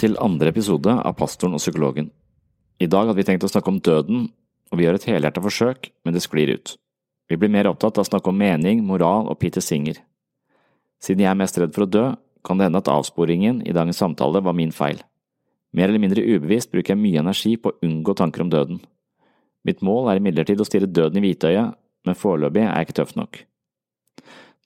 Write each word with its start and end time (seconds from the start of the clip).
Til 0.00 0.16
andre 0.22 0.48
episode 0.48 0.92
av 0.96 1.16
Pastoren 1.18 1.56
og 1.56 1.60
psykologen. 1.60 2.08
I 2.80 2.88
dag 2.88 3.10
hadde 3.10 3.18
vi 3.18 3.26
tenkt 3.28 3.44
å 3.44 3.50
snakke 3.52 3.68
om 3.68 3.80
døden, 3.84 4.30
og 4.72 4.78
vi 4.78 4.86
gjør 4.86 4.96
et 4.96 5.08
helhjertet 5.10 5.44
forsøk, 5.44 5.90
men 6.04 6.16
det 6.16 6.22
sklir 6.24 6.54
ut. 6.54 6.76
Vi 7.28 7.36
blir 7.36 7.52
mer 7.52 7.68
opptatt 7.68 7.98
av 7.98 8.06
å 8.06 8.08
snakke 8.08 8.32
om 8.32 8.40
mening, 8.40 8.80
moral 8.86 9.28
og 9.28 9.36
Peter 9.42 9.60
Singer. 9.60 10.00
Siden 11.04 11.24
jeg 11.24 11.30
er 11.30 11.38
mest 11.38 11.58
redd 11.60 11.74
for 11.76 11.84
å 11.84 11.90
dø, 11.90 12.06
kan 12.46 12.56
det 12.56 12.70
hende 12.70 12.80
at 12.80 12.88
avsporingen 12.88 13.60
i 13.68 13.74
dagens 13.76 14.00
samtale 14.00 14.40
var 14.40 14.56
min 14.56 14.72
feil. 14.72 15.02
Mer 15.76 15.90
eller 15.90 16.02
mindre 16.02 16.24
ubevisst 16.24 16.72
bruker 16.72 16.94
jeg 16.94 17.02
mye 17.02 17.20
energi 17.20 17.54
på 17.60 17.70
å 17.70 17.78
unngå 17.84 18.16
tanker 18.16 18.46
om 18.46 18.50
døden. 18.50 18.80
Mitt 19.68 19.84
mål 19.84 20.08
er 20.08 20.22
imidlertid 20.22 20.62
å 20.62 20.66
stirre 20.66 20.88
døden 20.88 21.20
i 21.20 21.26
hvitøyet, 21.26 21.76
men 22.08 22.16
foreløpig 22.16 22.64
er 22.64 22.72
jeg 22.72 22.88
ikke 22.88 22.98
tøff 23.02 23.14
nok. 23.20 23.42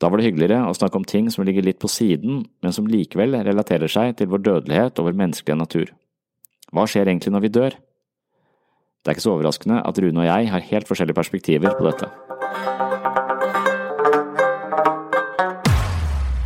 Da 0.04 0.10
var 0.12 0.20
det 0.20 0.26
hyggeligere 0.26 0.66
å 0.68 0.74
snakke 0.76 0.98
om 1.00 1.04
ting 1.08 1.30
som 1.32 1.46
ligger 1.48 1.64
litt 1.64 1.78
på 1.80 1.88
siden, 1.88 2.42
men 2.60 2.72
som 2.76 2.84
likevel 2.84 3.38
relaterer 3.46 3.88
seg 3.88 4.18
til 4.18 4.28
vår 4.28 4.42
dødelighet 4.44 4.98
og 5.00 5.06
vår 5.06 5.14
menneskelige 5.16 5.56
natur. 5.56 5.92
Hva 6.76 6.84
skjer 6.84 7.08
egentlig 7.08 7.32
når 7.32 7.44
vi 7.46 7.50
dør? 7.54 7.76
Det 9.00 9.08
er 9.08 9.16
ikke 9.16 9.24
så 9.24 9.32
overraskende 9.32 9.78
at 9.80 10.00
Rune 10.04 10.20
og 10.20 10.28
jeg 10.28 10.50
har 10.52 10.66
helt 10.68 10.90
forskjellige 10.90 11.16
perspektiver 11.16 11.72
på 11.78 11.86
dette. 11.88 12.10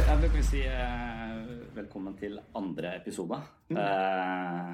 Jeg 0.05 0.31
vil 0.37 0.47
si 0.47 0.63
eh, 0.63 1.43
velkommen 1.81 2.15
til 2.23 2.39
andre 2.63 2.95
episode 3.01 3.41
eh, 3.75 4.71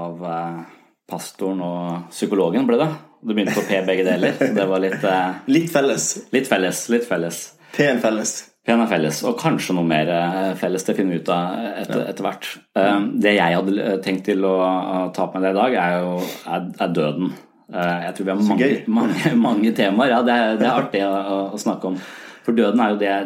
av 0.00 0.26
eh, 0.32 0.64
Pastoren 1.12 1.60
og 1.60 2.08
psykologen, 2.08 2.64
ble 2.72 2.80
det. 2.86 2.88
Det 3.22 3.34
begynte 3.34 3.54
på 3.56 3.64
P 3.68 3.80
begge 3.86 4.04
deler. 4.06 4.36
så 4.38 4.52
Det 4.54 4.66
var 4.70 4.82
litt 4.84 5.02
eh, 5.04 5.32
Litt 5.50 5.72
felles. 5.74 6.04
Litt 6.32 6.46
felles. 6.50 6.84
Litt 6.92 7.08
felles. 7.08 7.40
P-en 7.76 7.98
felles. 8.02 8.36
P-en 8.68 8.82
er 8.84 8.88
felles, 8.90 9.22
og 9.24 9.38
kanskje 9.40 9.74
noe 9.78 9.86
mer 9.88 10.08
eh, 10.12 10.52
felles. 10.60 10.84
Det 10.84 10.94
finner 10.98 11.16
vi 11.16 11.20
ut 11.22 11.28
av 11.32 11.66
etter, 11.82 12.02
etter 12.12 12.26
hvert. 12.26 12.48
Um, 12.76 13.06
Det 13.20 13.32
jeg 13.38 13.56
hadde 13.56 13.98
tenkt 14.04 14.26
til 14.28 14.44
å 14.44 14.54
å 14.60 15.02
ta 15.16 15.26
på 15.26 15.38
meg 15.40 15.46
det 15.48 15.52
i 15.54 15.58
dag, 15.58 15.76
er 15.82 15.98
jo 16.02 16.14
er, 16.52 16.66
er 16.84 16.92
døden. 17.00 17.32
Uh, 17.72 17.98
Jeg 18.06 18.14
tror 18.18 18.24
vi 18.28 18.32
har 18.34 18.42
mange, 18.52 18.70
mange, 19.00 19.34
mange 19.48 19.72
temaer. 19.76 20.12
Ja, 20.14 20.22
det 20.26 20.36
er, 20.36 20.56
det 20.60 20.68
er 20.68 20.78
artig 20.84 21.02
å, 21.06 21.12
å- 21.16 21.44
å 21.56 21.60
snakke 21.60 21.90
om. 21.92 21.98
For 22.44 22.56
døden 22.56 22.80
er 22.84 22.92
jo 22.94 23.00
det, 23.00 23.16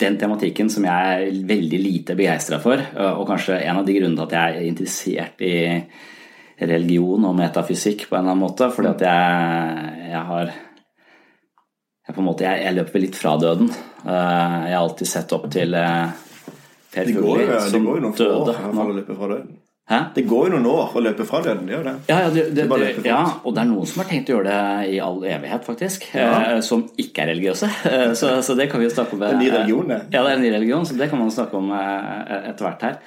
den 0.00 0.16
tematikken 0.20 0.70
som 0.72 0.84
jeg 0.88 1.16
er 1.16 1.42
veldig 1.48 1.80
lite 1.82 2.16
begeistra 2.18 2.60
for, 2.62 2.80
eh, 2.80 3.12
og 3.16 3.26
kanskje 3.28 3.58
en 3.64 3.80
av 3.82 3.86
de 3.88 3.96
grunnene 3.98 4.16
til 4.20 4.28
at 4.28 4.36
jeg 4.38 4.60
er 4.62 4.68
interessert 4.70 5.44
i 5.44 5.54
religion 6.60 7.24
og 7.28 7.34
metafysikk 7.38 8.08
på 8.08 8.16
en 8.16 8.20
eller 8.24 8.34
annen 8.36 8.44
måte, 8.44 8.68
fordi 8.74 8.88
at 8.92 9.00
jeg, 9.06 10.10
jeg 10.12 10.22
har 10.28 10.52
jeg, 10.52 12.14
på 12.14 12.20
en 12.20 12.26
måte, 12.28 12.44
jeg, 12.44 12.62
jeg 12.66 12.76
løper 12.80 13.02
litt 13.04 13.16
fra 13.18 13.36
døden. 13.38 13.70
Eh, 14.02 14.54
Jeg 14.68 14.74
har 14.76 14.82
alltid 14.82 15.06
sett 15.08 15.32
opp 15.36 15.48
til 15.54 15.74
eh, 15.78 16.06
Per 16.92 17.08
det 17.08 17.14
som 17.70 17.84
går 17.86 18.00
noen 18.04 18.12
år 18.12 18.16
døde. 18.18 18.54
fall 18.60 18.90
å 18.90 18.96
løpe 18.98 19.14
fra 19.16 19.28
døden. 19.30 19.52
Hæ? 19.90 19.96
Det 20.14 20.22
går 20.30 20.44
jo 20.46 20.50
noen 20.52 20.66
år 20.70 20.92
å 20.94 21.00
løpe 21.02 21.24
fra 21.26 21.40
døden. 21.42 21.64
Det 21.66 21.72
gjør 21.74 21.86
det. 21.88 21.94
Ja, 22.10 22.18
ja, 22.22 22.28
det, 22.34 22.42
det, 22.54 22.66
Det 22.68 23.06
ja, 23.08 23.22
og 23.42 23.54
det 23.56 23.62
er 23.64 23.70
noen 23.70 23.88
som 23.90 24.02
har 24.02 24.10
tenkt 24.10 24.28
å 24.30 24.36
gjøre 24.36 24.50
det 24.52 24.92
i 24.92 24.98
all 25.02 25.18
evighet, 25.24 25.64
faktisk. 25.66 26.04
Ja. 26.14 26.28
eh, 26.52 26.60
Som 26.66 26.84
ikke 27.00 27.24
er 27.24 27.32
religiøse. 27.32 27.70
Så, 28.20 28.34
så 28.46 28.54
det 28.58 28.68
kan 28.70 28.82
vi 28.82 28.86
jo 28.90 28.92
snakke 28.94 29.16
om. 29.16 29.22
Det 29.24 29.30
er 29.30 29.38
en 29.38 29.42
ny 29.42 29.50
religion, 29.56 29.88
det. 29.94 30.00
Ja, 30.12 30.22
det 30.22 30.34
er 30.34 30.36
en 30.36 30.44
ny 30.46 30.52
religion, 30.54 30.86
så 30.86 30.98
det 31.00 31.08
kan 31.10 31.18
man 31.22 31.32
snakke 31.34 31.56
om 31.58 31.72
etter 31.72 32.66
hvert 32.68 32.86
her. 32.86 33.00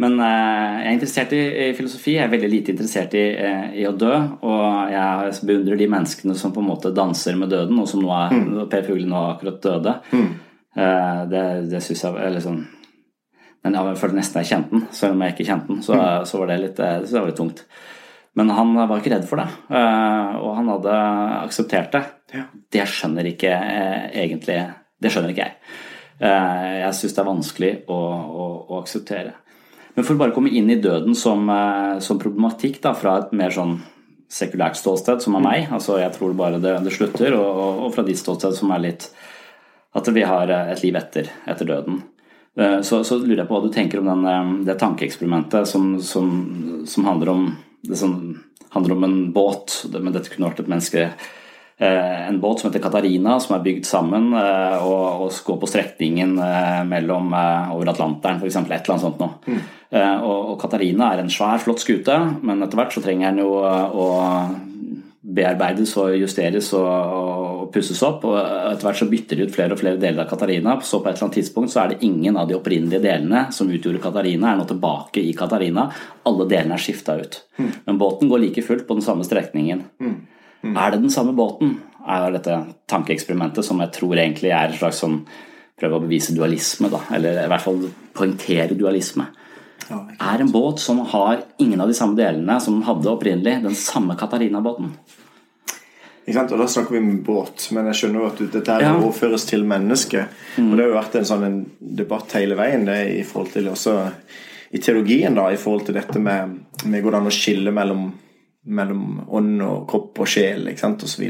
Men 0.00 0.16
eh, 0.24 0.80
jeg 0.80 0.86
er 0.88 0.94
interessert 0.96 1.32
i, 1.36 1.42
filosofi. 1.76 2.14
Jeg 2.16 2.24
er 2.24 2.32
veldig 2.32 2.48
lite 2.48 2.72
interessert 2.72 3.14
i, 3.18 3.24
eh, 3.36 3.64
i 3.82 3.86
å 3.88 3.92
dø. 3.92 4.14
Og 4.48 4.92
jeg 4.94 5.34
beundrer 5.50 5.80
de 5.80 5.88
menneskene 5.92 6.36
som 6.40 6.54
på 6.56 6.62
en 6.62 6.70
måte 6.70 6.92
danser 6.96 7.36
med 7.36 7.52
døden, 7.52 7.78
og 7.82 7.88
som 7.90 8.00
nå 8.04 8.12
er 8.16 8.36
Mm. 8.36 8.68
Per 8.70 8.86
Fugle 8.86 9.08
nå 9.10 9.24
akkurat 9.34 9.60
døde. 9.60 9.96
Eh, 10.14 11.26
Det, 11.28 11.42
det 11.70 11.82
syns 11.82 12.04
jeg 12.06 12.14
er 12.16 12.40
sånn 12.40 12.66
men 13.60 13.74
jeg 13.76 13.96
følte 14.00 14.16
nesten 14.16 14.40
jeg 14.40 14.48
kjente 14.48 14.70
den, 14.72 14.84
selv 14.90 15.12
om 15.12 15.20
jeg 15.20 15.34
ikke 15.34 15.44
kjente 15.50 15.66
den. 15.68 15.82
Så, 15.84 15.92
så 16.24 16.38
var 16.40 16.46
det 16.48 16.54
litt, 16.62 16.78
så 16.80 17.10
det 17.12 17.20
var 17.20 17.26
litt 17.28 17.36
tungt. 17.36 17.58
Men 18.34 18.48
han 18.56 18.70
var 18.88 18.94
ikke 18.96 19.10
redd 19.12 19.26
for 19.28 19.36
det, 19.36 19.48
og 20.40 20.54
han 20.56 20.70
hadde 20.72 20.94
akseptert 21.42 21.92
det. 21.92 22.00
Ja. 22.32 22.44
Det 22.72 22.86
skjønner 22.88 23.28
ikke 23.28 23.52
egentlig 24.16 24.56
Det 24.96 25.12
skjønner 25.12 25.34
ikke 25.34 25.44
jeg. 25.44 25.76
Jeg 26.20 26.96
syns 26.96 27.18
det 27.18 27.20
er 27.20 27.28
vanskelig 27.28 27.72
å, 27.92 28.00
å, 28.00 28.46
å 28.70 28.80
akseptere. 28.80 29.34
Men 29.94 30.06
for 30.06 30.14
å 30.14 30.20
bare 30.20 30.34
komme 30.34 30.52
inn 30.54 30.70
i 30.70 30.78
døden 30.80 31.16
som, 31.18 31.48
eh, 31.50 31.98
som 32.04 32.20
problematikk 32.20 32.80
da, 32.82 32.94
fra 32.94 33.18
et 33.18 33.32
mer 33.36 33.50
sånn 33.54 33.80
sekulært 34.30 34.78
ståsted, 34.78 35.22
som 35.22 35.34
er 35.34 35.42
meg, 35.42 35.72
altså 35.74 35.98
jeg 35.98 36.14
tror 36.14 36.36
bare 36.38 36.60
det, 36.62 36.76
det 36.84 36.94
slutter, 36.94 37.34
og, 37.34 37.86
og, 37.86 37.88
fra 37.94 38.04
ditt 38.06 38.20
ståsted, 38.20 38.54
som 38.54 38.70
er 38.70 38.84
litt 38.84 39.08
at 39.98 40.08
vi 40.14 40.22
har 40.22 40.50
eh, 40.50 40.70
et 40.74 40.84
liv 40.84 40.96
etter, 41.00 41.32
etter 41.50 41.66
døden. 41.66 42.02
Eh, 42.56 42.78
Så, 42.86 43.02
så 43.04 43.18
lurer 43.18 43.42
jeg 43.42 43.48
på 43.48 43.58
hva 43.58 43.66
du 43.66 43.74
tenker 43.74 44.00
om 44.00 44.06
den, 44.10 44.64
det 44.66 44.78
tankeeksperimentet 44.78 45.66
som, 45.68 45.98
som, 46.00 46.30
som, 46.86 47.04
handler 47.04 47.34
om, 47.34 47.44
det 47.82 47.98
som 47.98 48.14
handler 48.70 48.94
om 48.94 49.04
en 49.04 49.20
båt, 49.34 49.84
men 49.98 50.12
dette 50.14 50.30
kunne 50.30 50.52
vært 50.52 50.62
et 50.62 50.70
menneske 50.70 51.08
En 51.80 52.40
båt 52.40 52.60
som 52.60 52.68
heter 52.68 52.82
Katarina, 52.84 53.38
som 53.40 53.54
er 53.56 53.62
bygd 53.64 53.86
sammen 53.88 54.34
eh, 54.36 54.82
og, 54.84 55.22
og 55.24 55.36
går 55.46 55.60
på 55.62 55.68
strekningen 55.70 56.34
eh, 56.44 56.80
mellom, 56.84 57.32
eh, 57.32 57.70
over 57.72 57.88
Atlanteren, 57.94 58.36
f.eks. 58.36 58.58
Et 58.60 58.66
eller 58.68 58.92
annet 58.96 59.06
sånt 59.06 59.22
noe. 59.22 59.38
Mm. 59.48 59.62
Og, 60.20 60.52
og 60.52 60.58
Katarina 60.60 61.08
er 61.10 61.22
en 61.22 61.32
svær, 61.32 61.58
flott 61.64 61.80
skute, 61.82 62.14
men 62.44 62.60
etter 62.62 62.78
hvert 62.78 62.92
så 62.94 63.02
trenger 63.02 63.32
den 63.32 63.46
jo 63.46 63.54
eh, 63.64 63.96
å 63.96 64.10
bearbeides 65.30 65.92
og 66.00 66.14
justeres 66.16 66.70
og, 66.76 66.88
og 66.88 67.66
pusses 67.74 68.00
opp. 68.06 68.24
og 68.28 68.38
Etter 68.40 68.88
hvert 68.88 69.00
så 69.00 69.08
bytter 69.10 69.38
de 69.38 69.46
ut 69.46 69.54
flere 69.54 69.76
og 69.76 69.80
flere 69.80 70.00
deler 70.00 70.24
av 70.24 70.30
Katarina. 70.30 70.76
Så 70.84 71.00
på 71.00 71.08
et 71.10 71.16
eller 71.16 71.28
annet 71.28 71.38
tidspunkt 71.40 71.72
så 71.72 71.82
er 71.84 71.92
det 71.92 72.00
ingen 72.06 72.38
av 72.40 72.48
de 72.48 72.56
opprinnelige 72.56 73.02
delene 73.04 73.46
som 73.54 73.70
utgjorde 73.70 74.02
Katarina, 74.02 74.52
er 74.52 74.60
nå 74.60 74.66
tilbake 74.70 75.22
i 75.22 75.34
Katarina. 75.36 75.88
Alle 76.28 76.48
delene 76.50 76.76
er 76.76 76.84
skifta 76.84 77.18
ut. 77.20 77.40
Men 77.86 78.00
båten 78.00 78.32
går 78.32 78.44
like 78.46 78.64
fullt 78.66 78.86
på 78.88 78.96
den 78.98 79.06
samme 79.06 79.26
strekningen. 79.28 79.84
Er 80.64 80.90
det 80.90 81.00
den 81.02 81.10
samme 81.10 81.32
båten? 81.36 81.78
Er 82.06 82.32
dette 82.32 82.56
tankeeksperimentet 82.88 83.64
som 83.64 83.80
jeg 83.80 83.92
tror 83.92 84.16
egentlig 84.16 84.50
er 84.52 84.68
et 84.68 84.78
slags 84.80 85.00
sånn 85.02 85.22
prøve 85.80 85.96
å 85.96 86.04
bevise 86.04 86.34
dualisme, 86.36 86.90
da, 86.92 87.00
eller 87.16 87.44
i 87.44 87.48
hvert 87.50 87.64
fall 87.64 87.78
poengtere 88.16 88.76
dualisme. 88.76 89.26
Ja, 89.88 90.02
Er 90.20 90.42
en 90.44 90.52
båt 90.52 90.78
som 90.78 91.00
har 91.12 91.42
ingen 91.58 91.80
av 91.80 91.88
de 91.88 91.94
samme 91.94 92.16
delene 92.18 92.60
som 92.60 92.76
den 92.76 92.86
hadde 92.86 93.10
opprinnelig, 93.10 93.62
den 93.64 93.74
samme 93.74 94.14
Katarina-båten? 94.16 94.92
Ikke 96.26 96.36
sant? 96.36 96.52
Og 96.52 96.58
Da 96.58 96.66
snakker 96.66 96.94
vi 96.94 96.98
om 96.98 97.22
båt, 97.24 97.70
men 97.72 97.86
jeg 97.86 97.94
skjønner 97.94 98.20
jo 98.20 98.26
at 98.26 98.52
dette 98.52 98.72
her 98.72 98.80
Ja. 98.82 98.92
overføres 99.00 99.46
til 99.48 99.64
mennesket. 99.64 100.28
Og 100.58 100.76
Det 100.76 100.84
har 100.84 100.92
jo 100.92 101.00
vært 101.00 101.14
en 101.16 101.24
sånn 101.24 101.44
en 101.44 101.70
debatt 101.80 102.32
hele 102.32 102.54
veien 102.54 102.84
det 102.84 103.18
i 103.18 103.22
forhold 103.24 103.52
til 103.52 103.64
også 103.68 104.12
i 104.72 104.78
teologien, 104.78 105.34
da, 105.34 105.48
i 105.48 105.56
forhold 105.56 105.86
til 105.86 105.94
dette 105.94 106.20
med, 106.20 106.60
med 106.84 107.02
hvordan 107.02 107.26
å 107.26 107.30
skille 107.32 107.72
mellom 107.72 108.12
mellom 108.66 109.22
ånd 109.32 109.62
og 109.64 109.86
kropp 109.88 110.18
og 110.20 110.28
sjel 110.28 110.66
ikke 110.68 110.82
sant, 110.82 111.02
osv. 111.06 111.22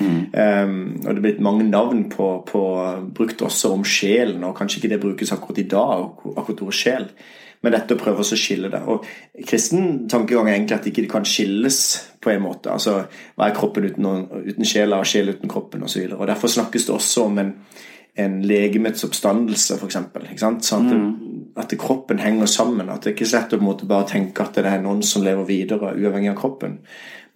Um, 0.00 0.78
og 1.04 1.10
det 1.10 1.16
er 1.18 1.24
blitt 1.26 1.42
mange 1.44 1.66
navn 1.68 2.06
på, 2.12 2.28
på 2.48 2.62
brukt 3.14 3.42
også 3.44 3.74
om 3.76 3.84
sjelen, 3.84 4.44
og 4.48 4.56
kanskje 4.56 4.80
ikke 4.80 4.94
det 4.94 5.00
brukes 5.02 5.32
akkurat 5.34 5.58
i 5.60 5.66
dag, 5.68 6.06
akkurat 6.36 6.62
ordet 6.64 6.78
sjel. 6.80 7.06
Men 7.60 7.74
dette 7.74 7.96
å 7.96 7.98
prøve 7.98 8.22
å 8.22 8.36
skille 8.38 8.70
det. 8.70 8.80
Og 8.86 9.04
Kristen 9.48 10.06
tankegang 10.08 10.46
er 10.48 10.54
egentlig 10.60 10.76
at 10.78 10.86
ikke 10.86 11.02
det 11.02 11.10
kan 11.10 11.24
skilles 11.26 11.78
på 12.22 12.30
en 12.30 12.44
måte. 12.44 12.70
Altså, 12.70 13.00
Hva 13.34 13.48
er 13.50 13.56
kroppen 13.56 13.88
uten, 13.88 14.06
uten 14.46 14.64
sjela, 14.68 15.00
og 15.02 15.08
sjel 15.10 15.32
uten 15.34 15.50
kroppen 15.50 15.82
osv. 15.82 16.04
Derfor 16.08 16.48
snakkes 16.54 16.86
det 16.86 16.94
også 16.94 17.24
om 17.26 17.40
en, 17.42 17.50
en 18.18 18.38
legemets 18.46 19.02
oppstandelse, 19.04 19.74
f.eks. 19.80 19.98
Sånn 19.98 20.86
at, 20.86 20.92
det- 20.94 21.27
at 21.58 21.74
kroppen 21.80 22.20
henger 22.22 22.46
sammen. 22.50 22.90
At 22.90 23.04
det 23.04 23.14
ikke 23.14 23.26
er 23.26 23.32
så 23.32 23.40
lett 23.40 23.56
å 23.56 23.60
måte 23.62 23.88
bare 23.88 24.08
tenke 24.08 24.44
at 24.44 24.56
det 24.58 24.66
er 24.68 24.82
noen 24.82 25.02
som 25.06 25.24
lever 25.26 25.48
videre 25.48 25.94
uavhengig 25.96 26.32
av 26.32 26.40
kroppen. 26.40 26.78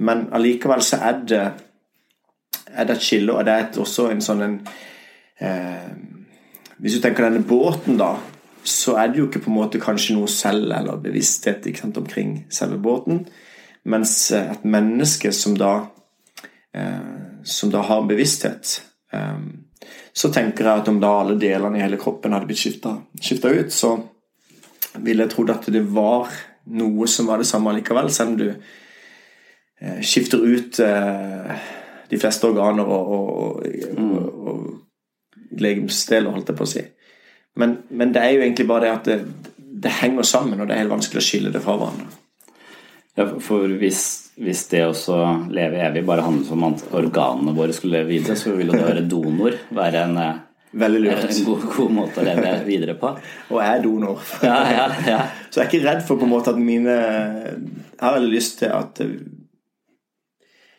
Men 0.03 0.29
allikevel 0.35 0.83
så 0.85 0.99
er 1.09 1.23
det, 1.29 1.45
er 2.73 2.89
det 2.89 2.97
et 2.97 3.07
skille, 3.07 3.35
og 3.35 3.47
det 3.47 3.55
er 3.55 3.67
et, 3.67 3.79
også 3.83 4.09
en 4.11 4.25
sånn 4.25 4.45
en 4.47 4.59
eh, 5.39 5.91
Hvis 6.83 6.97
du 6.97 7.03
tenker 7.03 7.29
denne 7.29 7.45
båten, 7.47 7.99
da, 7.99 8.17
så 8.65 8.97
er 8.99 9.11
det 9.11 9.21
jo 9.21 9.29
ikke 9.29 9.45
på 9.45 9.51
en 9.53 9.59
måte 9.59 9.81
kanskje 9.83 10.17
noe 10.17 10.31
selv 10.31 10.73
eller 10.75 10.99
bevissthet 11.03 11.67
sant, 11.79 11.99
omkring 11.99 12.45
selve 12.51 12.79
båten. 12.83 13.25
Mens 13.85 14.31
eh, 14.33 14.51
et 14.51 14.65
menneske 14.65 15.33
som 15.35 15.55
da 15.59 15.75
eh, 16.75 17.13
som 17.45 17.71
da 17.71 17.83
har 17.87 18.07
bevissthet, 18.07 18.83
eh, 19.13 19.39
så 20.13 20.31
tenker 20.33 20.67
jeg 20.67 20.83
at 20.83 20.91
om 20.91 21.01
da 21.03 21.13
alle 21.23 21.39
delene 21.41 21.79
i 21.79 21.83
hele 21.83 21.99
kroppen 22.01 22.35
hadde 22.35 22.49
blitt 22.51 22.63
skifta 22.63 23.51
ut, 23.51 23.73
så 23.73 23.97
ville 25.03 25.25
jeg 25.25 25.35
trodd 25.35 25.53
at 25.55 25.69
det 25.73 25.83
var 25.95 26.33
noe 26.73 27.09
som 27.11 27.29
var 27.31 27.43
det 27.43 27.49
samme 27.49 27.75
likevel, 27.77 28.11
selv 28.13 28.35
om 28.35 28.39
du 28.41 28.49
eh, 28.51 30.01
skifter 30.05 30.43
ut 30.43 30.79
eh, 30.85 31.69
de 32.13 32.21
fleste 32.21 32.47
organer 32.47 32.87
og, 32.87 33.13
og, 33.13 33.63
og, 33.99 34.43
og 34.53 35.61
legemsdeler, 35.63 36.33
holdt 36.33 36.53
jeg 36.53 36.59
på 36.59 36.67
å 36.67 36.73
si. 36.73 36.85
Men, 37.59 37.79
men, 37.91 38.13
det 38.15 38.23
er 38.23 38.35
jo 38.35 38.45
egentlig 38.45 38.69
bare 38.69 38.87
det 38.87 38.93
at 38.93 39.09
det, 39.11 39.47
det, 39.57 39.95
henger 40.01 40.27
sammen, 40.29 40.61
og 40.61 40.69
det 40.69 40.77
er 40.77 40.85
helt 40.85 40.95
vanskelig 40.95 41.21
å 41.21 41.27
skille 41.27 41.53
det 41.53 41.63
fra 41.65 41.77
hverandre. 41.81 42.09
Ja, 43.19 43.27
for 43.45 43.69
hvis, 43.81 44.03
hvis 44.41 44.63
det 44.71 44.87
å 44.89 45.17
leve 45.53 45.83
evig 45.85 46.05
bare 46.09 46.25
handler 46.25 46.55
om 46.57 46.71
at 46.71 46.87
organene 46.97 47.53
våre 47.57 47.75
skulle 47.77 47.99
leve 47.99 48.15
videre, 48.15 48.39
så 48.41 48.55
vil 48.57 48.71
jo 48.71 48.77
det 48.77 48.87
å 48.87 48.89
være 48.89 49.05
donor 49.09 49.59
være 49.77 50.07
en 50.07 50.21
eh, 50.23 50.41
Veldig 50.73 51.03
lurt. 51.05 51.27
En 51.33 51.45
god, 51.47 51.69
god, 51.77 51.93
måte 51.93 52.23
å 52.23 52.27
leve 52.27 52.55
videre 52.65 52.97
på. 52.99 53.13
Og 53.53 53.61
jeg 53.61 53.77
er 53.77 53.85
donor. 53.85 54.25
Ja, 54.45 54.59
ja, 54.73 54.89
ja. 55.07 55.21
Så 55.51 55.61
jeg 55.61 55.67
er 55.67 55.71
ikke 55.71 55.87
redd 55.87 56.03
for 56.09 56.21
på 56.21 56.29
en 56.29 56.33
måte 56.33 56.55
at 56.55 56.61
mine 56.61 56.97
Jeg 56.97 58.01
har 58.01 58.17
veldig 58.17 58.33
lyst 58.33 58.61
til 58.63 58.73
at 58.73 59.03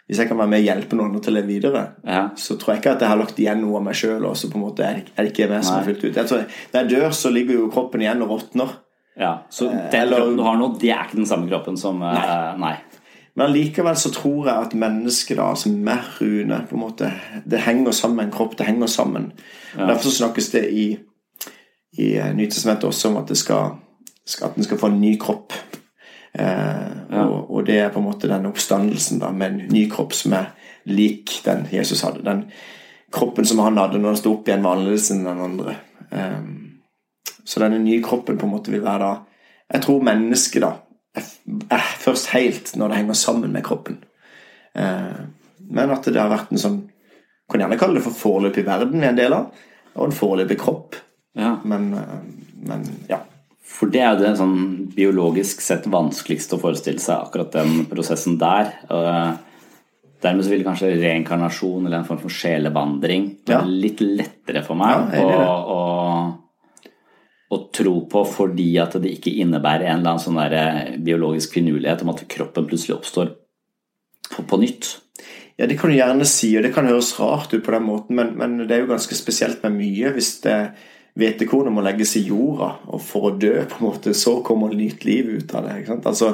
hvis 0.03 0.19
jeg 0.19 0.27
kan 0.27 0.37
være 0.37 0.51
med 0.51 0.59
og 0.59 0.65
hjelpe 0.67 0.97
noen 0.99 1.21
til 1.23 1.31
å 1.31 1.35
leve 1.37 1.47
videre, 1.47 1.81
ja. 2.03 2.25
så 2.37 2.57
tror 2.59 2.73
jeg 2.73 2.81
ikke 2.81 2.91
at 2.97 3.03
jeg 3.05 3.09
har 3.09 3.17
lagt 3.21 3.37
igjen 3.39 3.61
noe 3.63 3.79
av 3.79 3.85
meg 3.85 3.95
sjøl. 3.97 4.25
Og 4.27 4.35
så 4.37 4.49
på 4.51 4.59
en 4.59 4.65
måte 4.65 4.83
er 4.85 4.99
det 5.15 5.29
ikke 5.31 5.47
meg 5.49 5.63
som 5.63 5.77
er 5.79 5.87
fullt 5.87 6.03
ut. 6.03 6.17
Jeg 6.19 6.29
tror, 6.29 6.43
når 6.73 6.81
jeg 6.81 6.89
dør, 6.91 7.15
så 7.17 7.31
ligger 7.31 7.61
jo 7.61 7.69
kroppen 7.71 8.03
igjen 8.03 8.25
og 8.25 8.33
råtner. 8.35 8.73
Ja, 9.17 9.31
Så 9.49 9.69
den 9.69 9.93
Eller, 9.93 10.17
kroppen 10.17 10.37
du 10.37 10.43
har 10.43 10.59
nå, 10.59 10.67
det 10.81 10.91
er 10.91 11.05
ikke 11.05 11.19
den 11.21 11.29
samme 11.29 11.47
kroppen 11.49 11.77
som 11.77 11.99
Nei. 12.01 12.13
Uh, 12.17 12.59
nei. 12.59 12.73
Men 13.35 13.53
likevel 13.53 13.95
så 13.97 14.11
tror 14.13 14.47
jeg 14.47 14.67
at 14.67 14.75
mennesket, 14.77 15.37
da, 15.39 15.47
som 15.57 15.87
er 15.89 16.05
Rune, 16.19 16.59
på 16.69 16.75
en 16.75 16.83
måte 16.83 17.09
Det 17.49 17.63
henger 17.65 17.91
sammen 17.91 18.17
med 18.17 18.25
en 18.25 18.35
kropp. 18.35 18.57
Det 18.57 18.67
henger 18.67 18.87
sammen. 18.87 19.31
Ja. 19.77 19.87
Derfor 19.87 20.09
så 20.09 20.17
snakkes 20.17 20.51
det 20.51 20.67
i, 20.69 20.97
i 21.97 22.09
Nytestamentet 22.35 22.83
også 22.83 23.09
om 23.09 23.17
at, 23.17 23.27
det 23.29 23.37
skal, 23.37 23.79
at 24.41 24.55
den 24.55 24.63
skal 24.63 24.77
få 24.77 24.91
en 24.93 25.01
ny 25.01 25.15
kropp. 25.19 25.53
Eh, 26.33 26.91
ja. 27.11 27.25
og, 27.25 27.51
og, 27.51 27.65
det 27.65 27.79
er 27.79 27.89
på 27.93 27.99
en 28.01 28.05
måte 28.05 28.29
den 28.29 28.45
oppstandelsen 28.49 29.19
da, 29.21 29.31
med 29.31 29.51
en 29.51 29.73
ny 29.73 29.83
kropp 29.89 30.13
som 30.17 30.33
er 30.33 30.53
lik 30.89 31.41
den 31.45 31.67
Jesus 31.71 32.01
hadde. 32.05 32.25
Den 32.25 32.47
kroppen 33.13 33.45
som 33.45 33.61
han 33.61 33.77
hadde 33.77 34.01
når 34.01 34.15
han 34.15 34.21
sto 34.21 34.33
opp 34.37 34.47
igjen, 34.49 34.63
var 34.65 34.77
annerledes 34.77 35.11
enn 35.13 35.25
den 35.25 35.43
andre. 35.49 35.75
Eh, 36.11 36.41
så 37.45 37.65
denne 37.65 37.81
nye 37.81 38.01
kroppen 38.03 38.37
på 38.37 38.47
en 38.47 38.53
måte 38.53 38.71
vil 38.71 38.85
være 38.85 39.03
da 39.03 39.13
Jeg 39.73 39.81
tror 39.81 40.03
mennesket 40.05 40.61
da 40.61 40.69
er 41.45 41.85
først 41.99 42.31
helt 42.33 42.73
når 42.79 42.91
det 42.91 42.99
henger 43.01 43.19
sammen 43.19 43.53
med 43.53 43.65
kroppen. 43.65 43.99
Eh, 44.73 45.23
men 45.73 45.93
at 45.93 46.07
det 46.07 46.19
har 46.19 46.31
vært 46.31 46.51
en 46.51 46.61
sånn 46.61 46.81
Kan 47.51 47.61
gjerne 47.61 47.77
kalle 47.77 47.99
det 47.99 48.05
for 48.05 48.15
foreløpig 48.17 48.63
verden 48.65 49.01
vi 49.01 49.03
er 49.03 49.11
en 49.11 49.17
del 49.19 49.33
av, 49.35 49.49
og 49.93 50.05
en 50.07 50.15
foreløpig 50.15 50.55
kropp. 50.61 50.95
Ja. 51.37 51.57
Men, 51.67 51.89
eh, 51.99 52.21
men 52.69 52.85
ja. 53.09 53.19
For 53.67 53.91
det 53.91 53.99
er 53.99 54.13
jo 54.13 54.21
det 54.21 54.31
sånn 54.39 54.55
biologisk 54.95 55.61
sett 55.61 55.85
vanskeligste 55.91 56.55
å 56.55 56.61
forestille 56.61 57.03
seg, 57.03 57.27
akkurat 57.27 57.51
den 57.53 57.83
prosessen 57.91 58.39
der. 58.41 58.71
Dermed 60.23 60.45
så 60.45 60.53
ville 60.53 60.65
kanskje 60.65 60.93
reinkarnasjon 61.01 61.85
eller 61.85 61.99
en 61.99 62.07
form 62.07 62.21
for 62.21 62.33
sjelevandring 62.33 63.27
ja. 63.49 63.59
litt 63.67 64.01
lettere 64.03 64.63
for 64.63 64.79
meg 64.79 65.17
ja, 65.19 65.49
å, 65.59 65.79
å, 67.53 67.59
tro 67.75 67.95
på 68.09 68.23
fordi 68.29 68.69
at 68.81 68.97
det 69.01 69.15
ikke 69.17 69.33
innebærer 69.43 69.87
en 69.87 70.01
eller 70.01 70.15
annen 70.15 70.23
sånn 70.23 70.41
eh, 70.43 70.97
biologisk 71.03 71.57
finurlighet 71.59 72.03
om 72.05 72.13
at 72.13 72.25
kroppen 72.31 72.67
plutselig 72.69 72.97
oppstår 72.97 73.33
på, 74.33 74.45
på, 74.49 74.59
nytt. 74.61 74.89
Ja, 75.59 75.67
det 75.69 75.77
kan 75.79 75.91
du 75.91 75.97
gjerne 75.97 76.27
si, 76.27 76.51
og 76.57 76.65
det 76.65 76.73
kan 76.75 76.89
høres 76.89 77.13
rart 77.19 77.53
ut 77.53 77.63
på 77.65 77.75
den 77.75 77.85
måten, 77.85 78.17
men, 78.17 78.33
men 78.39 78.63
det 78.65 78.75
er 78.75 78.83
jo 78.83 78.93
ganske 78.95 79.17
spesielt 79.17 79.61
med 79.65 79.77
mye 79.77 80.13
hvis 80.15 80.35
det 80.45 80.57
hvetekornet 81.19 81.73
må 81.73 81.83
legges 81.85 82.15
i 82.17 82.23
jorda, 82.25 82.69
og 82.89 83.01
for 83.05 83.29
å 83.29 83.33
dø, 83.37 83.53
på 83.69 83.79
en 83.79 83.85
måte, 83.85 84.15
så 84.17 84.39
kommer 84.45 84.73
nytt 84.73 85.05
liv 85.05 85.29
ut 85.29 85.51
av 85.53 85.67
det. 85.67 85.75
ikke 85.81 85.91
sant? 85.91 86.07
Altså, 86.09 86.31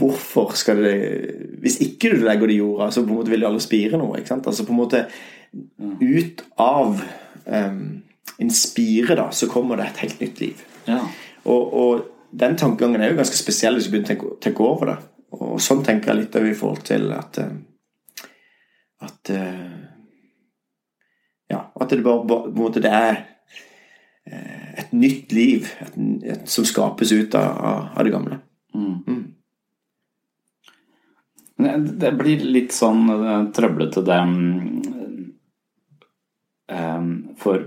hvorfor 0.00 0.54
skal 0.56 0.80
det 0.80 0.94
Hvis 1.60 1.80
ikke 1.84 2.14
du 2.14 2.24
legger 2.24 2.48
det 2.48 2.56
i 2.56 2.62
jorda, 2.62 2.88
så 2.90 3.04
på 3.04 3.12
en 3.12 3.18
måte 3.20 3.32
vil 3.32 3.44
det 3.44 3.50
alle 3.50 3.60
spire 3.62 4.00
noe. 4.00 4.18
ikke 4.18 4.32
sant? 4.32 4.48
Altså 4.48 4.64
på 4.64 4.72
en 4.72 4.80
måte 4.80 5.04
Ut 6.00 6.44
av 6.62 7.00
um, 7.44 7.84
en 8.40 8.52
spire, 8.54 9.16
da, 9.18 9.28
så 9.34 9.48
kommer 9.50 9.80
det 9.80 9.90
et 9.90 10.02
helt 10.04 10.20
nytt 10.24 10.40
liv. 10.40 10.64
Ja. 10.88 11.02
Og, 11.44 11.74
og, 11.82 12.06
den 12.30 12.54
tankegangen 12.54 13.02
er 13.02 13.10
jo 13.10 13.16
ganske 13.18 13.34
spesiell 13.34 13.74
hvis 13.74 13.88
du 13.88 13.90
begynner 13.90 14.06
å 14.06 14.10
tenke, 14.12 14.36
tenke, 14.44 14.62
over 14.62 14.92
det. 14.92 14.98
Og 15.34 15.56
sånn 15.62 15.80
tenker 15.82 16.12
jeg 16.12 16.20
litt 16.20 16.36
i 16.38 16.54
forhold 16.54 16.84
til 16.86 17.08
at 17.16 17.40
at 19.00 19.32
ja, 21.50 21.58
at 21.58 21.90
det 21.90 22.04
bare, 22.06 22.22
på 22.30 22.38
en 22.52 22.54
måte 22.60 22.82
det 22.84 22.92
er 22.94 23.18
Eh, 24.30 24.80
et 24.80 24.92
nytt 24.92 25.32
liv 25.32 25.66
et, 25.80 25.94
et, 26.22 26.48
som 26.48 26.64
skapes 26.68 27.12
ut 27.12 27.34
av, 27.34 27.90
av 27.96 28.04
det 28.04 28.12
gamle. 28.14 28.38
Mm. 28.74 28.96
Mm. 29.08 29.24
Det 32.00 32.12
blir 32.16 32.44
litt 32.44 32.72
sånn 32.72 33.02
trøblete, 33.52 34.00
det 34.06 34.18
um, 36.72 37.10
For 37.36 37.66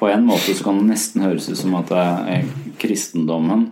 på 0.00 0.08
en 0.08 0.24
måte 0.26 0.54
så 0.56 0.64
kan 0.64 0.80
det 0.80 0.94
nesten 0.94 1.24
høres 1.26 1.50
ut 1.50 1.60
som 1.60 1.76
at 1.78 1.92
uh, 1.92 2.40
kristendommen 2.80 3.68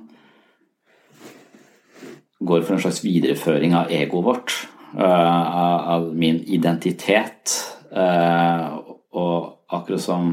går 2.39 2.63
for 2.63 2.77
en 2.77 2.83
slags 2.85 3.01
videreføring 3.03 3.75
av 3.75 3.91
egoet 3.91 4.27
vårt. 4.29 4.59
Uh, 4.93 5.05
av 5.05 6.13
min 6.17 6.43
identitet. 6.47 7.57
og 7.89 9.65
akkurat 9.73 10.01
som 10.01 10.27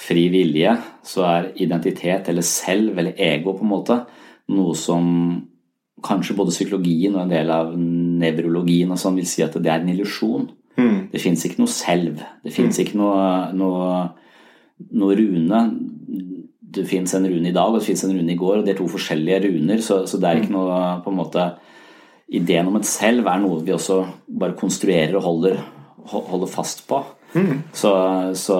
fri 0.00 0.28
vilje, 0.32 0.72
så 1.04 1.26
er 1.28 1.50
identitet 1.60 2.28
eller 2.32 2.46
selv 2.46 2.98
eller 2.98 3.18
ego 3.20 3.52
på 3.52 3.66
en 3.66 3.72
måte 3.74 3.98
noe 4.50 4.74
som 4.78 5.04
kanskje 6.04 6.36
både 6.38 6.54
psykologien 6.54 7.14
og 7.16 7.26
en 7.26 7.34
del 7.34 7.52
av 7.52 7.74
nevrologien 7.76 8.90
og 8.92 9.00
sånn 9.00 9.18
vil 9.20 9.28
si 9.28 9.44
at 9.44 9.56
det 9.60 9.70
er 9.70 9.82
en 9.82 9.92
illusjon. 9.92 10.48
Mm. 10.80 10.98
Det 11.12 11.20
fins 11.20 11.44
ikke 11.44 11.60
noe 11.60 11.72
selv. 11.72 12.22
Det 12.44 12.52
fins 12.54 12.78
mm. 12.78 12.82
ikke 12.84 13.00
noe, 13.00 13.24
noe, 13.56 13.90
noe, 14.92 15.16
rune. 15.18 15.62
Det 16.70 16.86
fins 16.86 17.14
en 17.16 17.26
rune 17.26 17.50
i 17.50 17.54
dag 17.54 17.72
og 17.72 17.80
det 17.80 17.86
fins 17.88 18.04
en 18.06 18.14
rune 18.14 18.34
i 18.34 18.38
går, 18.38 18.60
og 18.60 18.66
det 18.66 18.74
er 18.74 18.80
to 18.80 18.88
forskjellige 18.90 19.42
runer. 19.48 19.82
Så, 19.84 20.04
så, 20.10 20.20
det 20.20 20.30
er 20.30 20.42
ikke 20.42 20.52
mm. 20.52 20.58
noe 20.58 20.80
på 21.04 21.12
en 21.12 21.20
måte 21.20 21.50
Ideen 22.30 22.68
om 22.70 22.76
et 22.78 22.86
selv 22.86 23.26
er 23.26 23.40
noe 23.42 23.56
vi 23.66 23.72
også 23.74 24.04
bare 24.38 24.54
konstruerer 24.54 25.16
og 25.18 25.24
holder, 25.24 25.56
holder 26.12 26.46
fast 26.46 26.84
på. 26.86 27.00
Mm. 27.34 27.62
Så, 27.74 27.90
så, 28.38 28.56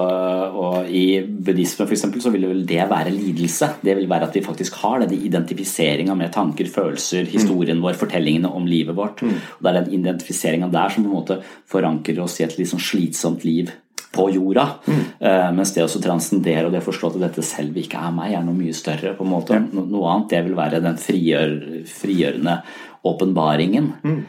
og 0.51 0.89
I 0.91 1.21
buddhisme 1.23 1.85
for 1.85 1.95
eksempel, 1.95 2.19
så 2.23 2.31
vil 2.31 2.47
vel 2.47 2.65
det 2.67 2.83
være 2.89 3.13
lidelse. 3.15 3.69
Det 3.83 3.95
vil 3.97 4.09
være 4.11 4.29
at 4.29 4.35
vi 4.35 4.43
faktisk 4.43 4.75
har 4.83 5.01
denne 5.03 5.19
identifiseringa 5.27 6.15
med 6.19 6.31
tanker, 6.35 6.67
følelser, 6.71 7.27
historien 7.31 7.79
vår, 7.83 7.95
fortellingene 7.99 8.51
om 8.51 8.67
livet 8.67 8.95
vårt. 8.97 9.23
Mm. 9.23 9.39
Og 9.39 9.63
Det 9.63 9.71
er 9.71 9.79
den 9.79 9.93
identifiseringa 9.99 10.71
der 10.71 10.91
som 10.91 11.05
på 11.05 11.11
en 11.11 11.15
måte 11.15 11.39
forankrer 11.71 12.19
oss 12.23 12.39
i 12.39 12.47
et 12.47 12.57
litt 12.59 12.71
sånn 12.71 12.83
slitsomt 12.91 13.47
liv 13.47 13.71
på 14.11 14.27
jorda. 14.33 14.67
Mm. 14.87 15.03
Uh, 15.21 15.49
mens 15.55 15.73
det 15.75 15.85
å 15.85 16.03
transcendere 16.03 16.67
og 16.67 16.75
det 16.75 16.83
å 16.83 16.87
forstå 16.89 17.13
at 17.13 17.19
dette 17.25 17.45
selv 17.45 17.77
ikke 17.79 18.01
er 18.01 18.15
meg, 18.15 18.35
er 18.35 18.45
noe 18.45 18.57
mye 18.57 18.75
større. 18.75 19.15
på 19.17 19.27
en 19.27 19.33
måte. 19.33 19.57
Ja. 19.57 19.65
No, 19.71 19.85
noe 19.87 20.13
annet 20.13 20.33
det 20.35 20.45
vil 20.47 20.57
være 20.59 20.83
den 20.83 20.99
frigjør, 20.99 21.57
frigjørende 21.87 22.59
åpenbaringen. 23.07 23.93
Mm. 24.03 24.19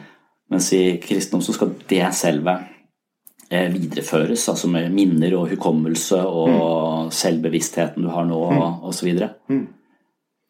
Mens 0.53 0.69
i 0.75 0.83
kristendom 1.03 1.43
så 1.45 1.55
skal 1.55 1.75
det 1.89 2.05
selve 2.15 2.59
Eh, 3.53 3.69
videreføres, 3.69 4.47
altså 4.49 4.67
med 4.71 4.89
minner 4.95 5.35
og 5.37 5.51
hukommelse 5.51 6.17
og 6.25 6.47
mm. 6.49 7.09
selvbevisstheten 7.13 8.01
du 8.01 8.09
har 8.09 8.25
nå, 8.25 8.39
mm. 8.49 8.61
osv. 8.89 9.09
Mm. 9.51 9.65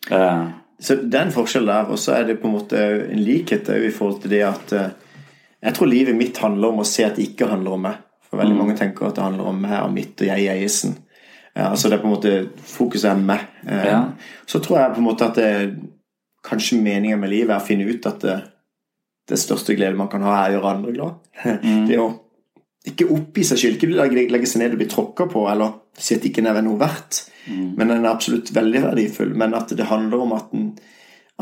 Uh, 0.07 0.45
så 0.79 0.95
det 1.01 1.17
er 1.19 1.25
en 1.25 1.33
forskjell 1.35 1.67
der, 1.67 1.89
og 1.91 1.99
så 1.99 2.13
er 2.15 2.29
det 2.29 2.37
på 2.39 2.47
en 2.47 2.55
måte 2.55 2.79
en 3.09 3.19
likhet 3.19 3.67
i 3.75 3.91
forhold 3.91 4.21
til 4.23 4.31
det 4.35 4.43
at 4.47 4.75
Jeg 5.63 5.75
tror 5.75 5.87
livet 5.87 6.15
mitt 6.15 6.37
handler 6.43 6.73
om 6.73 6.81
å 6.83 6.87
se 6.87 7.05
at 7.07 7.15
det 7.15 7.27
ikke 7.29 7.47
handler 7.47 7.75
om 7.75 7.85
meg. 7.87 7.99
For 8.33 8.41
veldig 8.41 8.55
mm. 8.55 8.61
mange 8.63 8.77
tenker 8.79 9.05
at 9.07 9.17
det 9.17 9.25
handler 9.25 9.49
om 9.51 9.59
meg 9.61 9.77
og 9.83 9.91
mitt, 9.93 10.15
og 10.17 10.29
jeg 10.29 10.47
er 10.49 10.61
eisen. 10.63 10.97
Uh, 11.53 11.67
altså 11.69 11.89
det 11.89 11.99
er 11.99 12.01
på 12.01 12.09
en 12.09 12.15
måte 12.15 12.31
Fokuset 12.65 13.11
er 13.11 13.19
meg. 13.21 13.45
Ja. 13.69 13.99
Så 14.49 14.61
tror 14.63 14.79
jeg 14.79 14.95
på 14.95 15.03
en 15.03 15.07
måte 15.11 15.29
at 15.29 15.37
det, 15.37 15.51
kanskje 16.43 16.81
meningen 16.81 17.21
med 17.21 17.31
livet 17.31 17.53
er 17.53 17.61
å 17.61 17.65
finne 17.65 17.85
ut 17.87 18.09
at 18.09 18.25
det, 18.25 18.39
det 19.29 19.39
største 19.39 19.77
glede 19.77 19.95
man 19.95 20.09
kan 20.11 20.25
ha, 20.25 20.41
er 20.41 20.53
å 20.53 20.57
gjøre 20.57 20.73
andre 20.73 20.95
glad. 20.95 21.21
Mm. 21.63 21.85
det 21.91 22.01
å 22.01 22.09
ikke 22.83 23.07
oppgi 23.15 23.45
seg 23.47 23.61
skyld, 23.61 23.77
ikke 23.79 24.25
legge 24.33 24.47
seg 24.49 24.59
ned 24.59 24.73
og 24.75 24.81
bli 24.81 24.89
tråkka 24.91 25.29
på 25.31 25.45
eller 25.47 25.77
si 25.95 26.17
at 26.17 26.25
ikke 26.27 26.43
er 26.43 26.59
noe 26.65 26.79
verdt. 26.81 27.21
Mm. 27.47 27.69
Men 27.77 27.93
den 27.93 28.03
er 28.03 28.11
absolutt 28.11 28.51
veldig 28.55 28.81
verdifull. 28.89 29.31
Men 29.39 29.55
at 29.55 29.71
det 29.77 29.87
handler 29.87 30.25
om 30.25 30.35
at 30.35 30.51
en, 30.57 30.73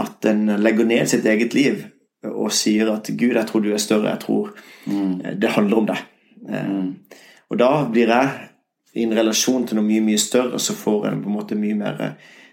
at 0.01 0.29
en 0.29 0.45
legger 0.62 0.89
ned 0.89 1.10
sitt 1.10 1.25
eget 1.25 1.57
liv 1.57 1.81
og 2.29 2.51
sier 2.53 2.91
at 2.93 3.10
'Gud, 3.10 3.33
jeg 3.33 3.48
tror 3.50 3.63
du 3.63 3.71
er 3.74 3.81
større', 3.81 4.12
jeg 4.12 4.19
tror 4.21 4.51
mm. 4.86 5.39
Det 5.41 5.55
handler 5.55 5.77
om 5.77 5.88
deg. 5.89 6.03
Eh. 6.50 7.17
Og 7.51 7.60
da 7.60 7.71
blir 7.91 8.12
jeg 8.12 8.48
i 8.95 9.05
en 9.05 9.15
relasjon 9.15 9.65
til 9.67 9.79
noe 9.79 9.88
mye, 9.88 10.03
mye 10.03 10.19
større, 10.19 10.60
så 10.60 10.75
får 10.75 11.10
en 11.10 11.21
på 11.24 11.31
en 11.31 11.38
måte 11.38 11.60
mye 11.60 11.77
mer 11.79 12.01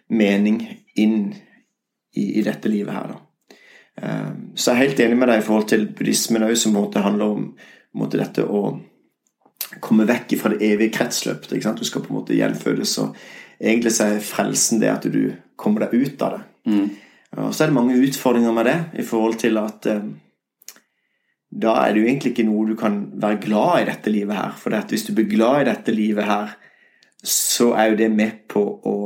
mening 0.08 0.60
inn 0.98 1.16
i, 2.14 2.38
i 2.38 2.42
dette 2.42 2.70
livet 2.70 2.94
her, 2.94 3.14
da. 3.14 3.56
Eh, 4.02 4.30
så 4.54 4.70
jeg 4.70 4.76
er 4.76 4.84
helt 4.86 5.02
enig 5.06 5.18
med 5.18 5.32
deg 5.32 5.42
i 5.42 5.46
forhold 5.46 5.68
til 5.72 5.88
buddhismen 5.90 6.46
òg, 6.46 6.54
som 6.58 6.76
måte 6.76 7.02
handler 7.04 7.34
om 7.34 7.50
måte 7.98 8.20
dette 8.20 8.44
å 8.44 8.78
komme 9.84 10.06
vekk 10.08 10.36
fra 10.40 10.52
det 10.54 10.62
evige 10.64 10.94
kretsløpet. 10.98 11.58
Du 11.78 11.84
skal 11.86 12.04
på 12.04 12.12
en 12.12 12.20
måte 12.20 12.36
gjenfødes. 12.36 12.94
Og 13.02 13.16
egentlig 13.58 13.94
så 13.96 14.12
er 14.12 14.24
frelsen 14.24 14.82
det 14.82 14.92
at 14.92 15.08
du 15.10 15.34
kommer 15.58 15.86
deg 15.86 15.98
ut 15.98 16.24
av 16.24 16.36
det. 16.36 16.42
Mm. 16.68 16.88
Og 17.38 17.52
så 17.52 17.64
er 17.64 17.70
det 17.70 17.76
mange 17.76 17.98
utfordringer 18.00 18.54
med 18.56 18.68
det 18.70 18.78
i 19.02 19.04
forhold 19.06 19.38
til 19.42 19.58
at 19.60 19.88
eh, 19.90 20.06
da 21.48 21.74
er 21.82 21.94
det 21.94 22.02
jo 22.02 22.08
egentlig 22.08 22.34
ikke 22.34 22.44
noe 22.44 22.66
du 22.68 22.74
kan 22.76 22.98
være 23.16 23.40
glad 23.40 23.82
i 23.82 23.86
dette 23.88 24.12
livet 24.12 24.36
her. 24.36 24.56
For 24.60 24.74
hvis 24.90 25.06
du 25.06 25.14
blir 25.16 25.30
glad 25.30 25.62
i 25.62 25.70
dette 25.70 25.94
livet 25.94 26.28
her, 26.28 26.52
så 27.24 27.72
er 27.72 27.90
jo 27.90 27.96
det 27.98 28.10
med 28.12 28.44
på 28.52 28.62
å 28.62 28.96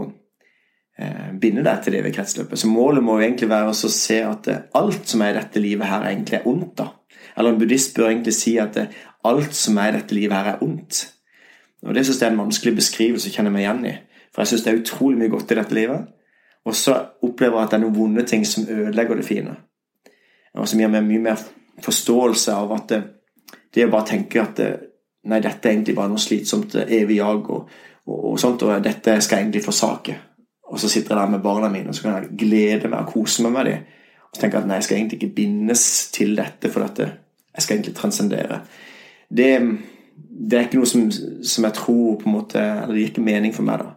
eh, 0.98 1.30
binde 1.40 1.62
deg 1.64 1.84
til 1.84 1.96
det 1.96 2.02
ved 2.04 2.16
kretsløpet. 2.16 2.58
Så 2.58 2.70
målet 2.70 3.04
må 3.04 3.16
jo 3.16 3.28
egentlig 3.28 3.48
være 3.52 3.70
å 3.70 3.92
se 3.94 4.18
at 4.26 4.50
eh, 4.50 4.66
alt 4.78 5.06
som 5.08 5.22
er 5.22 5.32
i 5.32 5.38
dette 5.38 5.62
livet 5.62 5.88
her, 5.88 6.08
egentlig 6.10 6.40
er 6.40 6.50
ondt. 6.50 6.74
da. 6.82 6.90
Eller 7.36 7.54
en 7.54 7.62
buddhist 7.62 7.94
bør 7.96 8.10
egentlig 8.10 8.34
si 8.36 8.56
at 8.60 8.76
eh, 8.80 9.00
alt 9.28 9.54
som 9.56 9.78
er 9.78 9.92
i 9.92 9.96
dette 10.00 10.18
livet 10.18 10.36
her, 10.36 10.52
er 10.52 10.66
ondt. 10.66 11.06
Og 11.86 11.94
Det 11.94 12.04
syns 12.06 12.20
jeg 12.20 12.28
er 12.28 12.34
en 12.34 12.42
vanskelig 12.44 12.74
beskrivelse 12.78 13.30
å 13.30 13.36
kjenne 13.36 13.54
meg 13.54 13.64
igjen 13.64 13.86
i. 13.86 13.96
For 14.34 14.42
jeg 14.42 14.52
syns 14.52 14.66
det 14.66 14.72
er 14.72 14.82
utrolig 14.82 15.18
mye 15.22 15.32
godt 15.32 15.54
i 15.54 15.58
dette 15.58 15.78
livet. 15.78 16.10
Og 16.66 16.76
så 16.78 16.94
opplever 17.22 17.58
jeg 17.58 17.66
at 17.66 17.72
det 17.72 17.78
er 17.78 17.84
noen 17.86 17.96
vonde 17.96 18.26
ting 18.28 18.44
som 18.46 18.68
ødelegger 18.70 19.18
det 19.18 19.26
fine. 19.26 19.56
Og 20.58 20.68
som 20.68 20.82
gir 20.82 20.90
meg 20.92 21.06
mye 21.06 21.22
mer 21.30 21.42
forståelse 21.82 22.54
av 22.54 22.74
at 22.76 22.92
det, 22.92 23.00
det 23.72 23.86
å 23.86 23.92
bare 23.92 24.08
tenke 24.12 24.42
at 24.42 24.58
det, 24.58 24.70
nei, 25.30 25.40
dette 25.40 25.68
er 25.68 25.76
egentlig 25.76 25.96
bare 25.96 26.12
noe 26.12 26.22
slitsomt 26.22 26.76
evig 26.82 27.18
jag 27.20 27.48
og, 27.54 27.72
og, 28.06 28.18
og, 28.18 28.36
sånt, 28.40 28.64
og 28.66 28.84
dette 28.84 29.16
skal 29.22 29.38
jeg 29.38 29.46
egentlig 29.46 29.64
forsake. 29.64 30.18
Og 30.72 30.80
så 30.80 30.88
sitter 30.88 31.14
jeg 31.14 31.20
der 31.20 31.32
med 31.34 31.44
barna 31.44 31.70
mine 31.72 31.92
og 31.92 31.96
så 31.96 32.06
kan 32.06 32.18
jeg 32.18 32.36
glede 32.44 32.90
meg 32.90 33.04
og 33.04 33.14
kose 33.14 33.44
meg 33.46 33.56
med 33.56 33.70
dem. 33.70 33.88
Og 34.28 34.36
så 34.36 34.42
tenker 34.42 34.58
jeg 34.58 34.64
at 34.64 34.70
nei, 34.70 34.78
jeg 34.80 34.88
skal 34.88 34.98
egentlig 34.98 35.18
ikke 35.20 35.34
bindes 35.36 35.86
til 36.14 36.36
dette, 36.38 36.70
for 36.72 36.84
dette, 36.86 37.08
jeg 37.52 37.64
skal 37.64 37.76
egentlig 37.76 37.96
transcendere. 37.98 38.62
Det, 39.28 39.50
det 40.16 40.58
er 40.58 40.68
ikke 40.68 40.80
noe 40.80 40.88
som, 40.88 41.10
som, 41.12 41.66
jeg 41.66 41.76
tror 41.76 42.16
på 42.20 42.28
en 42.28 42.34
måte 42.34 42.60
Eller 42.60 42.92
det 42.92 43.02
gir 43.02 43.12
ikke 43.12 43.24
mening 43.24 43.54
for 43.56 43.64
meg, 43.64 43.84
da. 43.84 43.92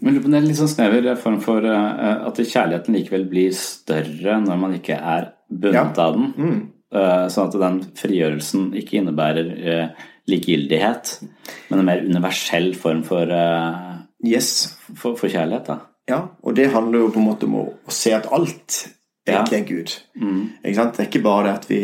Men 0.00 0.16
det 0.16 0.38
er 0.38 0.44
litt 0.46 0.58
sånn 0.58 0.70
snever 0.70 1.08
form 1.20 1.38
for 1.44 1.64
uh, 1.64 2.24
at 2.28 2.38
kjærligheten 2.40 2.96
likevel 2.96 3.26
blir 3.28 3.52
større 3.56 4.38
når 4.40 4.60
man 4.60 4.76
ikke 4.78 4.96
er 4.96 5.30
bundet 5.48 5.98
ja. 5.98 6.06
av 6.06 6.18
den. 6.18 6.32
Mm. 6.36 6.58
Uh, 6.96 7.26
sånn 7.32 7.50
at 7.50 7.56
den 7.60 7.80
frigjørelsen 7.98 8.68
ikke 8.78 9.00
innebærer 9.00 9.48
uh, 9.66 10.04
likegyldighet, 10.30 11.16
men 11.70 11.82
en 11.82 11.88
mer 11.88 12.04
universell 12.06 12.72
form 12.78 13.02
for, 13.06 13.30
yes. 14.26 14.50
for, 14.88 15.14
for, 15.14 15.30
kjærlighet. 15.30 15.68
Da. 15.68 15.78
Ja, 16.10 16.20
og 16.42 16.56
det 16.58 16.72
handler 16.74 17.04
jo 17.04 17.12
på 17.14 17.22
en 17.22 17.28
måte 17.28 17.46
om 17.46 17.58
å, 17.60 17.64
å 17.86 17.94
se 17.94 18.14
at 18.16 18.26
alt 18.34 18.80
egentlig 19.26 19.58
er 19.58 19.66
Gud. 19.68 19.94
Mm. 20.18 20.40
Ikke 20.62 20.78
sant? 20.78 20.96
Det 20.96 21.04
er 21.04 21.10
ikke 21.10 21.24
bare 21.26 21.48
det 21.48 21.54
at 21.60 21.68
vi, 21.70 21.80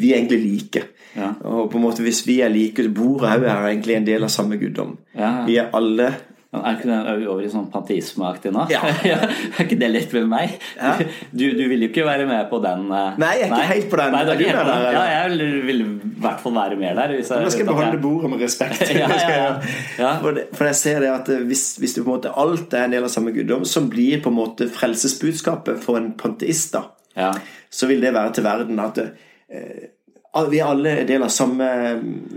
vi 0.00 0.12
er 0.12 0.20
egentlig 0.20 0.40
like. 0.44 0.84
Ja. 1.16 1.32
Og 1.48 1.70
på 1.72 1.78
en 1.78 1.84
måte 1.84 2.04
hvis 2.04 2.22
vi 2.26 2.38
er 2.44 2.52
like, 2.52 2.86
bordet 2.94 3.32
òg 3.34 3.46
er 3.48 3.68
egentlig 3.72 3.96
en 3.98 4.06
del 4.06 4.26
av 4.26 4.32
samme 4.32 4.58
guddom. 4.60 4.96
Ja. 5.16 5.32
Vi 5.48 5.58
er 5.60 5.72
alle 5.76 6.12
men 6.50 6.64
Er 6.66 6.76
ikke 6.76 6.88
det 6.90 7.26
over 7.30 7.44
i 7.46 7.48
sånn 7.50 7.66
panteismeaktig 7.70 8.50
nå? 8.50 8.64
Ja. 8.74 8.80
er 9.22 9.60
ikke 9.62 9.76
det 9.78 9.90
litt 9.92 10.14
med 10.16 10.26
meg? 10.32 10.56
Ja. 10.74 10.96
Du, 11.30 11.44
du, 11.54 11.62
vil 11.70 11.84
jo 11.84 11.88
ikke 11.92 12.06
være 12.08 12.26
med 12.26 12.48
på 12.50 12.58
den 12.64 12.88
uh... 12.90 13.12
Nei, 13.20 13.36
jeg 13.38 13.44
er 13.44 13.52
ikke 13.52 13.60
Nei. 13.60 13.68
helt 13.68 13.86
på 13.92 14.00
den. 14.00 14.16
Nei, 14.16 14.22
er 14.24 14.42
er 14.48 14.58
der, 14.70 14.88
ja, 14.96 15.04
jeg 15.12 15.52
vil 15.68 15.84
i 15.84 15.86
hvert 16.24 16.42
fall 16.42 16.56
være 16.58 16.80
med 16.80 16.98
der. 16.98 17.14
Hvis 17.14 17.30
jeg, 17.30 17.44
Nå 17.46 17.52
skal 17.54 17.62
jeg 17.62 17.70
beholde 17.70 18.02
bordet 18.02 18.32
med 18.32 18.42
respekt. 18.42 18.82
for, 20.24 20.34
det, 20.34 20.48
for, 20.56 20.66
jeg 20.72 20.80
ser 20.80 21.00
det 21.04 21.12
at 21.12 21.30
eh, 21.36 21.46
hvis, 21.46 21.64
hvis 21.78 21.94
du 21.94 22.02
på 22.02 22.08
en 22.08 22.16
måte 22.16 22.34
alt 22.42 22.74
er 22.74 22.88
en 22.88 22.98
del 22.98 23.06
av 23.06 23.14
samme 23.14 23.34
guddom, 23.36 23.62
som 23.68 23.86
blir 23.92 24.18
på 24.24 24.34
en 24.34 24.38
måte 24.40 24.66
frelsesbudskapet 24.74 25.78
for 25.84 26.00
en 26.00 26.10
panteist, 26.18 26.74
da, 26.74 27.30
så 27.70 27.86
vil 27.90 28.02
det 28.02 28.10
være 28.16 28.34
til 28.34 28.46
verden 28.46 28.82
at 28.82 28.98
uh, 29.06 29.86
vi 30.50 30.60
er 30.60 30.68
alle 30.70 30.92
en 31.00 31.08
del 31.08 31.22
av 31.26 31.32
samme 31.34 31.66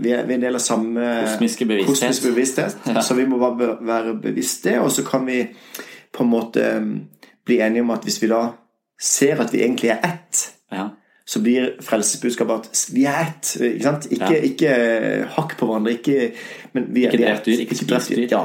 Vi 0.02 0.10
er, 0.10 0.24
vi 0.26 0.34
er 0.34 0.40
del 0.42 0.58
av 0.58 0.62
samme 0.62 1.04
kosmiske 1.22 1.66
bevissthet. 1.68 1.92
Kosmiske 1.92 2.32
bevissthet 2.32 2.88
ja. 2.90 3.02
Så 3.04 3.14
vi 3.14 3.26
må 3.30 3.38
bare 3.38 3.76
være 3.80 4.16
bevisste, 4.22 4.80
og 4.82 4.90
så 4.92 5.04
kan 5.06 5.26
vi 5.28 5.44
på 6.14 6.22
en 6.24 6.30
måte 6.30 6.66
um, 6.78 6.90
bli 7.46 7.58
enige 7.62 7.82
om 7.82 7.90
at 7.94 8.04
hvis 8.06 8.20
vi 8.22 8.30
da 8.30 8.42
ser 9.00 9.40
at 9.42 9.50
vi 9.52 9.64
egentlig 9.64 9.90
er 9.90 10.04
ett, 10.06 10.42
ja. 10.72 10.84
så 11.26 11.42
blir 11.42 11.72
frelsesbudskapet 11.82 12.68
at 12.68 12.82
vi 12.94 13.06
er 13.10 13.18
ett. 13.24 13.50
Ikke 13.58 13.86
sant? 13.88 14.06
Ikke, 14.14 14.30
ja. 14.30 14.42
ikke 14.50 14.76
hakk 15.34 15.56
på 15.58 15.66
hverandre, 15.66 15.96
ikke 15.98 16.30
men 16.76 16.86
vi 16.94 17.04
er, 17.08 17.14
Ikke 17.14 17.24
drept 17.24 17.50
dyr, 17.50 17.64
ikke 17.66 17.78
spist 17.80 18.14
dyr. 18.14 18.28
Ja. 18.30 18.44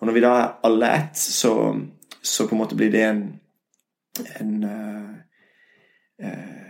Og 0.00 0.08
når 0.08 0.16
vi 0.16 0.24
da 0.24 0.32
alle 0.64 0.88
er 0.88 1.04
ett, 1.04 1.20
så, 1.20 1.52
så 2.22 2.48
på 2.48 2.56
en 2.56 2.62
måte 2.64 2.78
blir 2.80 2.90
det 2.92 3.04
en, 3.10 3.22
en 4.40 4.56
uh, 4.64 5.12
uh, 6.24 6.61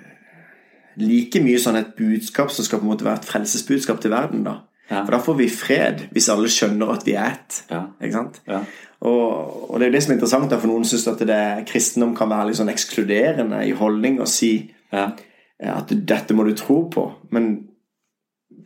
like 1.00 1.40
mye 1.44 1.61
sånn 1.62 1.78
et 1.80 1.94
budskap 1.96 2.52
som 2.52 2.66
skal 2.66 2.82
på 2.82 2.87
en 2.87 2.92
måte 2.92 3.06
være 3.06 3.22
et 3.22 3.28
frelsesbudskap 3.30 4.02
til 4.02 4.12
verden. 4.12 4.44
da. 4.44 4.61
Ja. 4.90 5.04
For 5.06 5.14
da 5.14 5.20
får 5.25 5.37
vi 5.38 5.49
fred, 5.49 6.06
hvis 6.12 6.28
alle 6.32 6.50
skjønner 6.52 6.92
at 6.92 7.06
vi 7.06 7.14
er 7.16 7.30
ett. 7.32 7.62
Ja. 7.70 7.87
Ikke 8.02 8.16
sant? 8.16 8.40
Ja. 8.49 8.61
Og, 9.02 9.70
og, 9.70 9.78
det 9.80 9.87
er 9.87 9.90
jo 9.90 9.96
det 9.96 10.02
som 10.04 10.12
er 10.12 10.18
interessant, 10.18 10.50
da, 10.50 10.58
for 10.62 10.70
noen 10.70 10.87
syns 10.87 11.08
at 11.11 11.22
det, 11.26 11.42
kristendom 11.70 12.12
kan 12.18 12.30
være 12.30 12.50
litt 12.50 12.61
sånn 12.61 12.70
ekskluderende 12.70 13.62
i 13.66 13.72
holdning 13.78 14.20
og 14.22 14.30
si 14.30 14.52
at 14.92 15.94
dette 16.12 16.37
må 16.37 16.44
du 16.46 16.52
tro 16.58 16.82
på. 16.92 17.06
Men 17.34 17.54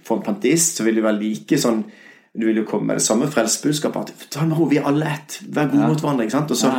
for 0.04 0.18
en 0.18 0.26
pantist 0.26 0.78
så 0.78 0.86
vil 0.86 0.98
det 0.98 1.06
være 1.06 1.20
like 1.20 1.58
sånn 1.60 1.84
Du 2.36 2.44
vil 2.44 2.60
jo 2.60 2.66
komme 2.68 2.90
med 2.90 2.98
det 2.98 3.06
samme 3.06 3.30
frelsesbudskapet 3.32 4.10
at 4.12 4.24
ta 4.34 4.42
med 4.44 4.58
ro, 4.58 4.66
vi 4.68 4.76
er 4.76 4.84
alle 4.84 5.08
ett. 5.08 5.38
Vær 5.48 5.70
gode 5.70 5.86
mot 5.88 6.02
hverandre. 6.02 6.26
ikke 6.26 6.34
sant? 6.34 6.50
Og 6.52 6.58
så, 6.60 6.72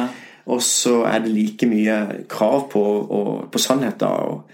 og 0.46 0.60
så, 0.62 1.00
er 1.10 1.24
det 1.24 1.32
like 1.34 1.66
mye 1.66 1.96
krav 2.30 2.68
på, 2.70 2.84
og, 3.18 3.32
på 3.50 3.62
sannheter. 3.64 4.06
og 4.06 4.46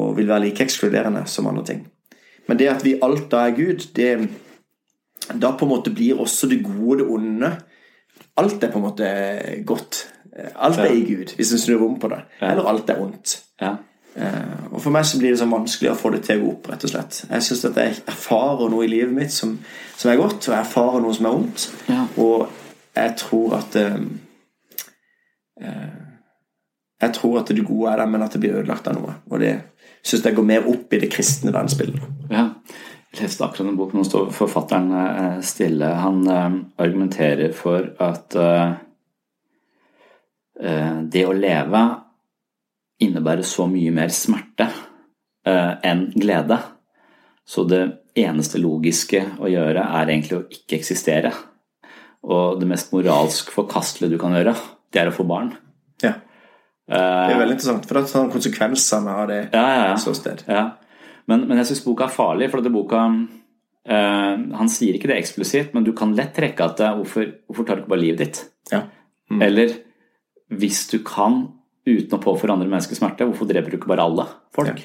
og 0.00 0.16
vil 0.18 0.28
være 0.30 0.46
like 0.48 0.64
ekskluderende 0.64 1.24
som 1.30 1.48
andre 1.50 1.66
ting. 1.72 1.82
Men 2.48 2.58
det 2.58 2.70
at 2.72 2.84
vi 2.84 2.98
alt 3.02 3.28
da 3.30 3.44
er 3.46 3.56
Gud, 3.56 3.84
det, 3.96 4.14
da 5.30 5.52
på 5.52 5.66
en 5.66 5.74
måte 5.74 5.92
blir 5.94 6.20
også 6.20 6.48
det 6.50 6.62
gode 6.64 7.02
det 7.02 7.10
onde 7.10 7.52
Alt 8.40 8.62
er 8.64 8.70
på 8.72 8.78
en 8.78 8.84
måte 8.84 9.06
godt. 9.66 9.96
Alt 10.56 10.78
er 10.78 10.92
i 10.92 11.02
Gud, 11.04 11.34
hvis 11.36 11.52
en 11.52 11.58
snur 11.58 11.82
om 11.84 11.98
på 12.00 12.08
det. 12.08 12.20
Eller 12.40 12.68
alt 12.68 12.90
er 12.90 13.00
ondt. 13.02 13.34
Ja. 13.60 13.74
Uh, 14.16 14.74
og 14.74 14.80
For 14.82 14.90
meg 14.90 15.06
så 15.06 15.20
blir 15.20 15.30
det 15.30 15.38
sånn 15.38 15.52
vanskelig 15.52 15.92
å 15.92 15.98
få 15.98 16.10
det 16.10 16.24
til 16.26 16.40
å 16.40 16.42
gå 16.42 16.52
opp. 16.56 16.68
rett 16.72 16.84
og 16.84 16.90
slett 16.90 17.18
Jeg 17.28 17.44
syns 17.46 17.60
at 17.68 17.76
jeg 17.78 18.00
erfarer 18.10 18.72
noe 18.72 18.82
i 18.82 18.90
livet 18.90 19.14
mitt 19.14 19.30
som, 19.30 19.52
som 19.96 20.10
er 20.10 20.18
godt, 20.18 20.48
og 20.48 20.54
jeg 20.54 20.64
erfarer 20.64 21.04
noe 21.04 21.14
som 21.14 21.28
er 21.28 21.36
ondt. 21.38 21.66
Ja. 21.86 22.00
Og 22.18 22.48
jeg 22.96 23.14
tror 23.20 23.54
at 23.60 23.78
uh, 23.78 24.00
uh, 25.62 26.09
Jeg 27.00 27.16
tror 27.16 27.40
at 27.40 27.50
det 27.52 27.64
gode 27.64 27.92
er 27.92 28.02
der, 28.02 28.10
men 28.12 28.22
at 28.24 28.34
det 28.34 28.42
blir 28.42 28.58
ødelagt 28.60 28.88
av 28.90 28.98
noe. 28.98 29.16
Og 29.30 29.40
det 29.40 29.54
syns 30.04 30.24
jeg 30.26 30.36
går 30.36 30.48
mer 30.48 30.68
opp 30.68 30.92
i 30.92 31.00
det 31.00 31.10
kristne 31.12 31.52
verdensbildet. 31.52 32.02
Ja. 32.32 32.50
Jeg 33.10 33.24
leste 33.24 33.42
akkurat 33.42 33.72
en 33.72 33.78
bok, 33.78 33.94
nå 33.96 34.04
står 34.06 34.28
forfatteren 34.34 34.92
eh, 34.94 35.40
stille. 35.42 35.88
Han 35.98 36.20
eh, 36.30 36.58
argumenterer 36.78 37.50
for 37.56 37.88
at 37.98 38.36
uh, 38.38 38.76
det 41.10 41.24
å 41.24 41.32
leve 41.34 41.80
innebærer 43.00 43.46
så 43.48 43.64
mye 43.64 43.90
mer 43.96 44.12
smerte 44.12 44.66
enn 45.48 46.02
glede. 46.12 46.58
Så 47.48 47.64
det 47.64 47.80
eneste 48.20 48.60
logiske 48.60 49.22
å 49.40 49.48
gjøre 49.48 49.86
er 49.96 50.12
egentlig 50.12 50.36
å 50.36 50.42
ikke 50.52 50.76
eksistere. 50.76 51.32
Og 52.28 52.60
det 52.60 52.68
mest 52.68 52.92
moralsk 52.92 53.48
forkastelige 53.54 54.14
du 54.14 54.20
kan 54.20 54.36
gjøre, 54.36 54.52
det 54.92 55.00
er 55.00 55.08
å 55.08 55.16
få 55.16 55.24
barn. 55.24 55.54
Ja. 56.04 56.18
Det 56.90 57.34
er 57.34 57.38
veldig 57.38 57.54
interessant, 57.54 57.84
for 57.86 57.96
det 57.96 58.08
tar 58.10 58.24
han 58.24 58.32
konsekvensene 58.32 59.12
av 59.14 59.28
det 59.30 59.40
ja, 59.52 59.62
ja, 59.62 59.82
ja. 59.92 59.98
så 60.00 60.14
sted. 60.16 60.42
Ja. 60.50 60.64
Men, 61.30 61.46
men, 61.46 61.60
jeg 61.60 61.70
syns 61.70 61.84
boka 61.84 62.08
er 62.08 62.14
farlig, 62.14 62.50
for 62.50 62.62
dette 62.62 62.74
boka 62.74 63.04
uh, 63.06 64.34
Han 64.58 64.72
sier 64.72 64.96
ikke 64.98 65.10
det 65.12 65.20
eksplisitt, 65.20 65.74
men 65.76 65.86
du 65.86 65.92
kan 65.96 66.14
lett 66.18 66.34
trekke 66.36 66.66
at 66.66 66.82
eh, 66.82 66.96
hvorfor, 66.98 67.28
hvorfor 67.46 67.66
tar 67.68 67.78
du 67.78 67.84
ikke 67.84 67.94
bare 67.94 68.04
livet 68.04 68.24
ditt? 68.24 68.40
Ja. 68.72 68.84
Mm. 69.30 69.42
Eller 69.46 69.76
hvis 70.60 70.86
du 70.90 70.98
kan, 71.06 71.44
uten 71.86 72.16
å 72.16 72.22
påføre 72.22 72.56
andre 72.56 72.66
mennesker 72.68 72.98
smerte, 72.98 73.28
hvorfor 73.28 73.46
dreper 73.46 73.70
du 73.70 73.78
ikke 73.78 73.92
bare 73.92 74.08
alle 74.10 74.26
folk? 74.56 74.82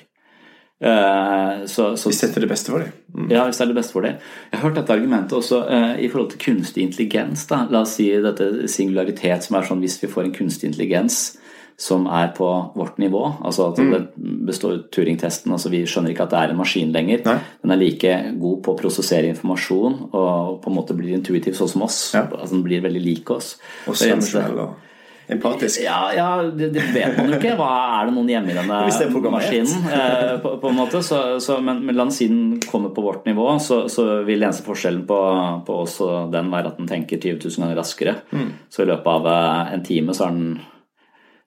Uh, 0.85 1.63
så, 1.71 1.95
så, 1.95 2.11
hvis 2.11 2.19
dette 2.21 2.37
er 2.37 2.45
det 2.45 2.51
beste 2.51 2.69
for 2.69 2.83
dem. 2.83 2.93
Mm. 3.15 3.29
Ja, 3.31 3.45
hvis 3.47 3.57
det 3.57 3.65
er 3.65 3.71
det 3.71 3.77
beste 3.79 3.95
for 3.95 4.05
dem. 4.05 4.19
Jeg 4.51 4.59
har 4.59 4.67
hørt 4.67 4.77
dette 4.77 4.93
argumentet 4.93 5.37
også 5.39 5.63
uh, 5.65 5.95
i 5.97 6.09
forhold 6.11 6.33
til 6.35 6.43
kunstig 6.43 6.85
intelligens. 6.85 7.47
Da. 7.49 7.63
La 7.73 7.81
oss 7.87 7.95
si 7.97 8.11
dette 8.21 8.67
singularitet 8.69 9.47
som 9.47 9.57
er 9.57 9.65
sånn 9.65 9.81
hvis 9.81 9.97
vi 10.03 10.11
får 10.11 10.27
en 10.27 10.35
kunstig 10.35 10.69
intelligens 10.69 11.39
som 11.77 12.07
er 12.07 12.29
på 12.37 12.47
vårt 12.75 12.97
nivå. 12.97 13.21
Altså 13.43 13.69
at 13.71 13.79
mm. 13.79 13.91
det 13.91 14.31
består 14.47 14.77
Turing-testen. 14.95 15.51
altså 15.51 15.71
Vi 15.73 15.83
skjønner 15.87 16.13
ikke 16.13 16.23
at 16.29 16.31
det 16.31 16.39
er 16.39 16.53
en 16.53 16.61
maskin 16.61 16.95
lenger. 16.95 17.25
Nei. 17.27 17.37
Den 17.63 17.75
er 17.75 17.81
like 17.81 18.15
god 18.39 18.63
på 18.63 18.75
å 18.75 18.79
prosessere 18.79 19.33
informasjon 19.33 19.99
og 20.07 20.57
på 20.63 20.71
en 20.71 20.77
måte 20.77 20.95
blir 20.95 21.17
intuitiv 21.17 21.57
sånn 21.59 21.73
som 21.75 21.85
oss. 21.87 21.99
Ja. 22.15 22.25
Altså 22.29 22.55
Den 22.55 22.65
blir 22.67 22.83
veldig 22.85 23.03
lik 23.03 23.31
oss. 23.35 23.55
Og 23.89 23.99
emosjonell 24.07 24.59
og 24.63 24.81
empatisk. 25.27 25.81
Ja, 25.83 26.13
ja 26.13 26.27
det, 26.43 26.69
det, 26.75 26.83
vet 26.93 27.17
man 27.17 27.33
jo 27.33 27.39
ikke. 27.39 27.55
Hva 27.59 27.71
Er 27.97 28.07
det 28.07 28.15
noen 28.15 28.29
hjemme 28.29 28.53
i 28.53 28.55
denne 28.55 29.31
maskinen? 29.33 29.87
Eh, 29.89 30.35
på, 30.43 30.53
på, 30.61 30.69
en 30.71 30.77
måte, 30.77 31.01
så, 31.03 31.21
så, 31.43 31.57
men, 31.65 31.81
men 31.85 31.97
la 31.97 32.05
den 32.05 32.15
si 32.15 32.29
den 32.31 32.61
kommer 32.63 32.93
på 32.95 33.03
vårt 33.05 33.25
nivå, 33.27 33.47
så, 33.59 33.81
så 33.91 34.21
vil 34.27 34.45
eneste 34.45 34.65
forskjellen 34.67 35.03
på, 35.09 35.19
på 35.67 35.81
oss 35.81 35.97
og 36.05 36.31
den 36.33 36.53
være 36.53 36.71
at 36.71 36.79
den 36.79 36.87
tenker 36.91 37.19
20 37.19 37.41
000 37.49 37.65
ganger 37.65 37.81
raskere. 37.81 38.15
Mm. 38.31 38.47
Så 38.69 38.85
i 38.85 38.89
løpet 38.91 39.11
av 39.11 39.29
eh, 39.33 39.75
en 39.75 39.85
time 39.85 40.15
så 40.15 40.29
er 40.29 40.39
den 40.39 40.55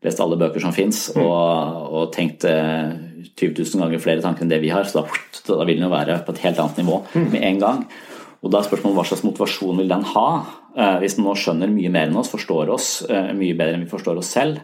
lest 0.05 0.21
alle 0.23 0.38
bøker 0.38 0.62
som 0.62 0.75
fins, 0.75 1.09
mm. 1.14 1.23
og, 1.25 1.88
og, 1.90 2.05
tenkt 2.14 2.45
20 2.47 3.57
000 3.57 3.83
ganger 3.83 4.02
flere 4.02 4.23
tanker 4.23 4.45
enn 4.45 4.52
det 4.52 4.61
vi 4.62 4.71
har, 4.71 4.87
så 4.87 5.02
da, 5.02 5.09
da 5.49 5.67
vil 5.67 5.81
den 5.81 5.88
jo 5.88 5.95
være 5.95 6.21
på 6.26 6.37
et 6.37 6.45
helt 6.45 6.61
annet 6.62 6.78
nivå 6.83 7.00
med 7.33 7.40
en 7.43 7.59
gang. 7.64 7.83
Og 8.38 8.52
da 8.52 8.61
er 8.61 8.69
spørsmålet 8.69 8.99
hva 9.00 9.07
slags 9.09 9.25
motivasjon 9.26 9.81
vil 9.83 9.90
den 9.90 10.05
ha? 10.12 10.28
Eh, 10.78 10.99
hvis 11.02 11.17
den 11.19 11.26
nå 11.26 11.35
skjønner 11.38 11.71
mye 11.73 11.90
mer 11.90 12.07
enn 12.07 12.21
oss, 12.21 12.31
forstår 12.31 12.71
oss 12.71 12.90
eh, 13.11 13.33
mye 13.35 13.57
bedre 13.59 13.78
enn 13.78 13.87
vi 13.87 13.90
forstår 13.90 14.21
oss 14.21 14.31
selv, 14.37 14.61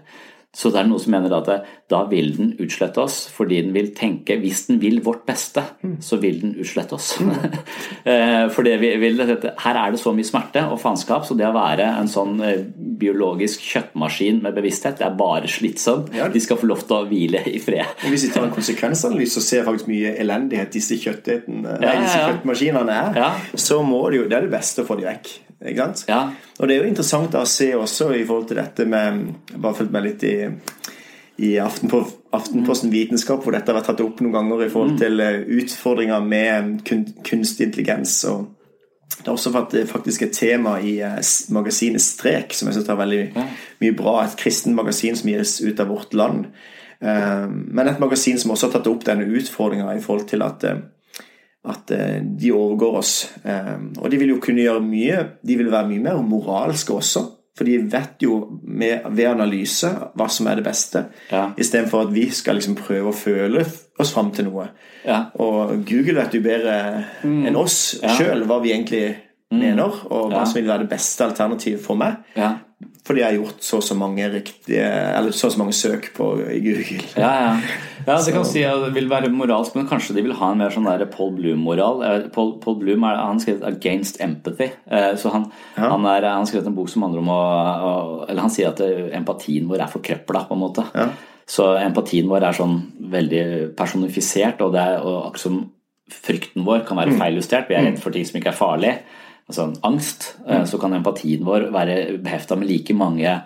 så 0.55 0.71
det 0.71 0.81
er 0.81 0.89
noen 0.89 1.03
som 1.03 1.15
mener 1.17 1.35
at 1.35 1.51
da 1.91 2.01
vil 2.09 2.31
den 2.37 2.53
utslette 2.63 3.03
oss, 3.03 3.25
fordi 3.35 3.61
den 3.65 3.75
vil 3.75 3.91
tenke 3.97 4.39
Hvis 4.41 4.67
den 4.69 4.81
vil 4.81 5.01
vårt 5.05 5.25
beste, 5.27 5.63
så 6.01 6.19
vil 6.23 6.41
den 6.43 6.55
utslette 6.61 6.97
oss. 6.99 7.15
Eh, 8.05 8.51
for 8.53 8.67
det 8.67 8.75
vi 8.83 8.91
vil, 9.01 9.17
her 9.17 9.77
er 9.81 9.93
det 9.95 9.99
så 10.01 10.11
mye 10.13 10.27
smerte 10.27 10.61
og 10.69 10.77
faenskap, 10.81 11.25
så 11.25 11.37
det 11.39 11.47
å 11.49 11.55
være 11.55 11.87
en 12.03 12.09
sånn 12.11 12.35
eh, 12.45 12.67
biologisk 13.01 13.63
kjøttmaskin 13.65 14.43
med 14.45 14.57
bevissthet, 14.57 14.99
det 15.01 15.07
er 15.07 15.17
bare 15.17 15.49
slitsomt. 15.49 16.11
De 16.13 16.43
skal 16.43 16.59
få 16.61 16.69
lov 16.69 16.85
til 16.85 16.99
å 16.99 17.09
hvile 17.09 17.41
i 17.49 17.57
fred. 17.63 17.97
Og 18.05 18.13
Hvis 18.13 18.27
vi 18.27 18.33
tar 18.35 18.45
en 18.45 18.53
konsekvensanalyse 18.55 19.41
og 19.41 19.47
ser 19.47 19.65
faktisk 19.65 19.89
mye 19.89 20.13
elendighet 20.21 20.75
disse, 20.75 20.99
kjøttetene, 21.01 21.79
nei, 21.81 21.97
disse 22.05 22.21
kjøttmaskinene 22.21 23.01
er, 23.01 23.41
så 23.57 23.81
må 23.87 24.05
det 24.11 24.21
jo 24.21 24.29
Det 24.29 24.39
er 24.39 24.47
det 24.49 24.55
beste 24.55 24.85
å 24.85 24.89
få 24.89 25.01
de 25.01 25.09
vekk. 25.09 25.33
Ikke 25.65 25.87
sant? 25.87 26.05
Ja. 26.09 26.21
Og 26.59 26.69
det 26.69 26.77
er 26.77 26.83
jo 26.83 26.91
interessant 26.93 27.33
da 27.33 27.45
å 27.45 27.49
se 27.49 27.71
også 27.77 28.11
i 28.15 28.25
forhold 28.25 28.51
til 28.51 28.61
dette 28.61 28.85
med 28.89 29.23
Jeg 29.53 29.61
bare 29.63 29.79
fulgte 29.79 29.97
med 29.97 30.05
litt 30.05 30.27
i, 30.29 30.35
i 31.49 31.55
Aftenposten, 31.63 32.21
Aftenposten 32.35 32.93
Vitenskap, 32.93 33.43
hvor 33.43 33.55
dette 33.55 33.71
har 33.73 33.79
vært 33.79 33.89
tatt 33.93 34.03
opp 34.05 34.21
noen 34.21 34.35
ganger 34.35 34.67
i 34.67 34.73
forhold 34.73 34.99
til 35.01 35.23
eh, 35.23 35.41
utfordringer 35.61 36.21
med 36.27 36.83
kun, 36.87 37.07
kunstig 37.25 37.69
intelligens. 37.71 38.19
og 38.29 38.51
det 39.19 39.27
har 39.27 39.37
også 39.37 39.53
eh, 39.79 39.87
faktisk 39.87 40.23
et 40.23 40.33
tema 40.37 40.79
i 40.83 40.99
eh, 41.01 41.19
magasinet 41.55 42.03
Strek, 42.03 42.55
som 42.55 42.69
jeg 42.69 42.79
syns 42.79 42.91
er 42.91 42.99
veldig 43.01 43.23
mye 43.83 43.97
bra. 43.97 44.17
Et 44.25 44.39
kristen 44.41 44.75
magasin 44.75 45.17
som 45.17 45.31
gis 45.31 45.61
ut 45.63 45.81
av 45.81 45.93
Vårt 45.93 46.15
Land. 46.15 46.49
Eh, 47.01 47.47
Men 47.49 47.89
et 47.89 48.03
magasin 48.03 48.39
som 48.39 48.55
også 48.55 48.69
har 48.69 48.79
tatt 48.79 48.91
opp 48.91 49.07
denne 49.07 49.29
utfordringa 49.39 49.95
i 49.95 50.03
forhold 50.03 50.29
til 50.29 50.43
at, 50.43 50.65
eh, 50.65 50.83
at 51.65 51.91
eh, 51.91 52.21
de 52.23 52.51
overgår 52.53 52.97
oss. 52.99 53.33
Eh, 53.45 53.77
Og 54.03 54.11
de 54.11 54.19
vil 54.19 54.29
jo 54.35 54.41
kunne 54.41 54.61
gjøre 54.67 54.83
mye 54.85 55.23
De 55.47 55.57
vil 55.57 55.71
være 55.73 55.89
mye 55.89 56.03
mer 56.03 56.23
moralske 56.23 56.93
også. 56.93 57.23
For 57.57 57.65
de 57.65 57.79
vet 57.87 58.19
jo 58.21 58.59
med, 58.67 59.05
ved 59.15 59.29
analyse 59.31 59.87
hva 60.17 60.27
som 60.29 60.47
er 60.51 60.57
det 60.57 60.65
beste, 60.65 61.05
Ja. 61.31 61.53
istedenfor 61.57 62.01
at 62.09 62.13
vi 62.15 62.25
skal 62.31 62.57
liksom 62.57 62.75
prøve 62.75 63.13
å 63.13 63.15
føle 63.15 63.63
oss 63.99 64.11
fram 64.13 64.33
til 64.35 64.45
noe. 64.49 64.69
Ja. 65.07 65.27
Og 65.39 65.85
Google 65.87 66.15
vet 66.21 66.35
jo 66.35 66.41
bedre 66.43 67.05
enn 67.23 67.55
oss 67.57 67.95
Mm. 67.95 68.03
Ja. 68.03 68.09
Mm. 68.09 68.17
sjøl 68.19 68.45
hva 68.49 68.61
vi 68.63 68.73
egentlig 68.73 69.17
mener, 69.53 69.85
og 70.11 70.33
hva 70.33 70.39
Ja. 70.41 70.45
som 70.45 70.55
vil 70.55 70.67
være 70.69 70.81
det 70.81 70.91
beste 70.91 71.21
alternativet 71.25 71.81
for 71.81 71.95
meg. 71.95 72.17
Fordi 73.05 73.21
jeg 73.21 73.29
har 73.29 73.37
gjort 73.37 73.65
så 73.67 73.77
og 73.77 73.85
så 73.85 73.95
mange 73.99 74.25
riktige 74.33 74.85
Eller 74.85 75.35
så 75.37 75.51
og 75.51 75.53
så 75.53 75.61
mange 75.61 75.75
søk 75.77 76.07
på 76.17 76.29
i 76.49 76.61
Google. 76.65 77.03
Ja, 77.21 77.33
ja. 77.43 77.51
ja 78.07 78.17
det 78.25 78.33
kan 78.33 78.47
si 78.49 78.63
at 78.65 78.81
det 78.87 78.95
vil 78.97 79.11
være 79.11 79.29
moralsk, 79.33 79.77
men 79.77 79.89
kanskje 79.91 80.17
de 80.17 80.25
vil 80.25 80.37
ha 80.39 80.53
en 80.53 80.63
mer 80.63 80.73
sånn 80.73 80.89
der 80.89 81.05
Paul 81.13 81.35
Bloom-moral. 81.37 82.01
Eh, 82.09 82.27
Paul, 82.33 82.55
Paul 82.65 82.79
Bloom 82.81 83.05
er, 83.05 83.21
han 83.21 83.43
skrevet 83.43 83.67
'Against 83.67 84.21
Empathy'. 84.25 84.73
Eh, 84.91 85.13
Så 85.21 85.31
han, 85.33 85.51
Ja. 85.77 85.91
han, 85.91 86.07
er, 86.07 86.29
han 86.31 86.47
skrevet 86.47 86.67
en 86.67 86.75
bok 86.75 86.89
som 86.89 87.03
handler 87.03 87.21
om 87.21 87.29
å, 87.29 87.43
å 87.91 87.93
Eller 88.29 88.41
han 88.41 88.51
sier 88.51 88.69
at 88.73 88.81
eh, 88.81 89.13
empatien 89.19 89.69
vår 89.69 89.85
er 89.85 89.93
forkrøpla, 89.93 90.47
på 90.49 90.55
en 90.55 90.65
måte. 90.65 90.85
Ja. 90.95 91.09
Så 91.47 91.75
empatien 91.77 92.29
vår 92.29 92.49
er 92.49 92.53
sånn 92.57 92.79
veldig 93.01 93.77
personifisert, 93.77 94.63
og 94.65 94.73
det 94.73 94.81
er 94.81 95.05
og 95.05 95.27
akkurat 95.27 95.45
som 95.45 95.71
frykten 96.11 96.65
vår 96.65 96.87
kan 96.89 96.97
være 96.97 97.17
feiljustert. 97.19 97.69
Vi 97.69 97.77
er 97.77 97.85
redd 97.85 98.01
for 98.01 98.11
ting 98.15 98.25
som 98.25 98.41
ikke 98.41 98.53
er 98.53 98.59
farlig. 98.59 98.95
Altså 99.49 99.69
en 99.69 99.77
angst. 99.85 100.35
mm. 100.47 100.67
Så 100.67 100.81
kan 100.81 100.95
empatien 100.97 101.45
vår 101.45 101.69
være 101.75 102.19
behefta 102.19 102.57
med 102.57 102.69
like 102.69 102.95
mange 102.95 103.43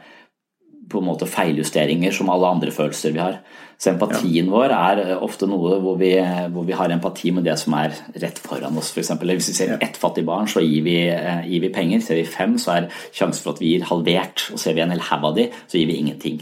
på 0.89 1.03
en 1.03 1.09
måte 1.09 1.27
feiljusteringer 1.29 2.15
som 2.17 2.31
alle 2.33 2.49
andre 2.49 2.73
følelser 2.73 3.13
vi 3.13 3.21
har. 3.21 3.41
Så 3.79 3.93
empatien 3.93 4.49
vår 4.51 4.73
er 4.75 5.03
eh, 5.05 5.23
ofte 5.23 5.47
noe 5.47 5.77
hvor 5.83 5.99
vi, 6.01 6.15
hvor 6.55 6.67
vi 6.67 6.77
har 6.79 6.91
empati 6.95 7.31
med 7.35 7.45
det 7.47 7.59
som 7.61 7.77
er 7.79 7.95
rett 8.19 8.41
foran 8.43 8.79
oss, 8.81 8.91
f.eks. 8.95 9.13
Hvis 9.21 9.51
vi 9.53 9.57
ser 9.59 9.75
ett 9.77 9.99
fattig 10.01 10.25
barn, 10.27 10.49
så 10.51 10.65
gir 10.65 10.83
vi, 10.87 10.97
eh, 11.13 11.45
gir 11.47 11.63
vi 11.67 11.73
penger. 11.75 12.03
Ser 12.05 12.19
vi 12.19 12.27
fem, 12.27 12.57
så 12.59 12.75
er 12.79 12.89
sjansen 13.13 13.45
for 13.45 13.55
at 13.55 13.63
vi 13.63 13.75
gir 13.75 13.87
halvert. 13.91 14.49
Og 14.55 14.63
ser 14.63 14.79
vi 14.79 14.83
en 14.83 14.95
hel 14.95 15.05
haug 15.11 15.29
av 15.31 15.37
de, 15.39 15.51
så 15.69 15.79
gir 15.79 15.93
vi 15.93 16.01
ingenting. 16.01 16.41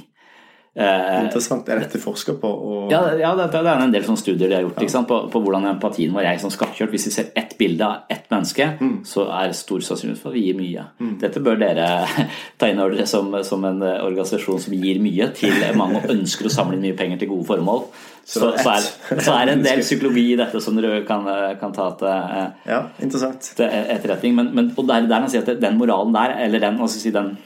Eh, 0.76 1.24
Interessant. 1.24 1.68
Er 1.72 1.78
dette 1.80 1.96
forska 1.96 2.34
på? 2.36 2.48
Og... 2.48 2.90
ja, 2.92 3.00
ja 3.16 3.30
det, 3.38 3.46
det 3.54 3.60
er 3.62 3.80
en 3.80 3.92
del 3.94 4.04
sånne 4.04 4.20
studier 4.20 4.50
de 4.50 4.58
har 4.58 4.64
gjort 4.66 4.82
sant? 4.92 5.08
På, 5.08 5.22
på 5.32 5.40
hvordan 5.40 5.64
empatien 5.70 6.12
vår 6.12 6.28
er 6.28 6.40
som 6.42 6.52
skakkjørt. 6.52 6.92
Hvis 6.92 7.06
vi 7.08 7.12
ser 7.14 7.30
ett 7.38 7.54
bilde 7.56 7.86
av 7.86 8.12
ett 8.12 8.26
menneske, 8.32 8.66
så 9.08 9.24
er 9.38 9.54
stor 9.56 9.86
sannsynlighet 9.86 10.20
for 10.20 10.34
at 10.34 10.36
vi 10.36 10.44
gir 10.50 10.58
mye. 10.58 10.84
Dette 11.22 11.40
bør 11.40 11.56
dere 11.62 11.88
ta 12.60 12.68
inn 12.68 12.82
over 12.82 12.98
dere 12.98 13.08
som, 13.08 13.32
som 13.46 13.64
en 13.64 13.80
eh, 13.86 14.02
organisasjon 14.04 14.60
som 14.66 14.76
gir 14.76 15.00
mye 15.00 15.30
til 15.38 15.64
mange 15.80 16.02
og 16.02 16.12
ønsker 16.12 16.50
å 16.50 16.52
samle 16.52 16.76
mye 16.82 16.98
penger 16.98 17.24
til 17.24 17.32
gode 17.32 17.48
formål. 17.54 17.86
Så, 18.26 18.40
Så 18.42 18.52
så, 18.58 18.70
er, 18.74 19.20
så 19.22 19.32
er 19.38 19.48
det 19.48 19.52
en 19.56 19.64
del 19.64 19.82
psykologi 19.86 20.28
i 20.34 20.38
dette 20.38 20.60
som 20.60 20.76
dere 20.76 21.04
kan, 21.08 21.24
kan 21.60 21.72
ta 21.72 21.92
til, 21.96 22.12
eh, 22.12 22.48
Ja, 22.68 22.84
til 23.00 23.68
etterretning. 23.72 24.36
Men, 24.36 24.52
men, 24.52 24.72
og 24.76 24.84
der, 24.90 25.08
der 25.08 25.24
han 25.24 25.32
sier 25.32 25.46
at 25.46 25.62
den 25.62 25.80
moralen 25.80 26.12
der, 26.12 26.36
eller 26.44 26.68
den, 26.68 26.82
si, 26.92 27.14
den, 27.14 27.38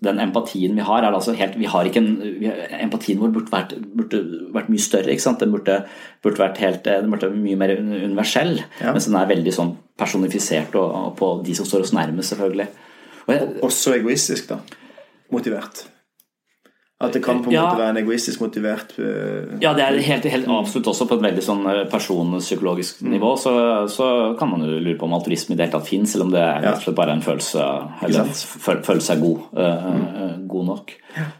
den 0.00 0.20
empatien 0.22 0.76
vi 0.78 0.84
har, 0.84 1.04
er 1.04 1.12
altså 1.12 1.34
helt 1.36 1.58
vi 1.60 1.68
har 1.68 1.88
ikke 1.88 2.00
en, 2.00 2.10
Empatien 2.80 3.20
vår 3.20 3.32
burde 3.34 3.52
vært, 3.52 3.74
burde 3.96 4.20
vært 4.54 4.70
mye 4.72 4.80
større. 4.80 5.12
ikke 5.12 5.26
sant? 5.26 5.42
Den 5.42 5.52
burde, 5.52 5.82
burde 6.24 6.40
vært 6.40 6.60
helt, 6.64 6.82
den 6.88 7.12
burde 7.12 7.28
vært 7.28 7.42
mye 7.44 7.60
mer 7.60 7.74
universell. 7.76 8.62
Ja. 8.80 8.94
Mens 8.96 9.10
den 9.10 9.18
er 9.20 9.28
veldig 9.28 9.54
sånn 9.54 9.74
personifisert 10.00 10.76
og, 10.80 10.96
og 10.96 11.14
på 11.20 11.30
de 11.44 11.56
som 11.58 11.68
står 11.68 11.84
oss 11.84 11.94
nærmest, 11.96 12.32
selvfølgelig. 12.32 12.68
Og 13.26 13.34
jeg, 13.36 13.48
Også 13.68 13.96
egoistisk, 13.98 14.54
da. 14.54 14.60
Motivert. 15.30 15.84
At 17.00 17.14
det 17.16 17.22
kan 17.24 17.38
på 17.40 17.48
en 17.48 17.54
Ja. 17.54 17.62
måte 17.64 17.80
være 17.80 17.94
en 17.94 18.00
egoistisk 18.02 18.42
motivert 18.42 18.90
eh, 18.98 19.56
Ja, 19.62 19.72
det 19.72 19.84
er 19.86 20.00
helt, 20.04 20.24
helt 20.28 20.48
absolutt 20.52 20.90
også 20.92 21.06
på 21.08 21.16
et 21.16 21.22
veldig 21.24 21.44
sånn 21.44 21.62
personpsykologisk 21.90 23.00
nivå. 23.00 23.08
Mm. 23.08 23.14
nivå. 23.16 23.30
Så, 23.40 23.52
så 23.88 24.38
kan 24.38 24.50
man 24.50 24.60
jo 24.66 24.78
lure 24.78 24.98
på 25.00 25.08
om 25.08 25.14
altruisme 25.16 25.54
i 25.54 25.56
det 25.56 25.66
hele 25.66 25.78
tatt 25.78 25.88
fins, 25.88 26.14
eller 26.14 26.26
om 26.28 26.34
det 26.34 26.42
er 26.44 26.62
Ja. 26.68 26.92
bare 26.92 27.12
en 27.16 27.24
følelse 27.24 27.64
Eller 28.04 28.24
føle 28.84 29.00
seg 29.00 29.20
god, 29.20 29.38
uh, 29.56 29.86
mm. 29.96 30.48
god 30.48 30.66
nok. 30.66 30.92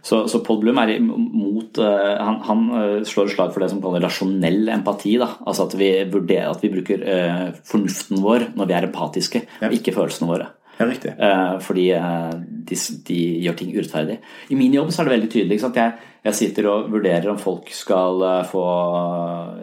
Så, 0.02 0.22
så 0.30 0.40
Paul 0.44 0.60
Blum 0.62 0.78
er 0.82 0.94
imot 0.96 1.78
uh, 1.78 2.16
Han, 2.18 2.40
han 2.46 2.64
eh, 2.80 3.04
slår 3.06 3.28
et 3.30 3.36
slag 3.36 3.52
for 3.54 3.62
det 3.62 3.70
som 3.72 3.82
kalles 3.82 4.02
rasjonell 4.02 4.68
empati. 4.74 5.16
Da. 5.20 5.28
Altså 5.46 5.68
at 5.68 5.76
vi, 5.78 5.90
vurderer, 6.10 6.50
at 6.50 6.64
vi 6.64 6.72
bruker 6.72 7.04
eh, 7.04 7.44
fornuften 7.68 8.22
vår 8.24 8.50
når 8.58 8.70
vi 8.70 8.76
er 8.76 8.88
empatiske, 8.88 9.44
og 9.62 9.76
ikke 9.76 9.94
følelsene 9.96 10.30
våre. 10.30 10.48
Ja, 10.80 10.86
riktig. 10.88 11.10
Eh, 11.18 11.58
fordi 11.60 11.90
eh, 11.92 12.30
de, 12.68 12.76
de 13.04 13.16
gjør 13.44 13.56
ting 13.58 13.72
urettferdig. 13.74 14.14
I 14.48 14.56
min 14.56 14.72
jobb 14.72 14.88
så 14.88 15.02
er 15.02 15.08
det 15.08 15.12
veldig 15.12 15.28
tydelig. 15.34 15.58
Ikke 15.58 15.66
sant? 15.66 15.76
Jeg, 15.76 16.14
jeg 16.24 16.38
sitter 16.38 16.68
og 16.70 16.86
vurderer 16.94 17.28
om 17.28 17.40
folk 17.40 17.68
skal 17.76 18.24
eh, 18.24 18.46
få 18.48 18.62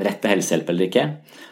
rett 0.06 0.20
til 0.22 0.34
helsehjelp 0.36 0.70
eller 0.74 0.86
ikke. 0.86 1.06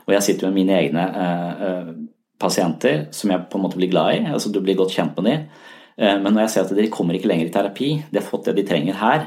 Og 0.06 0.14
jeg 0.14 0.28
sitter 0.28 0.52
med 0.52 0.60
mine 0.60 0.78
egne 0.78 1.06
eh, 1.26 1.90
pasienter 2.38 3.08
som 3.16 3.34
jeg 3.34 3.48
på 3.50 3.58
en 3.58 3.66
måte 3.66 3.82
blir 3.82 3.90
glad 3.90 4.20
i. 4.20 4.22
altså 4.30 4.54
Du 4.54 4.62
blir 4.62 4.78
godt 4.78 4.94
kjent 4.94 5.18
med 5.18 5.32
dem. 5.32 5.50
Men 5.96 6.34
når 6.36 6.42
jeg 6.44 6.52
ser 6.52 6.66
at 6.66 6.72
de 6.76 6.90
kommer 6.92 7.16
ikke 7.16 7.30
lenger 7.32 7.48
i 7.48 7.52
terapi, 7.54 7.90
de 8.12 8.20
har 8.20 8.26
fått 8.28 8.50
det 8.50 8.58
de 8.58 8.66
trenger 8.68 8.98
her, 9.00 9.22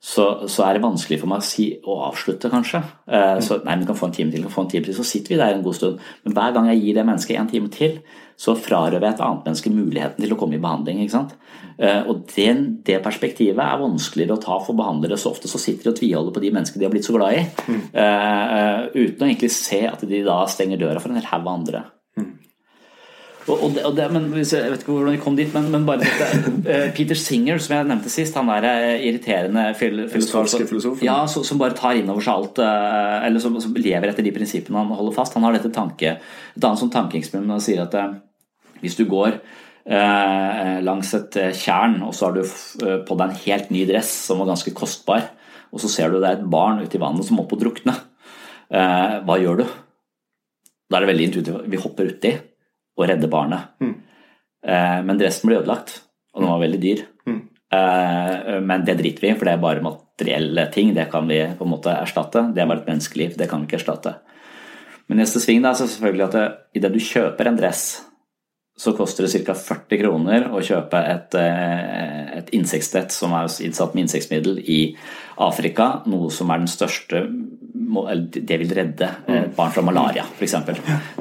så, 0.00 0.26
så 0.50 0.66
er 0.66 0.76
det 0.76 0.84
vanskelig 0.84 1.18
for 1.22 1.30
meg 1.30 1.42
å 1.42 1.46
si 1.46 1.66
å 1.80 1.96
avslutte, 2.06 2.50
kanskje. 2.52 2.82
Eh, 3.08 3.38
så 3.44 3.58
nei, 3.62 3.72
men 3.72 3.84
du 3.84 3.88
kan 3.88 3.98
få 3.98 4.10
en 4.10 4.14
time 4.16 4.32
til, 4.32 4.44
kan 4.44 4.52
få 4.52 4.66
en 4.66 4.70
time 4.74 4.86
til. 4.86 4.96
Så 4.96 5.06
sitter 5.08 5.34
vi 5.34 5.40
der 5.40 5.56
en 5.56 5.64
god 5.64 5.78
stund. 5.78 6.04
Men 6.26 6.36
hver 6.36 6.54
gang 6.54 6.70
jeg 6.70 6.82
gir 6.82 6.98
det 6.98 7.06
mennesket 7.08 7.40
en 7.40 7.50
time 7.50 7.72
til, 7.72 7.98
så 8.36 8.52
frarøver 8.60 9.00
jeg 9.00 9.16
et 9.16 9.24
annet 9.24 9.48
menneske 9.48 9.72
muligheten 9.72 10.22
til 10.22 10.34
å 10.34 10.38
komme 10.38 10.58
i 10.58 10.62
behandling. 10.62 11.00
ikke 11.02 11.16
sant? 11.16 11.34
Eh, 11.80 12.02
og 12.04 12.26
den, 12.34 12.62
det 12.86 13.00
perspektivet 13.04 13.62
er 13.64 13.82
vanskeligere 13.82 14.36
å 14.36 14.44
ta 14.44 14.60
for 14.62 14.78
behandlere. 14.78 15.18
Så 15.20 15.32
ofte 15.32 15.50
så 15.50 15.60
sitter 15.62 15.88
de 15.88 15.94
og 15.94 15.98
tviholder 16.02 16.36
på 16.36 16.44
de 16.44 16.52
menneskene 16.54 16.84
de 16.84 16.88
har 16.88 16.94
blitt 16.94 17.08
så 17.08 17.16
glad 17.16 17.40
i, 17.40 17.44
eh, 17.72 18.86
uten 18.92 19.24
å 19.24 19.30
egentlig 19.30 19.52
se 19.56 19.82
at 19.88 20.04
de 20.04 20.24
da 20.26 20.42
stenger 20.52 20.84
døra 20.84 21.00
for 21.00 21.12
en 21.12 21.20
hel 21.20 21.30
haug 21.32 21.54
andre. 21.56 21.86
Og, 23.46 23.76
det, 23.76 23.82
og 23.86 23.92
det, 23.94 24.06
men 24.10 24.24
jeg, 24.40 24.70
vet 24.72 24.80
ikke 24.82 24.90
hvordan 24.90 25.14
vi 25.14 25.20
kom 25.22 25.36
dit, 25.38 25.52
men, 25.54 25.68
men 25.70 25.84
bare 25.86 26.02
dette 26.02 26.46
eh, 26.66 26.88
Peter 26.96 27.18
Singer, 27.18 27.60
som 27.62 27.76
jeg 27.76 27.86
nevnte 27.86 28.10
sist, 28.10 28.34
han 28.34 28.48
der 28.50 28.66
eh, 28.66 29.04
irriterende 29.06 29.68
fil, 29.78 30.00
filosof, 30.10 30.48
Australske. 30.48 31.06
Ja, 31.06 31.20
som 31.30 31.60
bare 31.60 31.76
tar 31.78 31.98
inn 31.98 32.10
over 32.10 32.24
seg 32.26 32.34
alt, 32.34 32.58
eh, 32.64 33.28
eller 33.28 33.42
som, 33.42 33.54
som 33.62 33.76
lever 33.78 34.10
etter 34.10 34.26
de 34.26 34.34
prinsippene 34.34 34.82
han 34.82 34.90
holder 34.98 35.14
fast. 35.14 35.38
Han 35.38 35.46
har 35.46 35.54
dette 35.54 35.70
tanke, 35.74 36.16
et 36.18 36.66
annet 36.66 36.82
sånn 36.82 36.90
tankeeksperiment 36.94 37.54
og 37.60 37.62
sier 37.62 37.84
at 37.84 37.94
hvis 38.82 38.98
du 38.98 39.04
går 39.08 39.38
eh, 39.38 40.74
langs 40.82 41.14
et 41.20 41.38
tjern, 41.54 42.00
og 42.02 42.18
så 42.18 42.28
har 42.28 42.40
du 42.40 42.42
på 43.06 43.20
deg 43.20 43.28
en 43.28 43.40
helt 43.46 43.72
ny 43.74 43.86
dress 43.86 44.10
som 44.26 44.42
var 44.42 44.50
ganske 44.50 44.74
kostbar, 44.74 45.30
og 45.70 45.82
så 45.82 45.92
ser 45.92 46.10
du 46.10 46.18
det 46.18 46.32
er 46.32 46.40
et 46.40 46.50
barn 46.50 46.82
ute 46.82 46.98
i 46.98 47.02
vannet 47.02 47.26
som 47.26 47.38
holder 47.38 47.52
på 47.52 47.60
å 47.60 47.62
drukne, 47.62 47.96
eh, 48.74 49.16
hva 49.22 49.38
gjør 49.38 49.62
du? 49.62 49.66
Da 50.90 50.98
er 50.98 51.06
det 51.06 51.12
veldig 51.14 51.30
intuitivt. 51.30 51.66
Vi 51.70 51.82
hopper 51.82 52.10
uti 52.10 52.36
og 52.96 53.08
redde 53.08 53.30
barnet. 53.30 53.76
Eh, 54.66 54.98
men 55.06 55.20
dressen 55.20 55.48
ble 55.48 55.60
ødelagt, 55.60 56.00
og 56.34 56.42
den 56.42 56.52
var 56.52 56.64
veldig 56.64 56.82
dyr. 56.82 57.04
Eh, 57.76 58.60
men 58.62 58.84
det 58.86 58.98
driter 59.00 59.24
vi 59.24 59.30
i, 59.32 59.36
for 59.36 59.48
det 59.48 59.56
er 59.56 59.62
bare 59.62 59.84
materielle 59.84 60.66
ting. 60.74 60.94
Det 60.94 61.08
kan 61.12 61.28
vi 61.28 61.42
på 61.58 61.66
en 61.66 61.74
måte 61.74 61.94
erstatte. 61.94 62.48
Det 62.54 62.62
er 62.62 62.70
bare 62.70 62.84
et 62.84 62.90
menneskeliv. 62.90 63.36
Det 63.38 63.48
kan 63.50 63.62
vi 63.62 63.70
ikke 63.70 63.80
erstatte. 63.80 64.16
Men 65.06 65.22
neste 65.22 65.42
sving 65.42 65.62
da, 65.62 65.74
så 65.76 65.86
selvfølgelig 65.86 66.26
at 66.26 66.36
det, 66.36 66.46
idet 66.80 66.94
du 66.94 67.02
kjøper 67.02 67.50
en 67.50 67.58
dress, 67.58 67.84
så 68.76 68.92
koster 68.92 69.24
det 69.24 69.44
ca. 69.46 69.54
40 69.56 70.00
kroner 70.02 70.48
å 70.52 70.60
kjøpe 70.60 70.98
et, 71.00 71.36
eh, 71.40 72.32
et 72.40 72.50
insektnett 72.58 73.14
som 73.14 73.32
er 73.32 73.48
innsatt 73.64 73.94
med 73.94 74.04
insektmiddel 74.04 74.58
i 74.60 74.80
Afrika, 75.40 76.02
noe 76.10 76.28
som 76.30 76.50
er 76.50 76.64
den 76.64 76.70
største 76.70 77.26
det 78.26 78.56
vil 78.60 78.72
redde 78.74 79.06
barn 79.56 79.70
fra 79.72 79.84
malaria, 79.84 80.24
f.eks. 80.36 80.56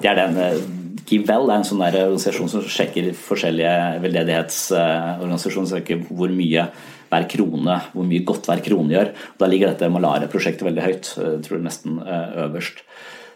Det 0.01 0.09
er 0.09 0.17
den 0.17 0.84
GiveWell 1.03 1.49
er 1.49 1.59
en 1.59 1.67
sånn 1.67 1.81
der 1.83 1.97
organisasjon 2.05 2.51
som 2.51 2.63
sjekker 2.71 3.09
forskjellige 3.19 3.73
veldedighetsorganisasjoner, 4.03 5.71
sjekker 5.73 6.05
hvor 6.07 6.31
mye 6.31 6.69
hver 7.11 7.27
krone, 7.31 7.75
hvor 7.91 8.07
mye 8.07 8.23
godt 8.27 8.47
hver 8.49 8.63
krone 8.63 8.95
gjør. 8.95 9.11
Da 9.39 9.49
ligger 9.49 9.73
dette 9.73 9.91
malariaprosjektet 9.91 10.65
veldig 10.67 10.85
høyt, 10.85 11.11
jeg 11.19 11.43
tror 11.47 11.61
nesten 11.65 11.99
øverst. 12.45 12.81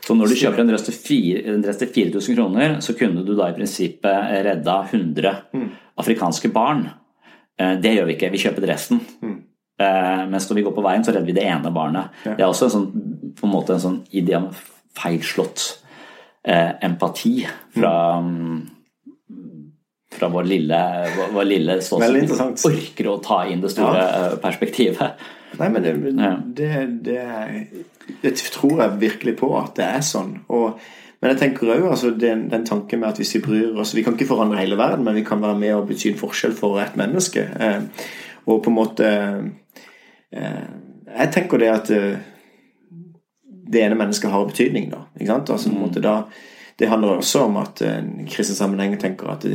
Så 0.06 0.15
når 0.15 0.32
du 0.32 0.39
kjøper 0.39 0.63
en 0.63 0.72
dress 0.72 0.88
til 0.88 1.91
4000 1.91 2.38
kroner, 2.38 2.80
så 2.82 2.95
kunne 2.98 3.26
du 3.28 3.36
da 3.38 3.50
i 3.52 3.58
prinsippet 3.58 4.32
redda 4.48 4.78
100 4.88 5.36
afrikanske 6.00 6.52
barn. 6.56 6.88
Det 7.60 7.91
gjør 7.93 8.08
vi 8.08 8.15
ikke, 8.15 8.32
vi 8.32 8.41
kjøper 8.41 8.65
dressen. 8.65 9.04
Mm. 9.19 9.36
Mens 10.32 10.48
når 10.50 10.58
vi 10.58 10.63
går 10.65 10.76
på 10.76 10.86
veien, 10.88 11.04
så 11.04 11.12
redder 11.12 11.28
vi 11.28 11.36
det 11.36 11.45
ene 11.48 11.72
barnet. 11.76 12.15
Det 12.24 12.39
er 12.39 12.48
også 12.48 12.69
en 12.69 12.76
sånn, 12.78 12.89
på 13.36 13.48
en 13.48 13.54
måte 13.54 13.76
en 13.76 13.84
sånn 13.84 14.02
idé 14.15 14.39
om 14.39 14.50
feilslått 14.98 15.67
eh, 15.67 15.88
empati 16.43 17.34
fra, 17.75 17.91
fra 20.15 20.30
vår 20.32 20.45
lille, 20.47 20.78
vår, 21.34 21.43
lille 21.45 21.75
som 21.84 21.99
orker 22.02 23.10
å 23.12 23.17
ta 23.23 23.41
inn 23.52 23.60
det 23.63 23.73
store 23.73 24.06
ja. 24.06 24.23
perspektivet. 24.41 25.28
Nei, 25.58 25.69
men 25.73 25.84
det, 25.84 25.93
det, 26.56 26.69
det, 27.02 27.19
det, 28.21 28.34
tror 28.54 28.82
jeg 28.84 29.02
virkelig 29.02 29.36
på 29.39 29.52
at 29.60 29.75
det 29.80 29.88
er 29.88 30.04
sånn. 30.06 30.36
Og, 30.54 30.80
men 31.19 31.34
jeg 31.34 31.41
tenker 31.41 31.73
òg 31.73 31.88
altså, 31.91 32.12
den, 32.15 32.45
den, 32.52 32.65
tanken 32.67 33.02
med 33.02 33.12
at 33.12 33.21
hvis 33.21 33.34
vi 33.38 33.43
bryr 33.43 33.80
oss 33.82 33.95
Vi 33.97 34.06
kan 34.06 34.15
ikke 34.15 34.30
forandre 34.30 34.62
hele 34.62 34.78
verden, 34.80 35.04
men 35.08 35.17
vi 35.17 35.25
kan 35.28 35.41
være 35.43 35.60
med 35.60 35.75
og 35.75 35.88
bety 35.89 36.13
en 36.13 36.21
forskjell 36.21 36.56
for 36.58 36.80
et 36.84 36.95
menneske. 36.99 37.43
Eh, 37.60 38.06
og 38.47 38.62
på 38.63 38.71
en 38.71 38.78
måte 38.78 39.10
eh, 40.32 40.67
Jeg 41.10 41.34
tenker 41.36 41.62
det 41.62 41.71
at 41.73 41.91
eh, 41.95 42.21
det 43.69 43.84
ene 43.86 43.97
mennesket 43.99 44.34
har 44.34 44.47
betydning, 44.49 44.89
da. 44.93 45.03
Ikke 45.19 45.32
sant? 45.34 45.51
Altså, 45.53 45.73
måte, 45.73 46.01
da 46.03 46.23
det 46.79 46.88
handler 46.88 47.19
også 47.19 47.43
om 47.49 47.58
at 47.60 47.82
en 47.84 48.27
kristen 48.29 48.55
sammenheng 48.55 48.95
tenker 48.99 49.27
at 49.34 49.45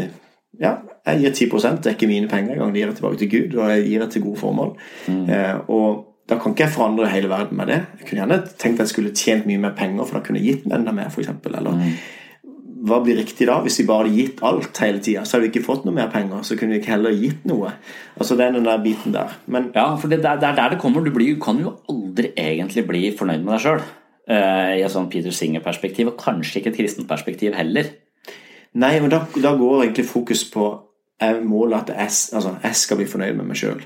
ja, 0.60 0.74
jeg 1.06 1.20
gir 1.20 1.36
10 1.48 1.78
det 1.82 1.86
er 1.88 1.94
ikke 1.96 2.08
mine 2.08 2.28
penger 2.28 2.54
engang, 2.54 2.74
de 2.74 2.82
gir 2.82 2.90
det 2.90 2.98
tilbake 2.98 3.20
til 3.20 3.30
Gud, 3.30 3.54
og 3.58 3.70
jeg 3.70 3.86
gir 3.88 4.02
det 4.04 4.10
til 4.12 4.22
gode 4.22 4.40
formål. 4.40 4.74
Mm. 5.08 5.22
Eh, 5.30 5.56
og 5.68 6.04
da 6.28 6.38
kan 6.40 6.54
ikke 6.54 6.64
jeg 6.64 6.74
forandre 6.76 7.08
hele 7.12 7.28
verden 7.28 7.56
med 7.56 7.72
det. 7.72 7.80
Jeg 7.98 8.08
kunne 8.08 8.20
gjerne 8.20 8.38
tenkt 8.58 8.80
at 8.80 8.86
jeg 8.86 8.92
skulle 8.92 9.16
tjent 9.16 9.48
mye 9.48 9.60
mer 9.60 9.74
penger, 9.76 10.04
for 10.04 10.18
da 10.18 10.22
kunne 10.24 10.40
jeg 10.40 10.60
gitt 10.60 10.70
enda 10.72 10.94
mer, 10.96 11.10
f.eks. 11.12 11.32
Eller 11.50 11.80
mm. 11.80 11.90
hva 12.88 13.00
blir 13.04 13.18
riktig 13.20 13.48
da? 13.50 13.58
Hvis 13.64 13.80
vi 13.82 13.88
bare 13.88 14.06
hadde 14.06 14.16
gitt 14.16 14.44
alt 14.46 14.80
hele 14.84 15.02
tida, 15.04 15.24
så 15.24 15.36
hadde 15.36 15.48
vi 15.48 15.52
ikke 15.52 15.66
fått 15.66 15.84
noe 15.88 15.96
mer 15.96 16.08
penger. 16.12 16.44
Så 16.46 16.56
kunne 16.60 16.76
vi 16.76 16.80
ikke 16.80 16.94
heller 16.94 17.18
gitt 17.18 17.44
noe. 17.48 17.74
Altså 18.16 18.38
det 18.38 18.46
er 18.46 18.56
den 18.56 18.68
der 18.68 18.80
biten 18.84 19.16
der. 19.16 19.36
Men, 19.44 19.68
ja, 19.74 19.90
for 20.00 20.12
det 20.12 20.22
er 20.24 20.40
der 20.40 20.72
det 20.72 20.80
kommer. 20.80 21.04
Du 21.04 21.12
blir, 21.12 21.36
kan 21.42 21.60
jo 21.60 21.76
aldri 21.92 22.32
egentlig 22.40 22.86
bli 22.88 23.04
fornøyd 23.18 23.44
med 23.44 23.56
deg 23.56 23.66
sjøl. 23.66 23.84
Eh, 24.24 24.78
I 24.78 24.84
et 24.84 24.92
sånn 24.92 25.10
Peter 25.12 25.34
Singer-perspektiv, 25.34 26.12
og 26.12 26.20
kanskje 26.20 26.60
ikke 26.60 26.72
et 26.72 26.78
kristent 26.78 27.08
perspektiv 27.08 27.56
heller. 27.58 27.90
Nei, 28.80 28.96
men 29.00 29.12
da, 29.12 29.24
da 29.36 29.52
går 29.58 29.84
egentlig 29.84 30.06
fokus 30.08 30.46
på 30.50 30.70
er 31.22 31.42
målet 31.46 31.84
at 31.84 31.92
jeg, 31.94 32.14
altså, 32.36 32.56
jeg 32.62 32.78
skal 32.80 32.98
bli 32.98 33.06
fornøyd 33.06 33.36
med 33.38 33.46
meg 33.50 33.58
sjøl. 33.60 33.82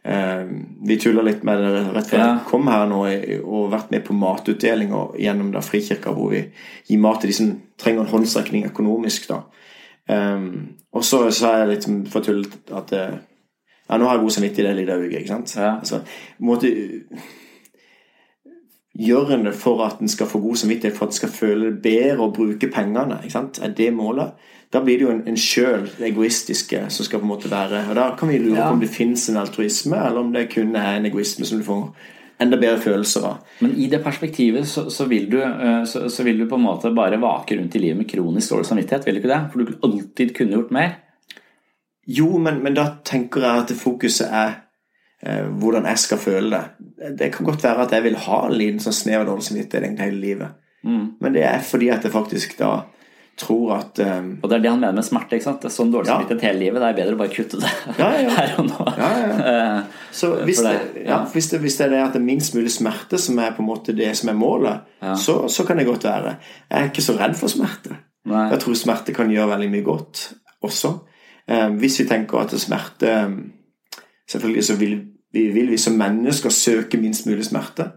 Eh, 0.00 0.44
vi 0.88 0.96
tuller 1.02 1.26
litt 1.26 1.42
med 1.44 1.60
det 1.60 1.82
rett 1.92 2.08
før 2.08 2.22
jeg 2.22 2.44
kom 2.48 2.70
her 2.72 2.86
nå 2.88 3.02
og 3.42 3.66
vært 3.74 3.90
med 3.92 4.06
på 4.06 4.16
matutdeling 4.16 4.94
gjennom 5.20 5.50
da 5.52 5.60
Frikirka, 5.64 6.14
hvor 6.16 6.32
vi 6.32 6.46
gir 6.88 7.02
mat 7.02 7.20
til 7.20 7.32
de 7.32 7.36
som 7.36 7.50
trenger 7.80 8.06
en 8.06 8.14
håndsrekning 8.14 8.70
økonomisk. 8.70 9.28
da. 9.28 9.42
Um, 10.10 10.78
og 10.96 11.04
så 11.06 11.26
sa 11.34 11.58
jeg 11.60 11.68
litt 11.70 11.90
for 12.10 12.24
tull 12.24 12.40
at 12.74 12.94
uh, 12.96 13.18
ja, 13.90 13.98
nå 13.98 14.06
har 14.06 14.16
jeg 14.16 14.24
god 14.24 14.34
samvittighet 14.36 14.64
i 14.64 14.70
det 14.70 14.78
lille 14.80 14.96
øyet. 14.96 15.20
ikke 15.20 15.34
sant? 15.34 15.52
Ja. 15.58 15.76
Altså, 15.82 16.00
måte, 16.38 16.70
Gjør 18.98 19.34
en 19.36 19.44
det 19.46 19.54
for 19.54 19.84
at 19.84 20.00
en 20.02 20.10
skal 20.10 20.26
få 20.26 20.40
god 20.42 20.56
samvittighet, 20.56 20.96
for 20.96 21.06
at 21.06 21.14
en 21.14 21.20
skal 21.20 21.34
føle 21.34 21.68
det 21.70 21.82
bedre 21.82 22.24
og 22.24 22.34
bruke 22.34 22.70
pengene? 22.72 23.20
ikke 23.22 23.36
sant? 23.36 23.60
Er 23.62 23.74
det 23.76 23.92
målet? 23.94 24.32
Da 24.72 24.82
blir 24.82 24.98
det 24.98 25.06
jo 25.06 25.10
en, 25.10 25.22
en 25.26 25.38
sjøl, 25.38 25.88
det 25.98 26.08
egoistiske, 26.12 26.84
som 26.94 27.06
skal 27.06 27.18
på 27.18 27.26
en 27.26 27.32
måte 27.32 27.50
være 27.50 27.84
Og 27.88 27.96
da 27.98 28.10
kan 28.18 28.30
vi 28.30 28.38
lure 28.38 28.58
ja. 28.58 28.68
på 28.68 28.78
om 28.78 28.80
det 28.82 28.90
fins 28.90 29.28
en 29.28 29.38
altruisme, 29.40 29.98
eller 29.98 30.20
om 30.20 30.32
det 30.32 30.50
kun 30.52 30.74
er 30.78 30.96
en 30.96 31.06
egoisme 31.06 31.46
som 31.46 31.58
du 31.58 31.66
får 31.66 31.88
enda 32.40 32.56
bedre 32.56 32.80
følelser 32.80 33.26
av. 33.26 33.42
Men 33.60 33.74
i 33.76 33.88
det 33.92 34.00
perspektivet 34.04 34.68
så, 34.68 34.86
så, 34.90 35.04
vil 35.10 35.28
du, 35.30 35.38
eh, 35.42 35.82
så, 35.84 36.06
så, 36.08 36.24
vil 36.24 36.38
du, 36.40 36.46
på 36.48 36.56
en 36.56 36.64
måte 36.64 36.92
bare 36.96 37.20
vake 37.20 37.58
rundt 37.58 37.76
i 37.76 37.82
livet 37.82 38.00
med 38.00 38.08
kronisk 38.10 38.54
dårlig 38.54 38.70
samvittighet, 38.70 39.06
vil 39.06 39.18
du 39.18 39.20
ikke 39.22 39.32
det? 39.32 39.40
For 39.52 39.60
du 39.60 39.86
alltid 39.88 40.34
kunne 40.36 40.56
gjort 40.56 40.74
mer. 40.74 40.96
Jo, 42.10 42.30
men, 42.42 42.62
men 42.64 42.74
da 42.74 42.86
tenker 43.04 43.44
jeg 43.44 43.64
at 43.64 43.74
fokuset 43.78 44.32
er 44.32 44.56
hvordan 45.20 45.84
jeg 45.90 46.00
skal 46.00 46.18
føle 46.18 46.48
det. 46.56 47.14
Det 47.18 47.26
kan 47.34 47.44
godt 47.44 47.64
være 47.64 47.84
at 47.84 47.92
jeg 47.92 48.06
vil 48.06 48.14
ha 48.24 48.38
en 48.46 48.54
liten 48.56 48.80
sånn 48.80 48.96
snev 48.96 49.20
av 49.20 49.26
dårlig 49.28 49.44
samvittighet 49.50 50.00
hele 50.00 50.20
livet. 50.22 50.54
Mm. 50.80 51.02
Men 51.20 51.34
det 51.36 51.42
er 51.44 51.60
fordi 51.64 51.90
at 51.92 52.06
jeg 52.06 52.14
faktisk 52.14 52.56
da 52.60 52.70
tror 53.40 53.72
at 53.76 54.00
um, 54.04 54.30
Og 54.42 54.50
det 54.50 54.56
er 54.56 54.62
det 54.64 54.70
han 54.70 54.80
mener 54.80 54.96
med 54.96 55.06
smerte. 55.06 55.36
ikke 55.36 55.46
sant? 55.46 55.62
Det 55.62 55.70
er 55.70 55.74
sånn 55.74 55.92
dårlig 55.92 56.10
samvittighet 56.10 56.42
ja. 56.44 56.50
hele 56.50 56.62
livet. 56.64 56.82
Det 56.82 56.88
er 56.88 56.98
bedre 56.98 57.16
å 57.16 57.20
bare 57.20 57.32
kutte 57.34 57.60
det 57.60 57.70
ja, 58.00 58.08
ja. 58.20 58.34
her 58.38 58.54
og 58.60 58.66
nå. 58.68 58.86
Eh, 59.00 59.78
så 60.20 60.32
hvis 60.48 60.62
det, 60.66 60.74
hvis, 61.32 61.50
det, 61.52 61.60
hvis 61.64 61.78
det, 61.78 61.86
er 61.86 61.94
det 61.94 62.02
at 62.04 62.16
det 62.16 62.20
er 62.20 62.26
minst 62.26 62.56
mulig 62.56 62.72
smerte 62.74 63.20
som 63.20 63.40
er 63.40 63.54
på 63.56 63.64
en 63.64 63.70
måte 63.70 63.96
det 63.96 64.10
som 64.18 64.32
er 64.32 64.38
målet, 64.38 64.90
så, 65.20 65.36
så, 65.48 65.64
kan 65.68 65.80
det 65.80 65.88
godt 65.88 66.04
være. 66.08 66.34
Jeg 66.68 66.76
er 66.80 66.90
ikke 66.90 67.06
så 67.06 67.16
redd 67.20 67.38
for 67.38 67.52
smerte. 67.52 67.96
Nei. 68.30 68.50
Jeg 68.52 68.60
tror 68.64 68.76
smerte 68.76 69.16
kan 69.16 69.32
gjøre 69.32 69.54
veldig 69.54 69.70
mye 69.72 69.86
godt 69.86 70.26
også. 70.66 70.92
Um, 71.50 71.80
hvis 71.80 71.96
vi 72.02 72.06
tenker 72.10 72.44
at 72.44 72.52
smerte 72.60 73.14
Selvfølgelig 74.30 74.64
så 74.64 74.76
vil 74.78 74.94
vi, 75.32 75.48
vil 75.54 75.70
vi 75.70 75.78
som 75.78 75.98
mennesker 75.98 76.50
søke 76.54 76.98
minst 76.98 77.26
mulig 77.26 77.44
smerte. 77.46 77.90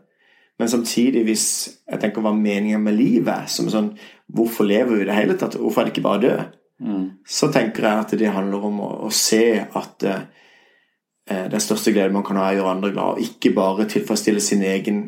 Men 0.60 0.70
samtidig, 0.70 1.24
hvis 1.24 1.46
jeg 1.92 2.00
tenker 2.02 2.22
hva 2.22 2.34
meningen 2.38 2.84
med 2.84 2.98
livet 2.98 3.32
er, 3.34 3.48
som 3.50 3.70
sånn 3.74 3.94
Hvorfor 4.34 4.66
lever 4.66 4.96
vi 4.96 5.02
i 5.04 5.08
det 5.10 5.16
hele 5.18 5.36
tatt? 5.38 5.58
Hvorfor 5.60 5.82
er 5.82 5.90
det 5.90 5.94
ikke 5.94 6.06
bare 6.06 6.22
dø? 6.24 6.36
Mm. 6.84 7.04
Så 7.28 7.50
tenker 7.54 7.86
jeg 7.86 8.06
at 8.06 8.14
det 8.18 8.32
handler 8.34 8.64
om 8.66 8.80
å, 8.82 8.88
å 9.06 9.10
se 9.14 9.44
at 9.62 10.06
uh, 10.10 10.24
den 11.52 11.62
største 11.62 11.94
gleden 11.94 12.16
man 12.16 12.26
kan 12.26 12.40
ha, 12.40 12.48
er 12.48 12.58
å 12.58 12.62
gjøre 12.62 12.72
andre 12.72 12.92
glad, 12.96 13.18
og 13.20 13.28
ikke 13.28 13.54
bare 13.54 13.86
tilfredsstille 13.92 14.42
sin 14.42 14.64
egen 14.66 15.04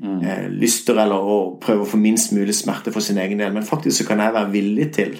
mm. 0.00 0.22
uh, 0.22 0.46
lyster 0.54 1.02
eller 1.02 1.28
å 1.28 1.36
prøve 1.60 1.84
å 1.84 1.90
få 1.90 2.00
minst 2.00 2.32
mulig 2.36 2.56
smerte 2.56 2.94
for 2.94 3.04
sin 3.04 3.20
egen 3.20 3.42
del. 3.42 3.52
Men 3.52 3.68
faktisk 3.68 4.00
så 4.00 4.08
kan 4.08 4.22
jeg 4.24 4.36
være 4.38 4.54
villig 4.54 4.88
til 4.96 5.18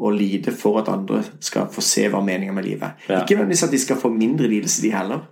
å 0.00 0.12
lide 0.14 0.54
for 0.56 0.80
at 0.80 0.88
andre 0.92 1.20
skal 1.44 1.68
få 1.72 1.84
se 1.84 2.06
hva 2.08 2.22
meningen 2.24 2.56
med 2.56 2.66
livet 2.66 2.88
er. 2.88 3.04
Ja. 3.06 3.20
Ikke 3.20 3.36
nødvendigvis 3.36 3.66
at 3.68 3.74
de 3.76 3.82
skal 3.82 4.00
få 4.00 4.12
mindre 4.14 4.48
lidelse, 4.48 4.80
de 4.84 4.94
heller. 4.94 5.28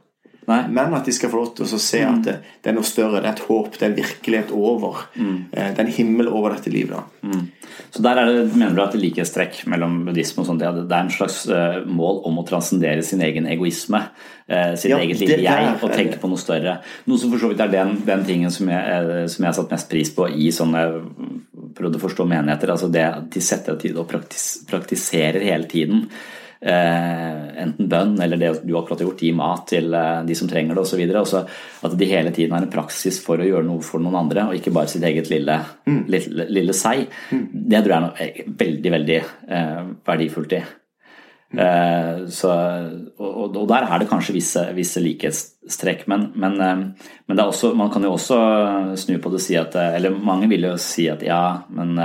Nei. 0.48 0.62
Men 0.72 0.94
at 0.96 1.04
de 1.04 1.12
skal 1.12 1.28
få 1.28 1.42
lov 1.42 1.50
til 1.58 1.68
å 1.76 1.80
se 1.82 1.98
at 2.08 2.22
det, 2.24 2.34
det, 2.62 2.70
er 2.70 2.76
noe 2.78 2.88
større, 2.88 3.20
det 3.20 3.28
er 3.28 3.34
et 3.34 3.44
håp, 3.50 3.74
det 3.74 3.84
er 3.84 3.90
en 3.90 3.98
virkelighet 3.98 4.52
over. 4.56 5.02
Mm. 5.18 5.34
Eh, 5.52 5.66
det 5.74 5.82
er 5.82 5.84
en 5.84 5.92
himmel 5.98 6.30
over 6.32 6.54
dette 6.54 6.72
livet. 6.72 7.18
Mm. 7.20 7.42
Så 7.92 8.00
der 8.04 8.20
er 8.22 8.30
det, 8.30 8.46
mener 8.54 8.76
du 8.76 8.80
at 8.80 8.96
det 8.96 9.02
likhetstrekk 9.02 9.60
mellom 9.68 10.00
buddhisme 10.06 10.40
og 10.40 10.48
sånt, 10.48 10.64
det 10.64 10.70
er 10.88 11.02
en 11.02 11.12
slags 11.12 11.42
uh, 11.52 11.82
mål 11.84 12.22
om 12.28 12.40
å 12.40 12.46
transcendere 12.48 13.04
sin 13.04 13.20
egen 13.24 13.48
egoisme, 13.48 14.00
uh, 14.08 14.72
sitt 14.72 14.92
ja, 14.94 15.02
eget 15.04 15.20
lille 15.20 15.38
jeg, 15.44 15.74
og 15.76 15.92
tenke 15.92 16.16
på 16.20 16.32
noe 16.32 16.40
større. 16.40 16.78
Noe 17.08 17.20
som 17.20 17.32
for 17.34 17.44
så 17.44 17.52
vidt 17.52 17.62
er 17.64 17.72
den, 17.72 17.98
den 18.08 18.24
tingen 18.28 18.52
som 18.52 18.72
jeg, 18.72 19.28
som 19.28 19.44
jeg, 19.44 19.50
har 19.50 19.56
satt 19.60 19.76
mest 19.76 19.92
pris 19.92 20.12
på 20.16 20.30
i 20.32 20.48
sånne 20.54 20.84
prøvde 21.78 22.00
å 22.00 22.04
forstå 22.06 22.26
menigheter. 22.28 22.74
altså 22.74 22.90
det 22.92 23.06
at 23.06 23.30
De 23.34 23.44
setter 23.44 23.74
av 23.74 23.80
tid 23.80 23.96
og 23.96 24.08
praktis, 24.10 24.50
praktiserer 24.68 25.46
hele 25.46 25.70
tiden. 25.70 26.06
Eh, 26.60 27.62
enten 27.62 27.86
bønn 27.86 28.16
eller 28.18 28.36
det 28.36 28.48
du 28.66 28.72
akkurat 28.74 28.98
har 28.98 29.06
gjort, 29.06 29.20
gi 29.22 29.30
mat 29.36 29.68
til 29.70 29.94
eh, 29.94 30.24
de 30.26 30.34
som 30.34 30.48
trenger 30.50 30.74
det 30.74 30.82
osv. 30.82 31.44
At 31.86 31.94
de 32.00 32.10
hele 32.10 32.32
tiden 32.34 32.56
har 32.56 32.66
en 32.66 32.72
praksis 32.72 33.20
for 33.22 33.38
å 33.38 33.46
gjøre 33.46 33.66
noe 33.68 33.84
for 33.86 34.02
noen 34.02 34.18
andre, 34.24 34.48
og 34.48 34.58
ikke 34.58 34.74
bare 34.74 34.90
sitt 34.90 35.06
eget 35.06 35.30
lille, 35.30 35.60
mm. 35.86 36.02
lille, 36.10 36.48
lille 36.50 36.74
seg. 36.74 37.06
Mm. 37.30 37.46
Det 37.70 37.84
tror 37.84 37.94
jeg 37.94 38.26
er 38.26 38.52
veldig, 38.64 38.94
veldig 38.98 39.20
eh, 39.22 39.80
verdifullt 40.10 40.58
i. 40.58 40.62
Mm. 41.48 41.60
Eh, 41.64 42.26
så, 42.28 42.50
og, 43.16 43.56
og, 43.56 43.62
der 43.70 43.86
er 43.86 44.02
det 44.02 44.08
kanskje 44.10 44.34
visse, 44.36 44.66
visse 44.76 45.00
likhetstrekk, 45.00 46.04
men, 46.12 46.26
men, 46.36 46.58
eh, 46.60 46.82
men 47.30 47.40
også, 47.40 47.72
man 47.78 47.92
kan 47.92 48.04
jo 48.04 48.12
også 48.18 48.40
snu 49.00 49.16
på 49.16 49.32
det 49.32 49.40
og 49.40 49.44
si 49.46 49.56
at 49.56 49.76
Eller 49.80 50.12
mange 50.12 50.48
vil 50.50 50.68
jo 50.68 50.74
si 50.76 51.06
at 51.08 51.24
ja, 51.24 51.62
men 51.72 51.96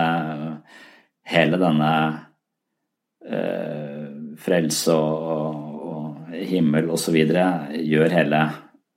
hele 1.27 1.59
denne 1.59 1.91
frelse 4.43 4.91
og, 4.91 5.75
og 5.87 6.33
himmel 6.35 6.89
osv. 6.91 7.15
gjør 7.15 8.11
hele 8.11 8.41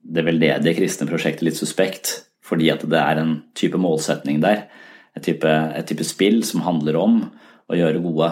det 0.07 0.23
veldedige 0.27 0.75
kristne 0.81 1.07
prosjektet 1.07 1.47
litt 1.47 1.59
suspekt. 1.59 2.11
Fordi 2.43 2.69
at 2.71 2.83
det 2.87 2.99
er 2.99 3.21
en 3.21 3.33
type 3.55 3.79
målsetning 3.79 4.41
der. 4.43 4.65
Et 5.15 5.23
type, 5.23 5.47
et 5.47 5.87
type 5.87 6.03
spill 6.07 6.43
som 6.47 6.63
handler 6.63 6.99
om 6.99 7.21
å 7.67 7.75
gjøre 7.75 8.03
gode, 8.03 8.31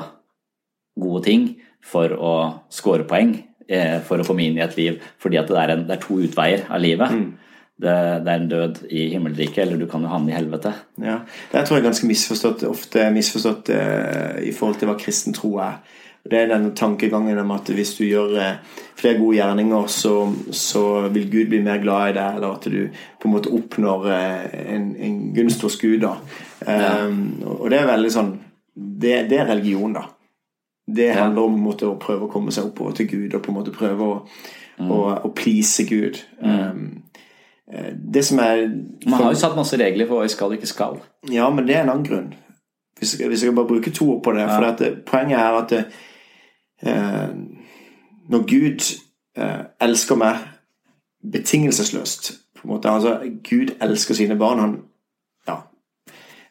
gode 1.00 1.24
ting 1.26 1.48
for 1.86 2.16
å 2.18 2.36
score 2.74 3.06
poeng. 3.10 3.36
Eh, 3.66 3.98
for 4.06 4.22
å 4.22 4.26
komme 4.28 4.46
inn 4.46 4.60
i 4.60 4.64
et 4.66 4.78
liv. 4.78 5.02
Fordi 5.22 5.40
at 5.42 5.50
det 5.50 5.58
er, 5.58 5.74
en, 5.74 5.84
det 5.88 5.98
er 5.98 6.04
to 6.04 6.20
utveier 6.22 6.68
av 6.70 6.82
livet. 6.84 7.16
Mm. 7.16 7.26
det, 7.82 7.96
det, 8.26 8.32
er 8.32 8.40
en 8.40 8.50
død 8.52 8.82
i 8.94 9.08
himmelriket, 9.16 9.64
eller 9.64 9.82
du 9.82 9.88
kan 9.90 10.06
jo 10.06 10.12
havne 10.12 10.32
i 10.32 10.38
helvete. 10.38 10.76
Ja, 11.02 11.20
Det 11.52 11.66
tror 11.66 11.80
jeg 11.80 11.84
er 11.84 11.90
ganske 11.90 12.10
misforstått, 12.10 12.66
ofte 12.70 13.10
misforstått 13.16 13.74
uh, 13.74 14.38
i 14.46 14.54
forhold 14.56 14.78
til 14.80 14.92
hva 14.92 14.98
kristen 15.02 15.36
tro 15.36 15.58
er. 15.66 15.82
Det 16.26 16.40
er 16.40 16.50
den 16.50 16.72
tankegangen 16.78 17.38
om 17.42 17.52
at 17.54 17.70
hvis 17.74 17.96
du 17.98 18.06
gjør 18.06 18.38
uh, 18.38 18.78
flere 18.98 19.18
gode 19.18 19.40
gjerninger, 19.40 19.90
så, 19.92 20.14
så, 20.54 20.86
vil 21.10 21.28
Gud 21.34 21.52
bli 21.52 21.64
mer 21.66 21.82
glad 21.82 22.14
i 22.14 22.18
deg, 22.20 22.38
eller 22.38 22.54
at 22.54 22.70
du 22.70 22.80
på 23.20 23.28
en 23.28 23.34
måte 23.34 23.54
oppnår 23.54 24.10
en, 24.14 24.92
en, 24.94 25.20
gunst 25.36 25.66
hos 25.66 25.80
Gud. 25.82 26.06
da. 26.06 26.16
Ja. 26.66 27.00
Og 27.58 27.68
det 27.70 27.82
er 27.82 27.90
veldig 27.90 28.10
sånn 28.10 28.30
Det, 28.76 29.12
det 29.30 29.38
er 29.38 29.50
religion, 29.52 29.94
da. 29.96 30.06
Det 30.88 31.14
handler 31.14 31.42
om 31.42 31.60
måte, 31.60 31.88
å 31.90 31.98
prøve 32.02 32.28
å 32.28 32.32
komme 32.32 32.54
seg 32.54 32.68
oppover 32.70 32.94
til 32.98 33.08
Gud 33.10 33.34
og 33.34 33.42
på 33.42 33.52
en 33.52 33.58
måte 33.58 33.74
prøve 33.74 34.06
å, 34.06 34.18
mm. 34.78 34.92
å, 34.92 35.00
å 35.26 35.32
please 35.34 35.84
Gud. 35.90 36.20
Mm. 36.42 36.60
Um, 36.62 37.22
eh, 37.72 37.92
det 37.98 38.26
som 38.26 38.40
er 38.44 38.68
Man 39.06 39.24
har 39.24 39.34
jo 39.34 39.40
satt 39.42 39.58
masse 39.58 39.80
regler 39.82 40.06
for 40.06 40.20
hva 40.20 40.28
vi 40.28 40.34
skal 40.36 40.54
og 40.54 40.60
ikke 40.60 40.70
skal. 40.70 41.00
Ja, 41.32 41.50
men 41.50 41.66
det 41.66 41.78
er 41.78 41.86
en 41.86 41.94
annen 41.96 42.06
grunn. 42.06 42.34
Hvis 43.00 43.18
jeg, 43.20 43.28
hvis 43.30 43.44
jeg 43.44 43.56
bare 43.56 43.68
bruker 43.68 43.92
to 43.92 44.12
ord 44.14 44.24
på 44.24 44.36
det. 44.38 44.46
For 44.50 44.78
det, 44.80 44.92
poenget 45.10 45.40
er 45.42 45.58
at 45.60 45.74
det, 45.74 45.86
eh, 46.86 47.34
når 48.30 48.46
Gud 48.50 48.86
eh, 49.38 49.64
elsker 49.82 50.16
meg 50.22 50.46
betingelsesløst 51.32 52.32
på 52.56 52.68
en 52.68 52.74
måte, 52.76 52.90
altså 52.90 53.20
Gud 53.50 53.76
elsker 53.82 54.14
sine 54.14 54.38
barn. 54.38 54.60
Han, 54.60 54.78
ja. 55.48 55.58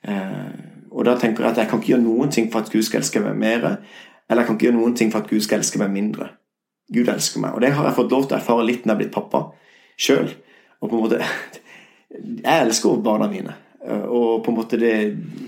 Eh, 0.05 0.55
og 0.91 1.05
da 1.05 1.17
tenker 1.19 1.43
jeg 1.43 1.53
at 1.53 1.59
jeg 1.59 1.69
kan 1.69 1.81
ikke 1.81 1.95
gjøre 1.95 2.03
noen 2.03 2.31
ting 2.31 2.53
for 2.53 2.63
at 2.63 2.71
Gud 2.73 2.83
skal 2.83 3.01
elske 3.01 3.23
meg 3.23 3.39
mer. 3.39 3.79
Eller 4.29 4.43
jeg 4.43 4.49
kan 4.49 4.57
ikke 4.57 4.69
gjøre 4.69 4.79
noen 4.79 4.97
ting 4.97 5.13
for 5.13 5.25
at 5.25 5.31
Gud 5.31 5.45
skal 5.45 5.61
elske 5.61 5.81
meg 5.83 5.93
mindre. 5.93 6.31
Gud 6.95 7.09
elsker 7.09 7.43
meg. 7.43 7.57
Og 7.57 7.65
det 7.65 7.75
har 7.77 7.89
jeg 7.89 7.97
fått 7.99 8.15
lov 8.15 8.27
til 8.29 8.37
å 8.37 8.41
erfare 8.41 8.65
litt 8.67 8.85
når 8.85 8.93
jeg 8.93 8.97
er 8.97 9.03
blitt 9.03 9.15
pappa 9.15 9.45
sjøl. 10.01 10.33
Og 10.81 10.89
på 10.89 10.97
en 10.97 11.05
måte 11.07 11.21
Jeg 12.15 12.67
elsker 12.69 13.01
barna 13.03 13.27
mine. 13.27 13.57
Og 13.85 14.45
på 14.45 14.53
en 14.53 14.57
måte 14.57 14.79
det, 14.81 14.95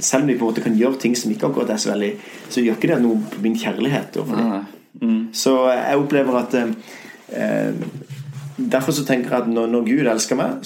selv 0.03 0.27
om 0.27 0.29
de 0.29 0.35
på 0.37 0.45
en 0.45 0.51
måte 0.51 0.65
kan 0.65 0.75
gjøre 0.77 0.99
ting 1.01 1.15
som 1.17 1.31
ikke 1.33 1.49
akkurat 1.49 1.71
er 1.73 1.79
så 1.81 1.93
veldig 1.95 2.11
Så 2.53 2.65
gjør 2.65 2.77
ikke 2.77 2.91
det 2.91 2.99
noe 3.01 3.21
på 3.33 3.41
min 3.45 3.57
kjærlighet 3.57 4.19
overfor 4.21 4.41
dem. 4.43 4.67
Mm. 5.01 5.23
Så 5.37 5.55
jeg 5.71 6.03
opplever 6.03 6.41
at 6.41 6.57
eh, 6.59 7.79
Derfor 8.57 8.93
så 8.97 9.05
tenker 9.05 9.33
jeg 9.33 9.45
at 9.45 9.49
når, 9.53 9.67
når 9.69 9.83
Gud 9.85 10.09
elsker 10.09 10.39
meg, 10.39 10.63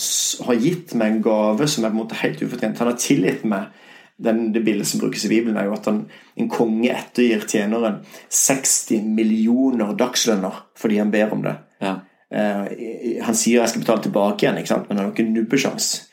har 0.46 0.58
gitt 0.62 0.92
meg 0.94 1.10
en 1.10 1.22
gave 1.24 1.66
som 1.66 1.84
er 1.84 1.90
på 1.90 1.98
en 1.98 2.02
måte 2.04 2.18
helt 2.20 2.42
ufortjent 2.42 2.78
Han 2.78 2.90
har 2.92 2.98
tilgitt 3.02 3.46
meg 3.50 3.80
den, 4.20 4.52
det 4.52 4.60
bildet 4.64 4.88
som 4.88 5.00
brukes 5.00 5.24
i 5.24 5.32
Bibelen, 5.32 5.56
er 5.56 5.68
jo 5.68 5.74
at 5.76 5.88
han, 5.88 6.04
en 6.36 6.50
konge 6.52 6.92
ettergir 6.92 7.46
tjeneren 7.48 8.00
60 8.28 9.08
millioner 9.16 9.94
dagslønner 9.98 10.62
fordi 10.78 11.00
han 11.00 11.12
ber 11.12 11.32
om 11.34 11.44
det. 11.46 11.56
Ja. 11.80 11.96
Eh, 12.30 13.22
han 13.24 13.34
sier 13.34 13.60
'jeg 13.60 13.68
skal 13.68 13.82
betale 13.82 14.02
tilbake 14.02 14.46
igjen', 14.46 14.58
ikke 14.58 14.74
sant? 14.74 14.88
men 14.88 14.98
han 14.98 15.06
har 15.06 15.12
ikke 15.12 15.32
nubbesjans. 15.32 16.06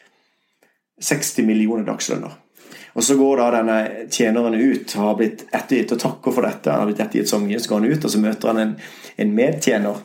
60 1.01 1.45
millioner 1.45 1.85
dagslønner. 1.85 2.31
Og 2.95 3.03
Så 3.03 3.15
går 3.15 3.37
da 3.37 3.51
denne 3.51 4.07
tjeneren 4.09 4.55
ut 4.55 4.95
og 4.95 5.03
har 5.03 5.15
blitt 5.15 5.43
ettergitt 5.53 5.91
og 5.91 5.99
takker 5.99 6.33
for 6.33 6.41
dette. 6.41 6.71
Han 6.71 6.79
har 6.79 6.87
blitt 6.87 6.99
ettergitt 6.99 7.29
så 7.29 7.37
mye, 7.37 7.59
så 7.59 7.69
går 7.69 7.79
han 7.79 7.91
ut, 7.91 8.05
og 8.05 8.11
så 8.11 8.19
møter 8.19 8.47
han 8.47 8.57
en, 8.57 8.79
en 9.17 9.35
medtjener 9.35 9.99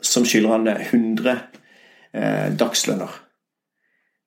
som 0.00 0.24
skylder 0.24 0.50
han 0.50 0.68
100 0.68 1.38
eh, 2.12 2.50
dagslønner. 2.60 3.08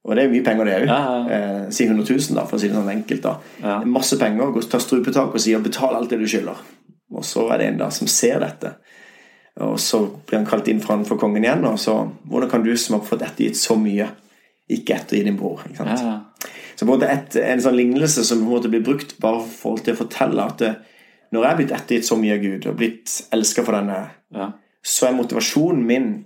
Og 0.01 0.15
det 0.17 0.23
er 0.23 0.31
mye 0.31 0.45
penger, 0.45 0.65
det 0.65 0.77
òg. 0.79 0.87
Ja, 0.89 0.99
ja. 1.05 1.25
eh, 1.35 1.65
si 1.73 1.85
100 1.85 2.07
000, 2.09 2.37
da, 2.37 2.45
for 2.49 2.57
å 2.57 2.61
si 2.61 2.69
det 2.71 2.77
sånn 2.77 2.89
enkelt. 2.89 3.21
da. 3.21 3.35
Ja. 3.61 3.75
Masse 3.85 4.17
penger. 4.17 4.53
Gå, 4.55 4.63
ta 4.69 4.79
strupetak 4.81 5.35
og 5.35 5.43
sier 5.43 5.61
'betal 5.61 5.97
alt 5.97 6.09
det 6.09 6.19
du 6.21 6.25
skylder'. 6.25 6.63
Og 7.11 7.25
så 7.27 7.45
er 7.53 7.57
det 7.61 7.67
en 7.67 7.77
da 7.83 7.89
som 7.93 8.07
ser 8.07 8.39
dette. 8.39 8.73
Og 9.61 9.77
så 9.79 9.99
blir 10.25 10.39
han 10.39 10.47
kalt 10.47 10.67
inn 10.71 10.79
for 10.81 11.17
kongen 11.19 11.43
igjen. 11.43 11.65
Og 11.67 11.77
så 11.79 12.09
Hvordan 12.25 12.49
kan 12.49 12.63
du 12.63 12.75
som 12.77 12.99
har 12.99 13.05
fått 13.05 13.21
ettergitt 13.21 13.59
så 13.59 13.75
mye, 13.75 14.07
ikke 14.69 14.95
ettergi 14.95 15.23
din 15.27 15.37
bror? 15.37 15.61
ikke 15.67 15.85
sant? 15.85 16.47
Så 16.75 16.87
på 16.87 16.95
et, 17.03 17.35
en 17.35 17.61
sånn 17.61 17.77
lignelse 17.77 18.23
som 18.25 18.39
på 18.39 18.47
en 18.47 18.55
måte 18.55 18.71
blir 18.71 18.81
brukt 18.81 19.19
bare 19.21 19.43
for 19.43 19.77
å 19.77 19.95
fortelle 19.95 20.41
at 20.41 20.57
det, 20.63 20.71
når 21.31 21.43
jeg 21.43 21.51
er 21.51 21.59
blitt 21.59 21.71
ettergitt 21.75 22.07
så 22.07 22.17
mye 22.17 22.33
av 22.39 22.41
Gud 22.41 22.65
og 22.71 22.77
blitt 22.79 23.19
elska 23.31 23.63
for 23.67 23.77
denne, 23.77 23.99
så 24.81 25.07
er 25.07 25.13
motivasjonen 25.19 25.85
min 25.85 26.25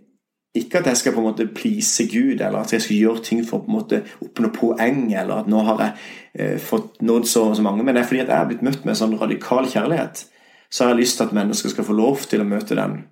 ikke 0.56 0.80
at 0.80 0.88
jeg 0.92 0.98
skal 0.98 1.16
på 1.16 1.22
en 1.22 1.28
måte 1.28 1.48
please 1.52 2.06
Gud, 2.12 2.40
eller 2.40 2.62
at 2.62 2.74
jeg 2.74 2.84
skal 2.86 2.96
gjøre 2.96 3.24
ting 3.24 3.42
for 3.48 3.60
å 3.60 3.66
på 3.66 3.72
en 3.72 3.78
måte 3.78 4.04
oppnå 4.24 4.52
poeng, 4.56 5.02
eller 5.12 5.42
at 5.42 5.50
nå 5.52 5.64
har 5.68 5.82
jeg 5.84 6.06
eh, 6.34 6.56
fått 6.62 7.02
nådd 7.04 7.28
så 7.30 7.50
og 7.50 7.58
så 7.60 7.66
mange. 7.66 7.84
Men 7.84 7.96
det 7.96 8.04
er 8.04 8.10
fordi 8.10 8.24
at 8.24 8.32
jeg 8.32 8.40
har 8.40 8.48
blitt 8.50 8.64
møtt 8.66 8.88
med 8.88 9.00
sånn 9.00 9.18
radikal 9.20 9.68
kjærlighet. 9.72 10.26
Så 10.70 10.84
har 10.84 10.94
jeg 10.94 11.04
lyst 11.04 11.20
til 11.20 11.28
at 11.28 11.36
mennesker 11.36 11.74
skal 11.74 11.88
få 11.88 11.98
lov 11.98 12.24
til 12.30 12.44
å 12.44 12.48
møte 12.48 12.78
den. 12.78 13.04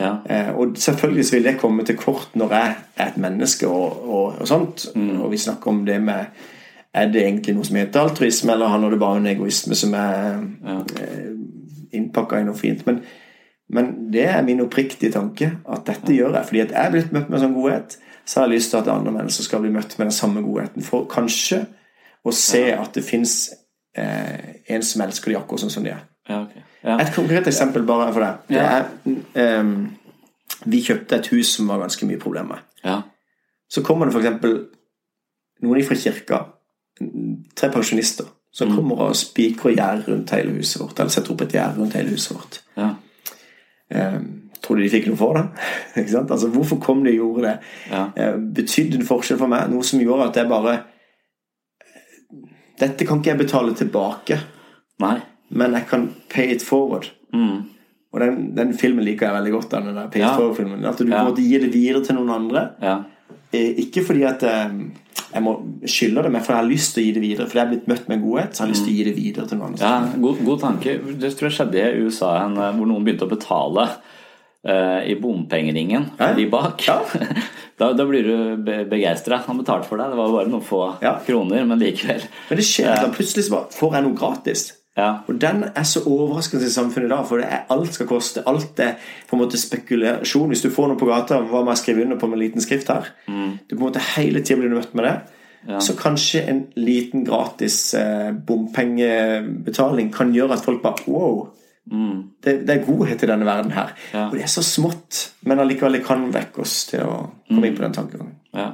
Ja. 0.00 0.16
Eh, 0.28 0.50
og 0.56 0.76
selvfølgelig 0.76 1.24
vil 1.32 1.44
det 1.44 1.58
komme 1.60 1.84
til 1.84 1.96
kort 1.96 2.34
når 2.36 2.52
jeg 2.52 2.74
er 2.96 3.06
et 3.06 3.20
menneske 3.20 3.68
og, 3.68 4.02
og, 4.08 4.40
og 4.40 4.48
sånt. 4.48 4.88
Mm. 4.94 5.20
Og 5.20 5.30
vi 5.32 5.40
snakker 5.40 5.72
om 5.72 5.86
det 5.86 6.00
med 6.02 6.44
Er 6.96 7.10
det 7.12 7.26
egentlig 7.26 7.52
noe 7.52 7.64
som 7.68 7.76
heter 7.76 8.00
altruisme, 8.00 8.52
eller 8.54 8.70
handler 8.72 8.94
det 8.94 8.98
bare 8.98 9.18
om 9.18 9.26
en 9.26 9.28
egoisme 9.28 9.76
som 9.76 9.92
er 9.94 10.38
ja. 10.64 10.76
eh, 11.02 11.34
innpakka 11.92 12.38
i 12.40 12.46
noe 12.46 12.56
fint? 12.56 12.86
Men 12.86 13.02
men 13.68 14.12
det 14.14 14.26
er 14.30 14.42
min 14.46 14.62
oppriktige 14.62 15.12
tanke, 15.12 15.50
at 15.68 15.86
dette 15.88 16.14
gjør 16.14 16.36
jeg. 16.38 16.48
Fordi 16.50 16.60
at 16.62 16.74
jeg 16.74 16.86
er 16.86 16.92
blitt 16.94 17.14
møtt 17.14 17.30
med 17.32 17.42
sånn 17.42 17.56
godhet, 17.56 17.96
så 18.26 18.40
har 18.40 18.46
jeg 18.46 18.56
lyst 18.56 18.72
til 18.72 18.80
at 18.80 18.90
andre 18.92 19.14
mennesker 19.14 19.46
skal 19.46 19.62
bli 19.62 19.72
møtt 19.74 19.96
med 19.98 20.08
den 20.08 20.14
samme 20.14 20.42
godheten. 20.44 20.86
For 20.86 21.06
kanskje 21.10 21.64
å 22.26 22.34
se 22.34 22.62
at 22.74 22.94
det 22.94 23.04
fins 23.06 23.36
eh, 23.98 24.62
en 24.74 24.86
som 24.86 25.02
elsker 25.06 25.32
de 25.32 25.38
akkurat 25.38 25.64
sånn 25.64 25.74
som 25.74 25.86
de 25.86 25.94
er. 25.94 26.04
Ja, 26.26 26.40
okay. 26.42 26.62
ja. 26.82 26.96
Et 27.02 27.12
konkret 27.14 27.46
eksempel 27.46 27.86
bare 27.86 28.08
for 28.14 28.22
deg. 28.22 28.46
Det 28.50 28.62
er, 28.62 29.60
um, 29.60 29.74
vi 30.66 30.82
kjøpte 30.82 31.20
et 31.20 31.30
hus 31.34 31.52
som 31.58 31.70
var 31.70 31.82
ganske 31.84 32.08
mye 32.08 32.22
problemer 32.22 32.58
med. 32.58 33.04
Så 33.70 33.82
kommer 33.82 34.06
det 34.06 34.14
f.eks. 34.14 34.50
noen 35.66 35.86
fra 35.86 35.98
kirka, 35.98 36.42
tre 37.58 37.70
pensjonister, 37.74 38.28
som 38.54 38.70
mm. 38.70 38.76
kommer 38.78 39.08
og 39.08 39.16
spikrer 39.18 39.74
gjerde 39.74 40.06
rundt 40.12 40.34
hele 40.34 40.54
huset 40.54 40.82
vårt. 40.82 40.98
Eller 40.98 41.14
setter 41.14 41.34
opp 41.34 41.42
et 41.42 41.56
gjerde 41.58 41.82
rundt 41.82 41.96
hele 41.98 42.14
huset 42.14 42.36
vårt. 42.36 42.60
Ja. 42.78 42.92
Eh, 43.90 44.18
tror 44.62 44.76
du 44.76 44.82
de 44.82 44.90
fikk 44.90 45.06
noe 45.10 45.20
for 45.20 45.38
det? 45.38 45.46
Altså, 46.22 46.50
hvorfor 46.52 46.80
kom 46.82 47.04
de 47.04 47.14
og 47.14 47.22
gjorde 47.22 47.46
det? 47.46 47.54
Ja. 47.90 48.02
Eh, 48.16 48.34
betydde 48.58 49.00
en 49.00 49.08
forskjell 49.08 49.40
for 49.40 49.52
meg? 49.52 49.70
Noe 49.72 49.86
som 49.86 50.02
gjorde 50.02 50.30
at 50.30 50.42
jeg 50.42 50.50
bare 50.50 50.76
Dette 52.76 53.06
kan 53.08 53.22
ikke 53.22 53.30
jeg 53.32 53.40
betale 53.40 53.72
tilbake, 53.72 54.36
Nei. 55.00 55.14
men 55.48 55.72
jeg 55.78 55.86
kan 55.88 56.02
pay 56.28 56.50
it 56.52 56.60
forward. 56.60 57.06
Mm. 57.32 57.62
Og 58.12 58.20
den, 58.20 58.50
den, 58.56 58.74
filmen 58.76 59.04
liker 59.04 59.30
jeg 59.30 59.36
veldig 59.38 59.52
godt. 59.54 59.70
Den 59.72 59.96
der 59.96 60.10
pay 60.12 60.20
it 60.20 60.36
forward-filmen 60.36 60.84
At 60.84 61.00
du 61.00 61.08
ja. 61.08 61.22
måtte 61.24 61.40
gi 61.40 61.56
det 61.62 61.70
videre 61.72 62.02
til 62.04 62.18
noen 62.18 62.34
andre. 62.34 62.66
Ja. 62.84 62.98
Eh, 63.56 63.82
ikke 63.86 64.04
fordi 64.06 64.24
at 64.28 64.44
eh, 64.46 64.74
jeg 65.32 65.44
må 65.44 65.54
skylde 65.88 66.24
det, 66.26 66.32
men 66.32 66.44
for 66.44 66.54
jeg 66.54 66.62
har 66.62 66.68
lyst 66.68 66.94
til 66.94 67.02
å 67.02 67.06
gi 67.06 67.14
det 67.16 67.22
videre. 67.24 67.48
For 67.50 67.60
jeg 67.60 67.66
er 67.66 67.72
blitt 67.74 67.88
møtt 67.90 68.10
med 68.12 68.22
godhet, 68.24 68.52
så 68.52 68.62
jeg 68.62 68.66
har 68.66 68.72
lyst 68.74 68.86
til 68.86 68.94
å 68.94 68.98
gi 68.98 69.06
det 69.08 69.16
videre 69.16 69.48
til 69.50 69.60
noen. 69.60 69.78
Ja, 69.80 69.94
god, 70.22 70.42
god 70.46 70.62
tanke. 70.64 70.98
Det 71.20 71.32
tror 71.36 71.50
jeg 71.50 71.58
skjedde 71.58 71.82
i 71.82 72.04
USA, 72.06 72.32
hvor 72.76 72.88
noen 72.88 73.06
begynte 73.06 73.26
å 73.26 73.32
betale 73.32 73.86
uh, 73.90 75.00
i 75.04 75.16
bompengeringen 75.20 76.08
ja. 76.16 76.32
de 76.36 76.48
bak. 76.52 76.88
Ja. 76.88 77.00
Da, 77.76 77.90
da, 77.92 78.06
blir 78.08 78.24
du 78.24 78.62
begeistra. 78.88 79.42
Han 79.44 79.58
betalte 79.60 79.84
for 79.84 80.00
deg. 80.00 80.14
Det 80.14 80.16
var 80.16 80.30
bare 80.32 80.48
noen 80.48 80.62
få 80.64 80.78
ja. 81.04 81.10
kroner, 81.26 81.66
men 81.68 81.76
likevel. 81.76 82.22
Men 82.48 82.56
det 82.56 82.64
skjer 82.64 83.02
da 83.02 83.10
plutselig 83.12 83.44
så 83.44 83.52
bare 83.52 83.76
får 83.76 83.98
jeg 83.98 84.06
noe 84.06 84.16
gratis. 84.16 84.62
Ja. 84.96 85.10
Og 85.28 85.40
den 85.40 85.64
er 85.76 85.84
så 85.84 86.00
overraskende 86.08 86.64
i 86.64 86.72
samfunnet 86.72 87.10
i 87.10 87.12
dag, 87.12 87.24
for 87.28 87.42
er, 87.44 87.66
alt 87.72 87.94
skal 87.94 88.08
koste. 88.08 88.44
Alt 88.48 88.80
er 88.80 88.94
på 89.28 89.36
en 89.36 89.42
måte 89.42 89.60
spekulasjon. 89.60 90.48
Hvis 90.48 90.64
du 90.64 90.70
får 90.72 90.88
noe 90.88 91.00
på 91.00 91.08
gata, 91.10 91.42
hva 91.44 91.60
må 91.64 91.74
jeg 91.74 91.82
skrive 91.82 92.06
under 92.06 92.20
på 92.20 92.30
med 92.30 92.38
en 92.38 92.44
liten 92.46 92.64
skrift 92.64 92.92
her? 92.92 93.10
Mm. 93.28 93.58
Du 93.68 93.76
på 93.76 93.82
en 93.82 93.88
måte 93.90 94.06
hele 94.14 94.40
tida 94.40 94.62
blir 94.62 94.72
møtt 94.72 94.96
med 94.96 95.08
det. 95.08 95.16
Ja. 95.66 95.82
Så 95.82 95.96
kanskje 95.98 96.44
en 96.46 96.64
liten 96.78 97.26
gratis 97.26 97.94
eh, 97.98 98.30
bompengebetaling 98.48 100.12
kan 100.14 100.32
gjøre 100.34 100.56
at 100.56 100.64
folk 100.64 100.82
bare 100.84 101.04
Wow! 101.10 101.48
Mm. 101.86 102.22
Det, 102.42 102.66
det, 102.66 102.72
er 102.72 102.86
godhet 102.86 103.22
i 103.22 103.28
denne 103.30 103.46
verden 103.46 103.70
her. 103.74 103.92
Ja. 104.14 104.26
Og 104.26 104.34
det 104.34 104.46
er 104.46 104.50
så 104.50 104.62
smått, 104.66 105.20
men 105.46 105.62
allikevel 105.62 106.00
kan 106.06 106.24
vekke 106.34 106.64
oss 106.64 106.80
til 106.90 107.04
å 107.06 107.18
komme 107.46 107.62
mm. 107.62 107.68
inn 107.68 107.76
på 107.76 107.84
den 107.84 107.94
tankegangen. 107.94 108.34
Ja. 108.56 108.72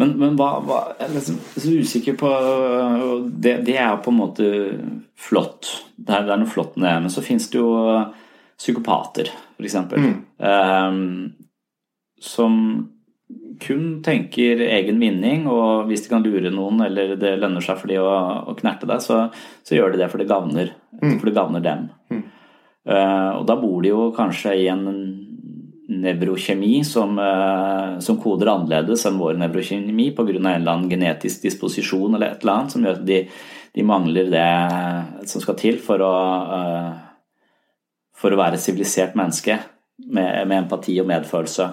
Men, 0.00 0.14
men 0.18 0.36
hva, 0.38 0.48
hva, 0.64 0.78
Jeg 0.98 1.04
er 1.04 1.14
liksom 1.16 1.38
så 1.52 1.74
usikker 1.82 2.16
på 2.18 2.30
det, 3.28 3.58
det, 3.66 3.76
er 3.76 4.00
på 4.02 4.12
en 4.12 4.18
måte 4.18 4.48
flott. 5.18 5.68
Det 5.96 6.16
er, 6.16 6.26
det 6.26 6.34
er 6.34 6.42
noe 6.42 6.50
flott 6.50 6.78
med 6.78 6.88
det. 6.88 6.96
Men 7.04 7.14
så 7.14 7.24
finnes 7.24 7.50
det 7.52 7.60
jo 7.60 7.70
psykopater, 8.62 9.30
f.eks. 9.58 9.78
Mm. 9.92 10.16
Um, 10.38 11.32
som 12.22 12.58
kun 13.62 13.86
tenker 14.04 14.60
egen 14.64 15.00
vinning, 15.02 15.46
og 15.50 15.88
hvis 15.88 16.04
de 16.04 16.12
kan 16.12 16.24
lure 16.24 16.50
noen 16.52 16.82
eller 16.86 17.14
det 17.20 17.36
lønner 17.40 17.64
seg 17.64 17.78
for 17.80 17.90
de 17.90 17.98
å, 18.02 18.10
å 18.50 18.54
knerte 18.58 18.88
deg, 18.90 19.02
så, 19.04 19.26
så, 19.62 19.76
gjør 19.76 19.94
de 19.94 20.02
det 20.02 20.08
for 20.12 20.22
det 20.22 20.30
gagner, 20.30 20.72
mm. 20.98 21.16
for 21.18 21.28
det 21.28 21.36
gavner 21.36 21.64
dem. 21.64 21.88
Mm. 22.12 22.22
Uh, 22.82 23.30
og 23.38 23.44
da 23.46 23.56
bor 23.60 23.78
de 23.82 23.92
jo 23.92 24.08
kanskje 24.16 24.56
i 24.58 24.66
en 24.72 24.86
nevrokjemi 26.02 26.82
som, 26.84 27.18
eh, 27.18 27.98
som, 28.04 28.18
koder 28.20 28.50
annerledes 28.52 29.06
enn 29.08 29.18
vår 29.20 29.38
nevrokjemi 29.40 30.10
pga. 30.16 30.36
en 30.36 30.46
eller 30.46 30.72
annen 30.72 30.90
genetisk 30.90 31.42
disposisjon 31.42 32.14
eller 32.14 32.32
et 32.32 32.42
eller 32.42 32.52
annet 32.52 32.74
som 32.74 32.84
gjør 32.84 32.98
at 33.00 33.06
de, 33.06 33.20
de 33.74 33.82
mangler 33.86 34.30
det 34.32 35.28
som 35.30 35.44
skal 35.44 35.58
til 35.60 35.78
for 35.82 36.02
å, 36.02 36.14
eh, 36.58 36.90
for 38.14 38.32
å 38.32 38.40
være 38.40 38.58
et 38.58 38.64
sivilisert 38.64 39.14
menneske 39.18 39.58
med, 40.06 40.48
med 40.48 40.64
empati 40.64 40.98
og 41.00 41.08
medfølelse. 41.10 41.68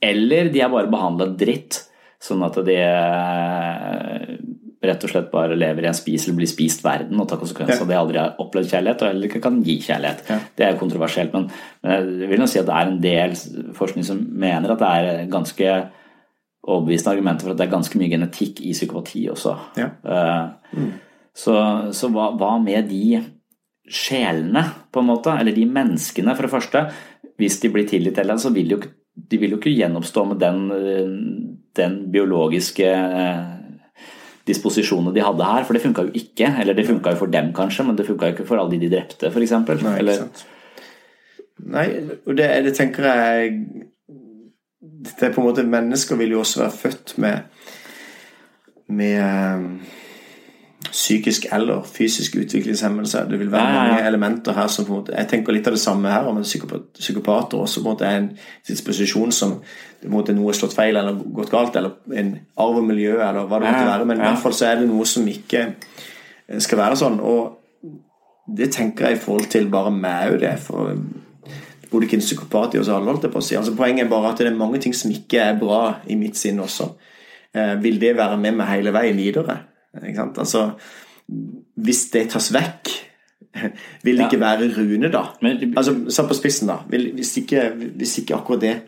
Eller 0.00 0.52
de 0.52 0.62
er 0.62 0.72
bare 0.72 0.90
behandla 0.90 1.30
dritt, 1.38 1.82
sånn 2.22 2.42
at 2.46 2.58
de 2.66 2.78
eh, 2.82 4.38
rett 4.84 5.04
og 5.04 5.10
slett 5.10 5.30
bare 5.32 5.56
lever 5.58 5.84
i 5.84 5.88
en 5.90 5.96
spis 5.96 6.26
eller 6.26 6.38
blir 6.38 6.50
spist 6.50 6.84
verden 6.84 7.18
og 7.18 7.26
tar 7.30 7.40
konsekvenser 7.40 7.82
av 7.82 7.90
det 7.90 7.98
aldri 7.98 8.20
har 8.20 8.36
opplevd 8.42 8.70
kjærlighet, 8.70 9.02
og 9.02 9.10
heller 9.10 9.30
ikke 9.30 9.42
kan 9.42 9.56
gi 9.66 9.78
kjærlighet. 9.82 10.20
Ja. 10.30 10.36
Det 10.54 10.66
er 10.66 10.74
jo 10.74 10.82
kontroversielt, 10.82 11.34
men, 11.34 11.48
men 11.82 12.12
jeg 12.22 12.30
vil 12.30 12.42
nå 12.42 12.46
si 12.50 12.60
at 12.60 12.68
det 12.68 12.76
er 12.76 12.92
en 12.92 13.00
del 13.02 13.34
forskning 13.78 14.06
som 14.06 14.20
mener 14.44 14.74
at 14.74 14.84
det 14.84 14.92
er 15.00 15.32
ganske 15.32 15.72
overbevisende 16.68 17.16
argumenter 17.16 17.46
for 17.46 17.54
at 17.54 17.60
det 17.60 17.66
er 17.66 17.74
ganske 17.74 17.98
mye 17.98 18.12
genetikk 18.12 18.62
i 18.62 18.74
psykopati 18.76 19.24
også. 19.32 19.56
Ja. 19.80 19.90
Mm. 20.74 20.92
Så, 21.38 21.56
så 21.94 22.10
hva, 22.12 22.30
hva 22.38 22.54
med 22.62 22.90
de 22.90 23.20
sjelene, 23.88 24.64
på 24.92 25.00
en 25.00 25.08
måte, 25.08 25.32
eller 25.32 25.54
de 25.56 25.64
menneskene, 25.70 26.34
for 26.36 26.46
det 26.46 26.52
første? 26.52 26.84
Hvis 27.38 27.60
de 27.62 27.70
blir 27.72 27.86
tilgitt 27.88 28.18
eller 28.20 28.38
så 28.42 28.50
vil 28.54 28.68
de 28.68 28.76
jo, 28.76 28.90
de 29.30 29.38
vil 29.40 29.54
jo 29.54 29.60
ikke 29.60 29.74
gjenoppstå 29.74 30.24
med 30.28 30.42
den, 30.42 30.58
eh, 30.74 31.14
den 31.78 32.00
biologiske 32.12 32.90
eh, 34.48 34.52
disposisjonen 34.52 35.14
de 35.14 35.24
hadde 35.24 35.48
her, 35.48 35.66
for 35.66 35.76
det 35.76 35.82
funka 35.84 36.06
jo 36.08 36.14
ikke. 36.18 36.52
Eller 36.60 36.76
det 36.76 36.86
funka 36.88 37.14
jo 37.14 37.20
for 37.22 37.32
dem, 37.32 37.52
kanskje, 37.56 37.86
men 37.88 37.98
det 37.98 38.06
funka 38.08 38.30
jo 38.30 38.36
ikke 38.36 38.48
for 38.48 38.60
alle 38.60 38.74
de 38.74 38.82
de 38.86 38.92
drepte, 38.96 39.30
f.eks. 39.32 39.54
Nei, 39.84 39.98
Eller. 39.98 40.24
Nei, 41.68 41.86
og 42.24 42.36
det, 42.38 42.48
det 42.68 42.74
tenker 42.78 43.02
jeg 43.08 43.54
Det 44.78 45.24
er 45.26 45.32
på 45.34 45.40
en 45.42 45.48
måte 45.48 45.64
Mennesker 45.66 46.14
vil 46.20 46.36
jo 46.36 46.44
også 46.44 46.60
være 46.62 46.76
født 46.84 47.16
med 47.18 47.66
med 48.88 49.80
psykisk 50.78 51.46
eller 51.52 51.82
fysisk 51.82 52.36
utviklingshemmelse. 52.36 53.24
Det 53.30 53.38
vil 53.38 53.52
være 53.52 53.68
ja. 53.68 53.82
mange 53.82 54.06
elementer 54.06 54.52
her 54.52 54.66
som 54.66 54.84
på 54.84 54.92
en 54.92 55.00
måte 55.00 55.14
Jeg 55.16 55.28
tenker 55.28 55.52
litt 55.52 55.66
av 55.66 55.74
det 55.74 55.82
samme 55.82 56.10
her 56.12 56.26
om 56.30 56.36
en 56.38 56.46
psykopat, 56.46 56.86
psykopater 56.98 57.58
også 57.58 57.82
på 57.82 57.88
en 57.88 57.92
måte 57.92 58.06
er 58.06 58.20
en 58.20 58.28
disposisjon 58.68 59.32
som 59.32 59.56
på 59.58 60.06
en 60.06 60.14
måte 60.14 60.34
noe 60.36 60.52
er 60.52 60.58
slått 60.58 60.76
feil 60.76 60.96
eller 60.96 61.18
gått 61.34 61.50
galt, 61.50 61.76
eller 61.76 61.96
en 62.14 62.36
arv 62.56 62.76
og 62.78 62.84
miljø, 62.86 63.16
eller 63.18 63.48
hva 63.50 63.58
det 63.58 63.72
måtte 63.72 63.88
være. 63.88 64.04
Men 64.06 64.20
i 64.20 64.26
hvert 64.28 64.42
fall 64.44 64.54
så 64.54 64.68
er 64.68 64.76
det 64.78 64.90
noe 64.90 65.06
som 65.10 65.26
ikke 65.28 65.64
eh, 65.66 66.60
skal 66.62 66.78
være 66.78 66.98
sånn. 67.00 67.18
Og 67.18 67.96
det 68.58 68.70
tenker 68.72 69.08
jeg 69.08 69.18
i 69.18 69.22
forhold 69.24 69.48
til 69.50 69.66
bare 69.72 69.90
meg 69.94 70.36
òg, 70.36 70.38
det. 70.44 70.54
For 70.62 70.92
det 70.92 71.90
bodde 71.90 72.06
ikke 72.06 72.20
en 72.20 72.22
psykopat 72.22 72.76
i 72.76 72.82
oss 72.84 72.92
alle, 72.92 73.10
holdt 73.10 73.26
jeg 73.26 73.34
på 73.34 73.42
å 73.42 73.48
si. 73.48 73.56
Altså, 73.58 73.74
poenget 73.74 74.06
er 74.06 74.12
bare 74.12 74.30
at 74.30 74.38
det 74.38 74.52
er 74.52 74.60
mange 74.60 74.78
ting 74.84 74.94
som 74.94 75.10
ikke 75.10 75.42
er 75.42 75.58
bra 75.58 75.82
i 76.06 76.14
mitt 76.20 76.38
sinn 76.38 76.62
også. 76.62 76.92
Eh, 77.56 77.74
vil 77.82 77.98
det 77.98 78.14
være 78.16 78.38
med 78.38 78.60
meg 78.60 78.70
hele 78.76 78.94
veien 78.94 79.18
videre? 79.18 79.58
Altså, 80.38 80.72
hvis 81.76 82.10
det 82.12 82.30
tas 82.30 82.50
vekk, 82.54 82.88
vil 84.04 84.16
det 84.16 84.22
Ja. 84.24 84.28
ikke 84.28 84.40
være 84.40 84.68
Rune, 84.76 85.10
da? 85.12 85.22
Men- 85.42 85.74
altså, 85.76 85.94
Satt 86.10 86.28
på 86.28 86.34
spissen, 86.34 86.68
da. 86.68 86.76
Vil, 86.88 87.12
hvis, 87.14 87.36
ikke, 87.36 87.72
hvis 87.96 88.18
ikke 88.18 88.34
akkurat 88.36 88.60
det 88.60 88.80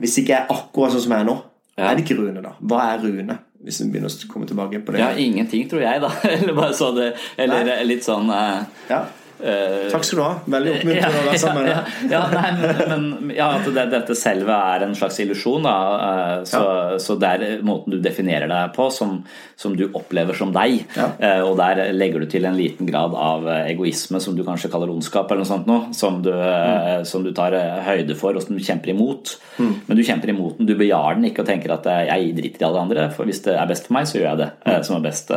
Hvis 0.00 0.18
ikke 0.18 0.28
jeg 0.32 0.46
er 0.48 0.52
akkurat 0.54 0.92
sånn 0.92 1.00
som 1.02 1.12
jeg 1.12 1.20
er 1.20 1.24
nå, 1.24 1.38
Ja. 1.78 1.90
er 1.90 1.96
det 1.96 2.04
ikke 2.08 2.18
Rune, 2.20 2.42
da? 2.42 2.52
Hva 2.62 2.94
er 2.94 3.02
Rune? 3.02 3.38
Hvis 3.64 3.80
vi 3.82 3.90
begynner 3.92 4.08
å 4.08 4.28
komme 4.28 4.46
tilbake 4.46 4.84
på 4.84 4.92
det. 4.92 4.98
Ja, 5.00 5.10
ingenting, 5.14 5.68
tror 5.70 5.80
jeg, 5.82 6.00
da. 6.00 6.08
Eller 6.24 6.54
bare 6.54 6.72
så 6.74 6.94
det 6.96 7.14
Eller 7.38 7.64
Nei. 7.64 7.84
litt 7.84 8.02
sånn 8.04 8.30
eh, 8.30 8.64
Ja. 8.90 9.04
Eh, 9.42 9.88
Takk 9.92 10.04
skal 10.06 10.18
du 10.18 10.22
ha. 10.24 10.32
Veldig 10.54 10.72
oppmuntrende 10.76 11.20
å 11.20 11.26
være 11.28 11.38
sammen 11.42 11.64
med 11.66 11.72
ja, 11.72 11.80
deg. 11.82 12.12
ja, 12.14 12.20
nei, 12.32 12.50
men, 12.60 13.06
men 13.26 13.32
ja, 13.36 13.48
at 13.58 13.66
det, 13.74 13.84
dette 13.92 14.16
selve 14.18 14.56
er 14.74 14.86
en 14.86 14.94
slags 14.98 15.18
illusjon. 15.24 15.66
Eh, 15.68 16.44
Så, 16.48 16.62
så 17.02 17.16
det 17.20 17.28
er 17.36 17.62
måten 17.66 17.94
du 17.94 17.98
definerer 18.02 18.48
deg 18.50 18.72
på, 18.76 18.88
som, 18.94 19.18
som 19.58 19.74
du 19.78 19.84
opplever 19.94 20.36
som 20.38 20.52
deg. 20.54 20.82
Ja. 20.96 21.08
Eh, 21.18 21.40
Og 21.46 21.56
der 21.60 21.82
legger 21.94 22.22
du 22.22 22.26
til 22.30 22.44
en 22.48 22.56
liten 22.58 22.86
grad 22.88 23.14
av 23.18 23.46
egoisme, 23.66 24.20
som 24.22 24.36
du 24.38 24.42
kanskje 24.46 24.70
kaller 24.72 24.90
ondskap, 24.92 25.30
eller 25.30 25.42
noe 25.44 25.50
sånt 25.52 25.66
noe, 25.70 25.92
som, 25.96 26.20
du, 26.24 26.30
Mm. 26.32 27.04
som 27.08 27.22
du 27.24 27.30
tar 27.34 27.54
høyde 27.86 28.14
for, 28.18 28.34
og 28.36 28.42
som 28.44 28.56
du 28.56 28.62
kjemper 28.64 28.90
imot. 28.92 29.36
Men 29.58 29.96
du 29.98 30.02
kjemper 30.04 30.30
imot 30.32 30.58
den, 30.58 30.66
du 30.68 30.74
bejar 30.78 31.16
den 31.18 31.26
ikke 31.28 31.42
og 31.44 31.48
tenker 31.48 31.72
at 31.74 31.86
jeg 32.08 32.32
driter 32.36 32.62
i 32.64 32.66
alle 32.68 32.82
andre, 32.86 33.06
for 33.14 33.28
hvis 33.28 33.42
det 33.44 33.54
er 33.58 33.68
best 33.70 33.86
for 33.88 33.96
meg, 33.98 34.06
så 34.10 34.18
gjør 34.18 34.28
jeg 34.30 34.40
det 34.42 34.48
eh, 34.72 34.80
som 34.86 34.96
er 34.98 35.04
best 35.06 35.32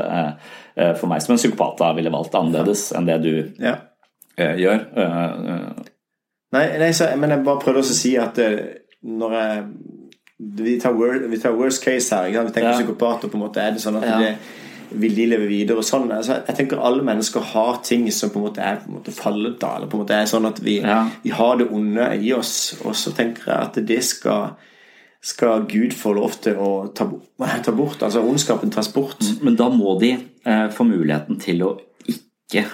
for 1.00 1.08
meg. 1.12 1.22
Som 1.24 1.36
en 1.36 1.40
psykopat 1.40 1.78
da 1.80 1.92
ville 1.96 2.12
valgt 2.14 2.36
annerledes 2.36 2.88
enn 2.98 3.06
det 3.08 3.20
du 3.24 3.34
Ja. 3.64 3.76
Eh, 4.38 4.56
gjør. 4.62 4.86
Eh, 4.98 5.84
Nei, 6.56 6.66
nei 6.80 6.92
så, 6.96 7.10
men 7.20 7.30
jeg 7.34 7.44
bare 7.44 7.60
prøvde 7.60 7.82
også 7.82 7.92
å 7.96 7.98
si 8.00 8.14
at 8.22 8.38
eh, 8.40 8.60
når 9.04 9.34
jeg 9.40 9.64
vi 10.56 10.76
tar, 10.80 10.94
wor- 10.96 11.26
vi 11.32 11.38
tar 11.40 11.56
worst 11.56 11.84
case 11.84 12.14
her. 12.16 12.30
Vi 12.30 12.52
tenker 12.52 12.70
Ja. 12.70 12.78
psykopater 12.78 13.30
på 13.32 13.36
en 13.38 13.44
måte 13.48 13.58
Er 13.64 13.72
det 13.72 13.82
sånn 13.82 13.98
at 13.98 14.04
Ja. 14.08 14.18
det, 14.20 14.38
vil 14.92 15.16
de 15.16 15.26
leve 15.26 15.48
videre 15.48 15.78
og 15.78 15.84
sånn? 15.84 16.12
Altså, 16.12 16.42
jeg 16.48 16.56
tenker 16.56 16.78
alle 16.80 17.02
mennesker 17.04 17.40
har 17.42 17.80
ting 17.84 18.10
som 18.12 18.30
på 18.30 18.38
en 18.40 18.46
måte 18.50 18.60
er 18.62 18.76
på 18.84 18.88
en 18.92 18.98
måte 19.00 19.12
fallet 19.16 19.58
da. 19.60 19.76
Eller 19.78 19.88
på 19.88 19.98
en 19.98 20.04
måte 20.06 20.14
er 20.14 20.26
sånn 20.26 20.46
at 20.48 20.60
vi, 20.60 20.80
Ja. 20.82 21.10
vi 21.24 21.30
har 21.32 21.56
det 21.58 21.70
onde 21.72 22.10
i 22.22 22.32
oss. 22.34 22.76
Og 22.86 22.94
så 22.94 23.12
tenker 23.16 23.46
jeg 23.48 23.62
at 23.62 23.74
det 23.86 24.04
skal 24.04 24.56
skal 25.22 25.64
Gud 25.66 25.92
få 25.92 26.14
lov 26.14 26.40
til 26.40 26.54
å 26.56 26.94
ta, 26.94 27.10
ta 27.64 27.72
bort. 27.72 27.98
Altså 28.04 28.22
ondskapen 28.22 28.70
tas 28.72 28.88
bort. 28.94 29.18
Men 29.42 29.56
da 29.56 29.70
må 29.70 30.00
de 30.00 30.12
eh, 30.46 30.68
få 30.70 30.84
muligheten 30.86 31.40
til 31.40 31.64
å 31.64 31.80
ikke 32.08 32.66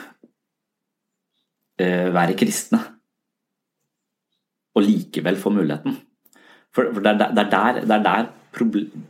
være 2.14 2.36
kristne. 2.40 2.80
Og 4.76 4.84
likevel 4.88 5.36
få 5.40 5.50
muligheten. 5.52 5.98
For, 6.76 6.84
det, 6.96 7.08
er, 7.12 7.18
der- 7.20 7.34
det, 7.36 7.44
er 7.46 7.50
der, 7.50 7.82
det, 7.82 7.92
er 7.92 8.04
der 8.04 8.28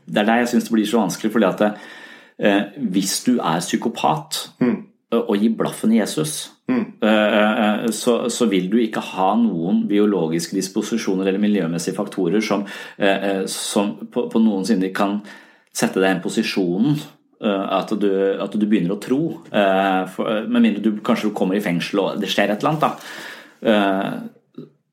det 0.07 0.21
er 0.29 0.37
jeg 0.41 0.47
syns 0.49 0.63
det 0.69 0.73
blir 0.73 0.85
så 0.89 0.99
vanskelig. 1.01 1.31
fordi 1.31 1.45
at 1.45 1.61
eh, 2.39 2.63
hvis 2.77 3.23
du 3.27 3.37
er 3.39 3.59
psykopat 3.59 4.49
Mm. 4.61 4.83
eh, 5.13 5.19
og 5.19 5.37
gir 5.37 5.55
blaffen 5.57 5.91
i 5.93 5.99
Jesus, 5.99 6.51
eh, 6.69 6.75
eh, 7.03 7.87
så, 7.91 8.29
så 8.29 8.45
vil 8.49 8.69
du 8.71 8.77
ikke 8.77 8.99
ha 9.01 9.35
noen 9.35 9.87
biologiske 9.89 10.55
disposisjoner 10.55 11.27
eller 11.27 11.39
miljømessige 11.39 11.95
faktorer 11.95 12.41
som, 12.41 12.65
eh, 12.97 13.29
eh, 13.29 13.45
som 13.47 13.95
på, 14.11 14.29
på 14.29 14.39
noensinne 14.39 14.93
kan 14.93 15.19
sette 15.73 15.99
deg 15.99 16.09
i 16.09 16.15
en 16.17 16.23
posisjon 16.23 16.91
eh, 16.95 17.01
at 17.47 17.89
du, 17.99 18.09
at 18.43 18.51
du 18.59 18.65
begynner 18.67 18.95
å 18.95 19.01
tro. 19.01 19.41
eh, 19.51 20.05
for- 20.07 20.45
Med 20.47 20.61
mindre 20.61 20.81
du 20.83 20.91
kanskje 21.01 21.29
du 21.29 21.33
kommer 21.33 21.55
i 21.55 21.61
fengsel 21.61 21.99
og 21.99 22.19
det 22.21 22.29
skjer 22.29 22.51
et 22.51 22.59
eller 22.63 22.69
annet. 22.69 22.81
da. 22.81 22.95
Eh, 23.71 24.19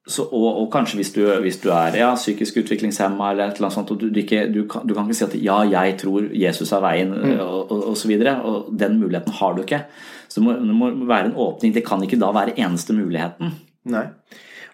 Så, 0.08 0.22
og, 0.32 0.62
og 0.62 0.70
kanskje 0.72 0.96
hvis 0.96 1.10
du, 1.12 1.20
hvis 1.44 1.58
du 1.60 1.66
er 1.68 1.92
ja, 1.98 2.14
psykisk 2.16 2.56
utviklingshemma 2.62 3.26
eller 3.30 3.44
et 3.50 3.56
eller 3.58 3.66
annet 3.66 3.74
sånt, 3.74 3.90
og 3.92 3.98
du, 4.00 4.06
du, 4.08 4.20
ikke, 4.22 4.46
du, 4.50 4.62
kan, 4.64 4.86
du 4.88 4.94
kan 4.94 5.04
ikke 5.04 5.14
si 5.18 5.24
at 5.26 5.34
'ja, 5.36 5.58
jeg 5.68 5.98
tror 6.00 6.30
Jesus 6.32 6.72
er 6.72 6.80
veien', 6.80 7.12
og, 7.42 7.70
og, 7.70 7.88
og 7.90 7.96
så 7.96 8.08
videre. 8.08 8.40
Og 8.42 8.70
den 8.78 8.98
muligheten 9.00 9.32
har 9.36 9.52
du 9.54 9.60
ikke. 9.62 9.82
Så 10.28 10.40
det 10.40 10.44
må, 10.46 10.52
det 10.52 10.74
må 10.74 10.88
være 11.06 11.26
en 11.26 11.34
åpning. 11.36 11.74
Det 11.74 11.84
kan 11.84 12.00
ikke 12.02 12.18
da 12.18 12.32
være 12.32 12.56
eneste 12.56 12.94
muligheten. 12.96 13.52
Nei. 13.84 14.06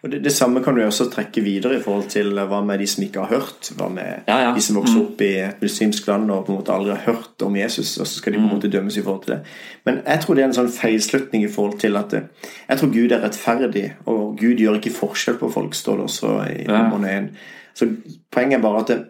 Og 0.04 0.10
det, 0.12 0.18
det 0.24 0.32
samme 0.36 0.60
kan 0.60 0.76
du 0.76 0.82
også 0.84 1.06
trekke 1.08 1.40
videre 1.40 1.78
i 1.78 1.82
forhold 1.82 2.10
til 2.12 2.26
hva 2.36 2.58
med 2.60 2.78
de 2.82 2.86
som 2.86 3.02
ikke 3.06 3.22
har 3.24 3.30
hørt. 3.38 3.70
Hva 3.78 3.86
med 3.88 4.26
Ja, 4.28 4.36
ja. 4.42 4.50
de 4.54 4.60
som 4.60 4.76
vokser 4.76 5.00
opp 5.00 5.22
i 5.24 5.30
et 5.40 5.62
muslimsk 5.64 6.06
land 6.10 6.28
og 6.30 6.42
på 6.44 6.52
en 6.52 6.58
måte 6.58 6.74
aldri 6.74 6.92
har 6.92 7.06
hørt 7.06 7.44
om 7.46 7.56
Jesus, 7.56 7.94
og 7.98 8.06
så 8.06 8.18
skal 8.20 8.34
de 8.34 8.38
på 8.42 8.44
en 8.44 8.52
måte 8.52 8.68
dømmes 8.68 8.98
i 9.00 9.02
forhold 9.06 9.22
til 9.24 9.32
det. 9.34 9.40
Men 9.88 10.02
jeg 10.04 10.20
tror 10.20 10.34
det 10.36 10.44
er 10.44 10.50
en 10.50 10.58
sånn 10.58 10.68
feilslutning 10.76 11.46
i 11.46 11.50
forhold 11.54 11.78
til 11.80 11.96
at 11.96 12.12
jeg 12.20 12.78
tror 12.82 12.92
Gud 12.98 13.16
er 13.16 13.24
rettferdig, 13.24 13.86
og 14.04 14.36
Gud 14.40 14.60
gjør 14.60 14.76
ikke 14.82 14.92
forskjell 14.98 15.40
på 15.40 15.48
folk, 15.56 15.74
står 15.74 15.96
det 16.02 16.04
også 16.10 16.34
i 16.52 16.60
Ja. 16.68 16.82
nummer 16.90 17.08
én. 17.08 17.30
Så 17.74 17.88
poenget 18.30 18.58
er 18.58 18.62
bare 18.62 18.80
at 18.84 18.88
det, 18.92 19.00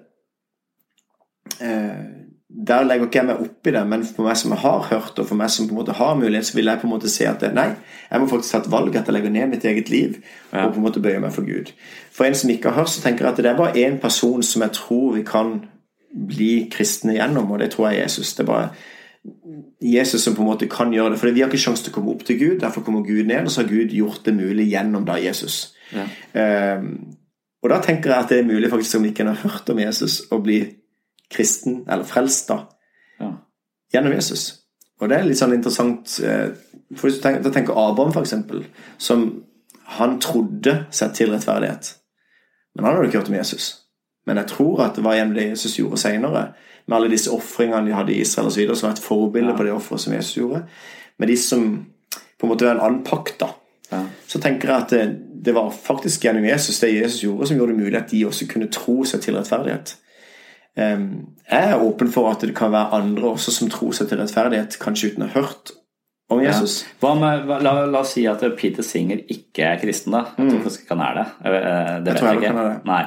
eh, 1.60 2.23
der 2.54 2.84
legger 2.86 3.08
ikke 3.08 3.18
jeg 3.18 3.26
meg 3.26 3.40
opp 3.42 3.66
i 3.66 3.72
det, 3.74 3.82
men 3.90 4.04
for 4.06 4.28
meg 4.28 4.36
som 4.38 4.52
har 4.54 4.84
hørt, 4.86 5.18
og 5.18 5.26
for 5.26 5.34
meg 5.38 5.50
som 5.50 5.66
på 5.66 5.74
en 5.74 5.80
måte 5.80 5.96
har 5.98 6.14
mulighet, 6.14 6.46
så 6.46 6.54
vil 6.54 6.70
jeg 6.70 6.80
på 6.80 6.86
en 6.86 6.92
måte 6.92 7.10
se 7.10 7.26
at 7.26 7.40
det, 7.42 7.50
nei, 7.56 7.72
jeg 8.10 8.22
må 8.22 8.28
faktisk 8.30 8.54
ta 8.54 8.60
et 8.62 8.70
valg 8.70 8.94
at 8.94 9.10
jeg 9.10 9.16
legger 9.16 9.34
ned 9.34 9.50
mitt 9.50 9.64
eget 9.66 9.90
liv 9.90 10.20
Ja. 10.52 10.66
og 10.66 10.74
på 10.74 10.78
en 10.78 10.84
måte 10.86 11.02
bøyer 11.02 11.18
meg 11.20 11.32
for 11.34 11.42
Gud. 11.42 11.72
For 12.14 12.24
en 12.24 12.34
som 12.38 12.50
ikke 12.50 12.70
har 12.70 12.78
hørt, 12.78 12.92
så 12.94 13.02
tenker 13.02 13.26
jeg 13.26 13.32
at 13.32 13.42
det 13.42 13.50
er 13.50 13.56
bare 13.58 13.74
én 13.76 13.98
person 14.00 14.42
som 14.42 14.62
jeg 14.62 14.72
tror 14.72 15.14
vi 15.16 15.22
kan 15.26 15.64
bli 16.14 16.68
kristne 16.70 17.16
gjennom, 17.16 17.50
og 17.50 17.58
det 17.58 17.72
tror 17.72 17.90
jeg 17.90 17.98
er 17.98 18.02
Jesus. 18.02 18.34
Det 18.34 18.44
er 18.44 18.52
bare 18.52 18.68
Jesus 19.82 20.22
som 20.22 20.36
på 20.36 20.44
en 20.44 20.52
måte 20.52 20.68
kan 20.70 20.92
gjøre 20.92 21.10
det. 21.10 21.18
For 21.18 21.34
vi 21.34 21.40
har 21.42 21.50
ikke 21.50 21.58
sjanse 21.58 21.82
til 21.84 21.90
å 21.90 21.96
komme 21.98 22.14
opp 22.14 22.22
til 22.24 22.38
Gud, 22.38 22.60
derfor 22.60 22.84
kommer 22.86 23.02
Gud 23.02 23.26
ned, 23.26 23.48
og 23.48 23.50
så 23.50 23.64
har 23.64 23.72
Gud 23.72 23.90
gjort 23.90 24.22
det 24.24 24.36
mulig 24.36 24.68
gjennom 24.70 25.04
da 25.08 25.18
Jesus. 25.18 25.74
Ja. 25.90 26.06
Um, 26.78 27.16
og 27.64 27.70
da 27.72 27.80
tenker 27.82 28.12
jeg 28.12 28.18
at 28.18 28.30
det 28.30 28.38
er 28.38 28.46
mulig 28.46 28.70
faktisk 28.70 29.00
om 29.00 29.04
ikke 29.08 29.24
en 29.24 29.32
har 29.32 29.42
hørt 29.42 29.70
om 29.72 29.78
Jesus, 29.80 30.22
å 30.30 30.38
bli 30.44 30.60
kristen, 30.60 30.83
eller 31.88 32.04
frelst, 32.04 32.48
da, 32.48 32.66
Ja. 33.20 33.32
gjennom 33.92 34.12
Jesus. 34.12 34.60
Og 35.00 35.08
det 35.08 35.18
er 35.18 35.24
litt 35.24 35.38
sånn 35.38 35.54
interessant 35.54 36.20
eh, 36.22 36.50
for 36.96 37.08
hvis 37.08 37.16
du 37.18 37.22
tenker, 37.22 37.50
tenker 37.50 37.72
Abraham, 37.72 38.12
eksempel, 38.22 38.64
som 38.98 39.42
han 39.98 40.20
trodde 40.20 40.86
seg 40.90 41.14
til 41.14 41.30
rettferdighet. 41.30 41.94
Men 42.76 42.84
han 42.84 42.94
hadde 42.96 43.08
ikke 43.08 43.18
hørt 43.18 43.28
om 43.28 43.34
Jesus. 43.34 43.80
Men 44.26 44.36
jeg 44.36 44.46
tror 44.46 44.80
at 44.86 44.94
det 44.96 45.04
var 45.04 45.14
gjennom 45.14 45.34
det 45.34 45.48
Jesus 45.50 45.76
gjorde 45.78 45.98
senere, 45.98 46.52
med 46.86 46.96
alle 46.96 47.10
disse 47.10 47.30
ofringene 47.32 47.86
de 47.86 47.92
hadde 47.96 48.12
i 48.14 48.20
Israel 48.20 48.46
osv., 48.48 48.74
som 48.76 48.88
var 48.88 48.94
et 48.96 49.02
forbilde 49.02 49.50
Ja. 49.50 49.56
på 49.56 49.64
det 49.64 49.72
offeret 49.72 50.00
som 50.00 50.12
Jesus 50.12 50.36
gjorde. 50.36 50.64
Med 51.18 51.28
de 51.28 51.36
som 51.36 51.86
på 52.38 52.46
en 52.46 52.48
måte 52.48 52.64
var 52.64 52.74
en 52.74 52.80
annen 52.80 53.04
pakt, 53.04 53.38
da. 53.40 53.48
Ja. 53.92 54.06
Så 54.26 54.40
tenker 54.40 54.68
jeg 54.68 54.82
at 54.82 54.90
det, 54.90 55.44
det 55.44 55.54
var 55.54 55.70
faktisk 55.70 56.24
gjennom 56.24 56.44
Jesus, 56.44 56.80
det 56.80 56.94
Jesus 56.94 57.22
gjorde, 57.22 57.46
som 57.46 57.56
gjorde 57.56 57.72
det 57.74 57.82
mulig 57.84 57.96
at 57.96 58.10
de 58.10 58.24
også 58.26 58.46
kunne 58.48 58.68
tro 58.72 59.04
seg 59.04 59.20
til 59.20 59.34
rettferdighet. 59.36 59.96
Jeg 60.74 61.70
er 61.70 61.82
åpen 61.82 62.08
for 62.10 62.32
at 62.32 62.42
det 62.42 62.54
kan 62.58 62.72
være 62.74 62.98
andre 62.98 63.28
også 63.36 63.52
som 63.54 63.68
tror 63.70 63.92
seg 63.94 64.08
til 64.10 64.18
rettferdighet, 64.18 64.74
kanskje 64.82 65.12
uten 65.12 65.26
å 65.26 65.28
ha 65.30 65.42
hørt 65.44 65.70
om 66.32 66.42
Jesus. 66.42 66.86
Ja. 67.02 67.14
Med, 67.14 67.46
la, 67.46 67.74
la, 67.86 68.00
oss 68.00 68.14
si 68.16 68.24
at 68.30 68.42
Peter 68.58 68.84
Singer 68.86 69.22
ikke 69.30 69.68
er 69.68 69.80
kristen, 69.82 70.16
da. 70.16 70.24
Jeg 70.38 70.50
tror 70.50 70.64
mm. 70.64 70.90
han 70.90 71.04
er 71.06 71.18
det. 71.20 71.26
Det 71.44 72.12
jeg 72.12 72.18
tror 72.18 72.28
jeg 72.30 72.40
ikke. 72.42 72.52
Det. 72.58 72.76
Nei. 72.88 73.02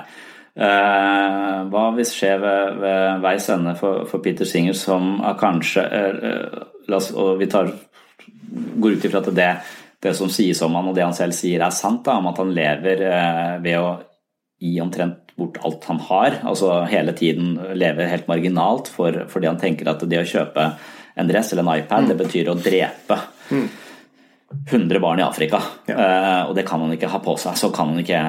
Uh, 0.57 1.67
hva 1.69 1.83
hvis 1.93 2.15
skjer 2.17 2.39
ved, 2.41 2.79
ved 2.81 3.19
veis 3.21 3.45
ende 3.53 3.75
for, 3.77 4.07
for, 4.09 4.23
Peter 4.25 4.47
Singer, 4.49 4.73
som 4.73 5.19
er 5.21 5.35
kanskje 5.37 5.83
uh, 5.85 6.63
oss, 6.97 7.11
Og 7.13 7.35
vi 7.37 7.45
tar, 7.51 7.69
går 8.81 8.97
ut 8.97 9.05
ifra 9.05 9.21
at 9.21 9.29
det, 9.37 9.51
det, 10.01 10.15
som 10.17 10.31
sies 10.33 10.61
om 10.65 10.73
han 10.79 10.89
og 10.89 10.97
det 10.97 11.05
han 11.05 11.13
selv 11.17 11.37
sier, 11.37 11.61
er 11.61 11.75
sant, 11.75 12.01
da, 12.07 12.17
om 12.17 12.31
at 12.31 12.41
han 12.41 12.55
lever 12.57 13.05
uh, 13.05 13.53
ved 13.61 13.77
å 13.77 13.91
gi 14.57 14.73
omtrent 14.81 15.26
bort 15.37 15.57
alt 15.65 15.83
han 15.89 15.99
har. 16.09 16.39
Altså 16.49 16.83
hele 16.89 17.13
tiden 17.17 17.57
lever 17.77 18.09
helt 18.09 18.29
marginalt 18.29 18.89
for, 18.91 19.25
fordi 19.29 19.49
han 19.49 19.59
tenker 19.61 19.89
at 19.91 20.05
det 20.09 20.21
å 20.23 20.29
kjøpe 20.29 20.71
en 21.17 21.29
dress 21.29 21.51
eller 21.53 21.65
en 21.65 21.75
iPad, 21.79 22.05
mm. 22.05 22.09
det 22.09 22.17
betyr 22.23 22.49
å 22.51 22.57
drepe. 22.57 23.19
Mm. 23.49 23.67
100 24.47 24.99
barn 25.03 25.19
i 25.19 25.25
Afrika, 25.25 25.59
ja. 25.89 26.45
og 26.47 26.53
det 26.55 26.63
kan 26.67 26.79
han 26.79 26.93
ikke 26.95 27.09
ha 27.11 27.19
på 27.19 27.33
seg. 27.41 27.57
Så 27.59 27.67
kan 27.75 27.91
han 27.91 27.99
ikke 27.99 28.21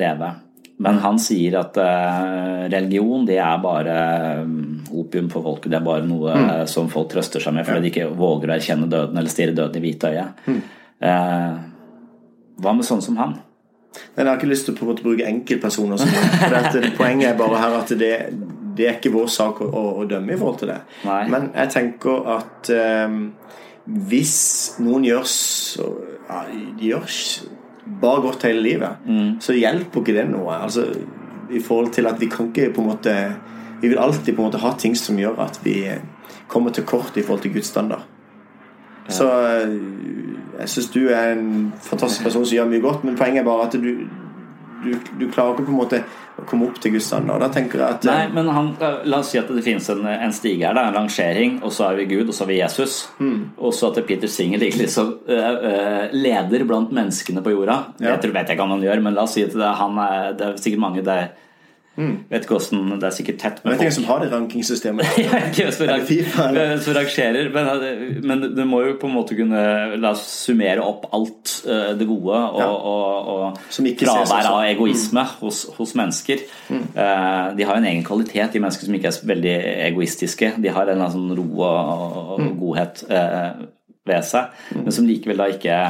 leve. 0.00 0.30
Men 0.82 1.00
han 1.02 1.18
sier 1.22 1.56
at 1.58 1.78
uh, 1.78 2.66
religion 2.70 3.24
det 3.26 3.38
er 3.42 3.62
bare 3.62 3.96
um, 4.42 4.78
opium 5.00 5.30
for 5.30 5.46
folket. 5.46 5.72
Det 5.72 5.78
er 5.80 5.86
bare 5.86 6.06
noe 6.06 6.34
mm. 6.34 6.52
som 6.70 6.90
folk 6.90 7.10
trøster 7.12 7.42
seg 7.42 7.56
med 7.56 7.66
fordi 7.66 7.80
ja. 7.80 7.84
de 7.86 7.92
ikke 7.92 8.18
våger 8.18 8.50
å 8.50 8.56
erkjenne 8.56 8.90
døden 8.90 9.18
eller 9.18 9.32
stirre 9.32 9.56
døden 9.58 9.80
i 9.80 9.84
hvite 9.84 10.12
øye. 10.14 10.26
Mm. 10.46 10.62
Hva 12.58 12.74
med 12.74 12.86
sånn 12.86 13.02
som 13.02 13.18
han? 13.18 13.36
Jeg 14.16 14.26
har 14.26 14.36
ikke 14.36 14.50
lyst 14.50 14.66
til 14.66 14.74
å 14.74 14.78
på 14.78 14.86
en 14.90 14.98
bruke 15.00 15.26
enkeltpersoner 15.26 16.00
som 16.00 16.10
for 16.12 16.88
Poenget 16.98 17.30
er 17.30 17.36
bare 17.38 17.60
her 17.60 17.76
at 17.78 17.92
det, 17.98 18.12
det 18.76 18.86
er 18.86 18.98
ikke 18.98 19.14
vår 19.14 19.30
sak 19.32 19.62
å, 19.64 19.68
å, 19.70 20.06
dømme 20.08 20.34
i 20.34 20.38
forhold 20.38 20.58
til 20.62 20.72
det. 20.72 20.80
Nei. 21.08 21.22
Men 21.32 21.48
jeg 21.54 21.72
tenker 21.74 22.28
at 22.36 22.72
um, 23.08 23.20
hvis 24.08 24.36
noen 24.84 25.06
gjør 25.08 25.24
så 25.30 25.88
ja, 26.28 26.42
de 26.50 26.90
gjør 26.90 27.08
bare 28.02 28.24
godt 28.26 28.44
hele 28.44 28.60
livet, 28.60 29.06
mm. 29.06 29.38
så 29.40 29.56
hjelper 29.56 30.02
ikke 30.02 30.16
det 30.18 30.26
noe. 30.28 30.58
Altså, 30.58 30.84
I 31.48 31.62
forhold 31.64 31.94
til 31.96 32.10
at 32.10 32.20
vi 32.20 32.28
kan 32.28 32.50
ikke 32.50 32.68
på 32.76 32.82
en 32.84 32.90
måte 32.90 33.14
Vi 33.80 33.88
vil 33.88 33.98
alltid 34.02 34.34
på 34.34 34.42
en 34.42 34.48
måte 34.48 34.58
ha 34.58 34.72
ting 34.74 34.96
som 34.98 35.18
gjør 35.20 35.38
at 35.44 35.60
vi 35.62 35.84
kommer 36.50 36.74
til 36.74 36.82
kort 36.82 37.16
i 37.16 37.22
forhold 37.22 37.44
til 37.44 37.52
Guds 37.54 37.68
standard. 37.70 38.02
Så 39.08 39.26
eh, 39.26 39.74
jeg 40.58 40.72
syns 40.74 40.92
du 40.94 41.02
er 41.08 41.34
en 41.34 41.68
fantastisk 41.84 42.26
person 42.26 42.44
som 42.44 42.56
gjør 42.58 42.70
mye 42.70 42.84
godt, 42.84 43.04
men 43.06 43.18
poenget 43.18 43.42
er 43.42 43.48
bare 43.48 43.68
at 43.68 43.76
du, 43.78 44.08
du, 44.84 44.90
du 45.20 45.28
klarer 45.32 45.54
ikke 45.54 45.68
på 45.68 45.74
en 45.74 45.78
måte 45.78 46.02
å 46.38 46.44
komme 46.46 46.68
opp 46.68 46.76
til 46.82 46.94
Guds 46.94 47.08
standard. 47.10 47.42
Da 47.42 47.48
tenker 47.54 47.80
jeg 47.80 47.98
at 47.98 48.06
Nei, 48.06 48.28
men 48.30 48.50
han, 48.54 48.70
La 49.10 49.20
oss 49.22 49.32
si 49.32 49.40
at 49.40 49.48
det 49.50 49.64
finnes 49.66 49.88
en, 49.90 50.04
en 50.06 50.34
stige 50.34 50.68
her, 50.68 50.76
da, 50.76 50.86
en 50.86 50.98
rangering, 51.00 51.58
og 51.66 51.74
så 51.74 51.88
har 51.88 51.98
vi 51.98 52.06
Gud, 52.10 52.28
og 52.28 52.36
så 52.36 52.44
har 52.44 52.52
vi 52.52 52.60
Jesus. 52.60 52.98
Mm. 53.18 53.40
Og 53.56 53.74
så 53.74 53.90
at 53.90 53.98
Peter 54.06 54.30
Singer 54.30 54.62
liksom 54.62 55.16
uh, 55.26 56.06
leder 56.14 56.66
blant 56.68 56.94
menneskene 56.94 57.42
på 57.42 57.56
jorda. 57.56 57.80
Ja. 57.98 58.14
Det 58.22 58.30
vet 58.30 58.46
jeg 58.46 58.58
ikke 58.58 58.68
om 58.68 58.76
han 58.76 58.86
gjør, 58.86 59.02
men 59.08 59.18
la 59.18 59.26
oss 59.26 59.34
si 59.38 59.46
at 59.46 59.56
det, 59.56 59.74
han 59.80 59.98
er, 60.04 60.32
det 60.38 60.46
er 60.46 60.62
sikkert 60.62 60.84
mange 60.84 61.06
det 61.06 61.20
er 61.24 61.34
Mm. 61.98 62.12
Vet 62.30 62.44
ikke 62.44 62.54
hvordan, 62.54 62.90
Det 63.00 63.06
er 63.08 63.14
sikkert 63.16 63.38
tett 63.42 63.56
med 63.64 63.72
folk. 63.72 63.80
Vet 63.80 63.88
ikke 63.88 63.94
som 63.96 64.04
har 64.06 64.20
det 64.22 64.28
rankingsystemet. 64.30 65.06
som 66.84 66.94
rangerer, 66.94 67.48
men, 67.54 68.26
men, 68.30 68.44
du 68.54 68.62
må 68.68 68.82
jo 68.86 68.92
på 69.00 69.08
en 69.10 69.16
måte 69.16 69.34
kunne 69.38 69.62
la 69.98 70.12
oss 70.14 70.22
summere 70.44 70.84
opp 70.84 71.08
alt 71.16 71.56
uh, 71.66 71.90
det 71.98 72.06
gode 72.06 72.38
og, 72.38 72.60
ja. 72.62 72.68
og, 72.92 73.32
og 73.34 73.96
fravær 73.98 74.50
av 74.52 74.60
egoisme 74.68 75.24
mm. 75.24 75.32
hos, 75.40 75.64
hos, 75.78 75.96
mennesker. 75.98 76.44
Mm. 76.70 76.84
Uh, 76.94 77.56
de 77.58 77.66
har 77.66 77.80
en 77.80 77.88
egen 77.90 78.06
kvalitet, 78.06 78.52
de 78.54 78.62
mennesker 78.62 78.86
som 78.86 78.98
ikke 78.98 79.10
er 79.10 79.32
veldig 79.32 79.56
egoistiske. 79.88 80.52
De 80.62 80.74
har 80.74 80.94
en 80.94 81.02
sånn 81.10 81.32
ro 81.34 81.48
og, 81.56 82.22
og 82.36 82.44
mm. 82.44 82.52
godhet 82.62 83.02
uh, 83.10 83.66
ved 84.08 84.22
seg, 84.24 84.54
mm. 84.70 84.86
men 84.86 84.94
som 84.94 85.10
likevel 85.10 85.42
da 85.42 85.50
ikke 85.50 85.80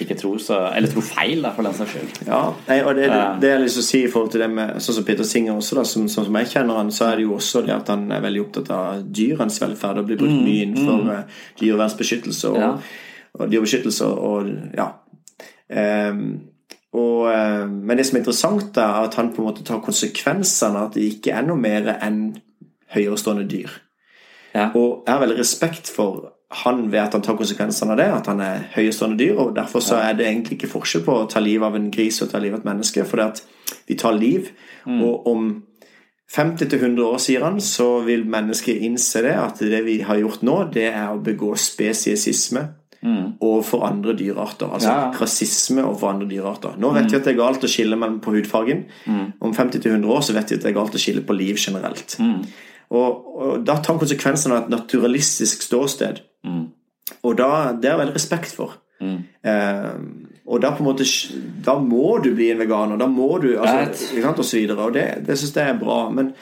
ikke 0.00 0.14
tror 0.14 0.38
så, 0.38 0.58
eller 0.76 0.90
tror 0.92 1.04
feil, 1.04 1.40
da, 1.42 1.50
for 1.56 1.66
den 1.66 1.74
saks 1.74 1.94
skyld. 1.94 2.18
Ja, 2.28 2.40
og 2.86 2.94
det, 2.98 3.08
det, 3.10 3.22
det 3.42 3.50
jeg 3.50 3.62
lyst 3.64 3.78
til 3.78 3.84
å 3.84 3.88
si 3.88 4.00
i 4.04 4.10
forhold 4.12 4.30
til 4.34 4.44
det 4.44 4.48
med 4.52 4.76
Sånn 4.84 4.96
som 5.00 5.06
Peter 5.08 5.26
Singer 5.26 5.56
også, 5.56 5.78
da, 5.80 5.84
som, 5.88 6.06
sånn 6.12 6.28
som 6.28 6.38
jeg 6.40 6.50
kjenner 6.52 6.78
han, 6.78 6.92
så 6.94 7.08
er 7.08 7.18
det 7.18 7.26
jo 7.26 7.34
også 7.36 7.64
det 7.66 7.74
at 7.74 7.90
han 7.92 8.06
er 8.14 8.22
veldig 8.24 8.44
opptatt 8.44 8.70
av 8.76 9.02
dyrenes 9.18 9.58
velferd 9.62 10.02
og 10.02 10.08
blir 10.10 10.20
brukt 10.20 10.36
mm, 10.36 10.44
mye 10.46 10.66
innenfor 10.68 11.02
mm. 11.02 11.10
Eh, 11.16 11.42
dyrevernsbeskyttelse 11.62 12.52
og, 12.52 12.60
ja. 12.62 12.70
og 13.38 13.52
dyrebeskyttelse 13.52 14.10
og 14.30 14.54
ja. 14.78 14.88
Um, 15.70 16.24
og, 16.90 17.28
um, 17.30 17.76
men 17.86 17.98
det 17.98 18.06
som 18.06 18.18
er 18.18 18.24
interessant, 18.24 18.78
er 18.82 19.04
at 19.04 19.14
han 19.18 19.30
på 19.34 19.42
en 19.42 19.48
måte 19.50 19.66
tar 19.66 19.82
konsekvensene 19.84 20.86
at 20.88 20.96
det 20.98 21.06
ikke 21.06 21.34
er 21.38 21.46
noe 21.46 21.58
mer 21.60 21.92
enn 21.96 22.24
høyerestående 22.94 23.46
dyr. 23.50 23.76
Ja. 24.54 24.72
Og 24.74 25.04
jeg 25.06 25.12
har 25.12 25.22
veldig 25.22 25.38
respekt 25.38 25.90
for 25.94 26.32
han 26.50 26.88
ved 26.90 26.98
at 26.98 27.14
han 27.14 27.22
tar 27.22 27.38
konsekvensene 27.38 27.94
av 27.94 28.00
det, 28.00 28.08
at 28.10 28.28
han 28.32 28.40
er 28.42 28.64
høyestående 28.74 29.18
dyr. 29.20 29.36
og 29.38 29.54
Derfor 29.56 29.82
så 29.84 30.00
er 30.02 30.16
det 30.18 30.26
egentlig 30.26 30.58
ikke 30.58 30.72
forskjell 30.72 31.04
på 31.06 31.14
å 31.14 31.26
ta 31.30 31.42
livet 31.42 31.68
av 31.68 31.76
en 31.78 31.90
gris 31.94 32.18
og 32.24 32.32
ta 32.32 32.40
livet 32.42 32.58
av 32.58 32.64
et 32.64 32.70
menneske. 32.72 33.04
For 33.06 33.22
at 33.22 33.42
vi 33.86 33.94
tar 33.98 34.16
liv, 34.18 34.50
mm. 34.82 35.02
og 35.06 35.28
om 35.30 35.50
50-100 36.30 37.06
år, 37.06 37.18
sier 37.22 37.46
han, 37.46 37.60
så 37.62 38.00
vil 38.06 38.26
mennesket 38.30 38.82
innse 38.86 39.22
det 39.26 39.34
at 39.38 39.62
det 39.62 39.82
vi 39.86 40.00
har 40.06 40.18
gjort 40.18 40.42
nå, 40.46 40.56
det 40.74 40.88
er 40.90 41.10
å 41.10 41.22
begå 41.22 41.52
spesiesisme 41.58 42.64
mm. 43.02 43.38
overfor 43.38 43.86
andre 43.86 44.14
dyrearter. 44.18 44.70
Altså 44.70 44.90
ja. 44.90 45.10
rasisme 45.20 45.84
overfor 45.84 46.12
andre 46.14 46.28
dyrearter. 46.30 46.74
Nå 46.78 46.90
vet 46.94 47.06
mm. 47.06 47.12
vi 47.12 47.18
at 47.20 47.28
det 47.28 47.34
er 47.34 47.40
galt 47.40 47.66
å 47.66 47.70
skille 47.70 47.98
mellom 47.98 48.18
på 48.22 48.34
hudfargen. 48.34 48.84
Mm. 49.06 49.26
Om 49.38 49.54
50-100 49.54 50.16
år 50.16 50.26
så 50.26 50.34
vet 50.34 50.50
vi 50.50 50.58
at 50.58 50.66
det 50.66 50.72
er 50.72 50.78
galt 50.78 50.98
å 50.98 51.02
skille 51.02 51.22
på 51.26 51.38
liv 51.38 51.58
generelt. 51.58 52.18
Mm. 52.22 52.42
Og, 52.90 53.30
og, 53.38 53.52
da 53.66 53.78
tar 53.78 53.94
han 53.94 54.02
konsekvensen 54.02 54.54
av 54.54 54.64
et 54.64 54.74
naturalistisk 54.74 55.62
ståsted. 55.66 56.24
Mm. 56.46 56.66
Og 57.26 57.36
da, 57.38 57.50
det 57.76 57.90
er 57.90 58.00
veldig 58.00 58.16
respekt 58.16 58.54
for. 58.56 58.78
Mm. 59.00 59.16
Eh, 59.44 59.94
og 60.50 60.60
da 60.60 60.74
på 60.74 60.82
en 60.82 60.88
måte 60.90 61.06
Da 61.64 61.78
må 61.80 62.18
du 62.20 62.34
bli 62.36 62.50
en 62.52 62.60
veganer. 62.60 62.98
Da 63.00 63.06
må 63.08 63.38
du 63.40 63.54
altså, 63.58 64.10
Og 64.34 64.44
så 64.44 64.58
videre. 64.58 64.84
Og 64.84 64.94
det, 64.94 65.06
det 65.26 65.38
syns 65.38 65.56
jeg 65.56 65.72
er 65.74 65.78
bra. 65.78 66.02
Men, 66.10 66.32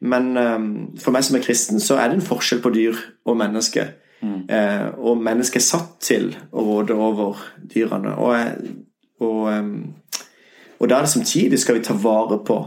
men 0.00 0.32
um, 0.36 0.66
for 1.02 1.14
meg 1.14 1.26
som 1.26 1.36
er 1.36 1.44
kristen, 1.44 1.80
så 1.82 1.98
er 2.00 2.10
det 2.10 2.20
en 2.20 2.28
forskjell 2.28 2.62
på 2.64 2.72
dyr 2.74 3.00
og 3.26 3.38
menneske. 3.40 3.88
Mm. 4.22 4.38
Eh, 4.48 4.86
og 4.96 5.20
mennesket 5.20 5.60
er 5.60 5.66
satt 5.66 5.96
til 6.04 6.30
å 6.52 6.64
råde 6.64 6.96
over 6.96 7.42
dyrene. 7.74 8.14
Og, 8.16 8.70
og, 9.20 9.42
um, 9.52 9.94
og 10.78 10.88
da 10.90 10.98
er 10.98 11.06
det 11.06 11.14
samtidig 11.16 11.60
skal 11.60 11.78
vi 11.78 11.84
ta 11.84 11.96
vare 11.96 12.40
på 12.44 12.62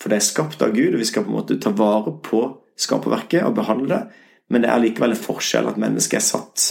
For 0.00 0.10
det 0.10 0.16
er 0.18 0.26
skapt 0.26 0.62
av 0.62 0.72
Gud, 0.74 0.96
og 0.96 1.00
vi 1.00 1.06
skal 1.06 1.22
på 1.22 1.30
en 1.30 1.36
måte 1.36 1.56
ta 1.62 1.70
vare 1.70 2.16
på 2.24 2.40
skaperverket 2.76 3.44
og 3.46 3.54
behandle 3.54 3.86
det, 3.92 4.22
men 4.52 4.64
det 4.64 4.70
er 4.70 4.82
likevel 4.82 5.14
en 5.14 5.24
forskjell 5.24 5.68
at 5.70 5.80
mennesket 5.80 6.20
er 6.20 6.24
satt 6.26 6.64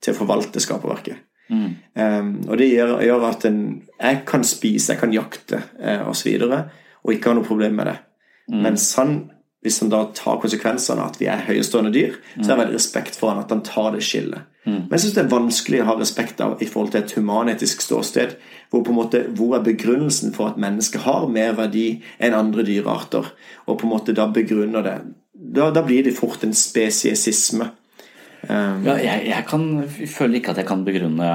til 0.00 0.14
å 0.14 0.18
forvalte 0.18 0.62
skaperverket. 0.62 1.26
Mm. 1.50 1.70
Um, 1.94 2.30
og 2.48 2.58
det 2.60 2.70
gjør, 2.70 3.00
gjør 3.02 3.26
at 3.26 3.44
en, 3.48 3.60
jeg 3.98 4.22
kan 4.28 4.46
spise, 4.46 4.92
jeg 4.92 5.00
kan 5.00 5.14
jakte 5.14 5.64
eh, 5.82 6.06
osv. 6.08 6.30
Og, 6.46 6.54
og 7.02 7.12
ikke 7.14 7.32
ha 7.32 7.38
noe 7.38 7.46
problem 7.46 7.76
med 7.80 7.90
det. 7.90 7.96
Mm. 8.50 8.60
Mens 8.66 8.86
han, 8.98 9.16
hvis 9.64 9.80
han 9.82 9.90
da 9.92 10.04
tar 10.16 10.38
konsekvensene 10.42 11.02
av 11.02 11.12
at 11.12 11.18
vi 11.20 11.28
er 11.30 11.42
høyestående 11.48 11.92
dyr, 11.94 12.16
mm. 12.20 12.42
så 12.42 12.46
har 12.46 12.54
jeg 12.54 12.62
veldig 12.64 12.78
respekt 12.78 13.18
for 13.18 13.32
han 13.32 13.42
at 13.42 13.52
han 13.52 13.64
tar 13.66 13.92
det 13.96 14.04
skillet. 14.06 14.46
Mm. 14.66 14.76
Men 14.76 14.94
jeg 14.94 15.04
syns 15.04 15.16
det 15.16 15.22
er 15.24 15.32
vanskelig 15.32 15.82
å 15.82 15.88
ha 15.88 15.96
respekt 15.98 16.42
av 16.44 16.60
i 16.62 16.68
forhold 16.68 16.94
til 16.94 17.02
et 17.02 17.14
humanetisk 17.16 17.82
ståsted. 17.82 18.36
Hvor, 18.70 18.84
på 18.84 18.92
en 18.92 19.00
måte, 19.00 19.24
hvor 19.36 19.56
er 19.56 19.64
begrunnelsen 19.66 20.34
for 20.36 20.52
at 20.52 20.60
mennesket 20.60 21.06
har 21.06 21.26
mer 21.32 21.56
verdi 21.58 21.88
enn 22.22 22.36
andre 22.36 22.66
dyrearter? 22.68 23.32
Og 23.66 23.80
på 23.80 23.88
en 23.88 23.94
måte 23.94 24.14
da 24.16 24.28
begrunner 24.30 24.86
det 24.86 24.98
da, 25.40 25.70
da, 25.72 25.82
blir 25.86 26.04
det 26.04 26.16
fort 26.16 26.44
en 26.44 26.52
spesiesisme. 26.56 27.70
Um, 28.44 28.84
ja, 28.86 28.96
jeg, 29.00 29.24
jeg, 29.30 29.44
kan, 29.48 29.64
jeg, 29.84 30.10
føler 30.12 30.40
ikke 30.40 30.52
at 30.54 30.60
jeg 30.62 30.68
kan 30.68 30.84
begrunne, 30.84 31.30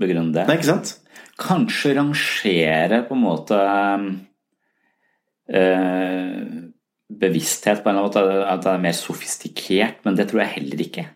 begrunne 0.00 0.32
det. 0.34 0.46
Nei, 0.48 0.56
ikke 0.60 0.70
sant? 0.70 0.94
Kanskje 1.38 1.94
rangere 1.98 3.02
på 3.06 3.14
en 3.14 3.22
måte 3.22 3.58
øh, 5.54 6.40
bevissthet 7.20 7.84
på 7.84 7.92
en 7.92 8.00
måte, 8.00 8.24
at 8.24 8.64
det 8.64 8.72
er 8.72 8.82
mer 8.82 8.96
sofistikert, 8.96 10.02
men 10.04 10.18
det 10.18 10.28
tror 10.30 10.44
jeg 10.44 10.54
heller 10.58 10.82
ikke. 10.88 11.06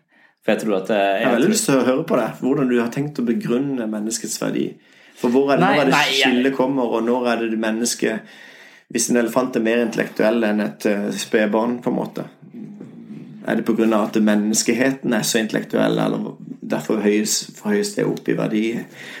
For 0.43 0.53
Jeg 0.53 0.63
tror 0.63 0.79
at 0.81 0.89
jeg, 0.91 1.19
jeg 1.19 1.27
har 1.27 1.37
veldig 1.37 1.51
lyst 1.53 1.69
til 1.69 1.79
å 1.79 1.85
høre 1.87 2.07
på 2.07 2.17
det, 2.19 2.31
hvordan 2.43 2.71
du 2.71 2.79
har 2.79 2.89
tenkt 2.91 3.21
å 3.21 3.27
begrunne 3.27 3.87
menneskets 3.87 4.41
verdi. 4.41 4.65
For 5.19 5.31
hvor 5.31 5.53
er 5.53 5.59
det, 5.59 5.63
nei, 5.63 5.75
når 5.77 5.83
er 5.83 5.91
det 5.91 6.01
skillet 6.17 6.57
kommer, 6.57 6.97
og 6.97 7.05
når 7.07 7.29
er 7.31 7.45
det 7.45 7.59
mennesket 7.61 8.33
hvis 8.93 9.09
en 9.09 9.19
elefant 9.19 9.55
er 9.57 9.65
mer 9.65 9.81
intellektuell 9.81 10.45
enn 10.45 10.63
et 10.63 10.87
uh, 10.89 11.09
spedbarn, 11.17 11.79
på 11.81 11.91
en 11.91 11.97
måte? 11.97 12.25
Er 13.43 13.59
det 13.59 13.65
pga. 13.67 13.87
at 13.97 14.15
menneskeheten 14.23 15.13
er 15.13 15.23
så 15.27 15.41
intellektuell, 15.41 15.97
eller 15.99 16.35
derfor 16.63 17.01
høyes, 17.03 17.33
forhøyes 17.57 17.91
det 17.97 18.05
opp 18.07 18.29
i 18.31 18.37
verdi 18.37 18.63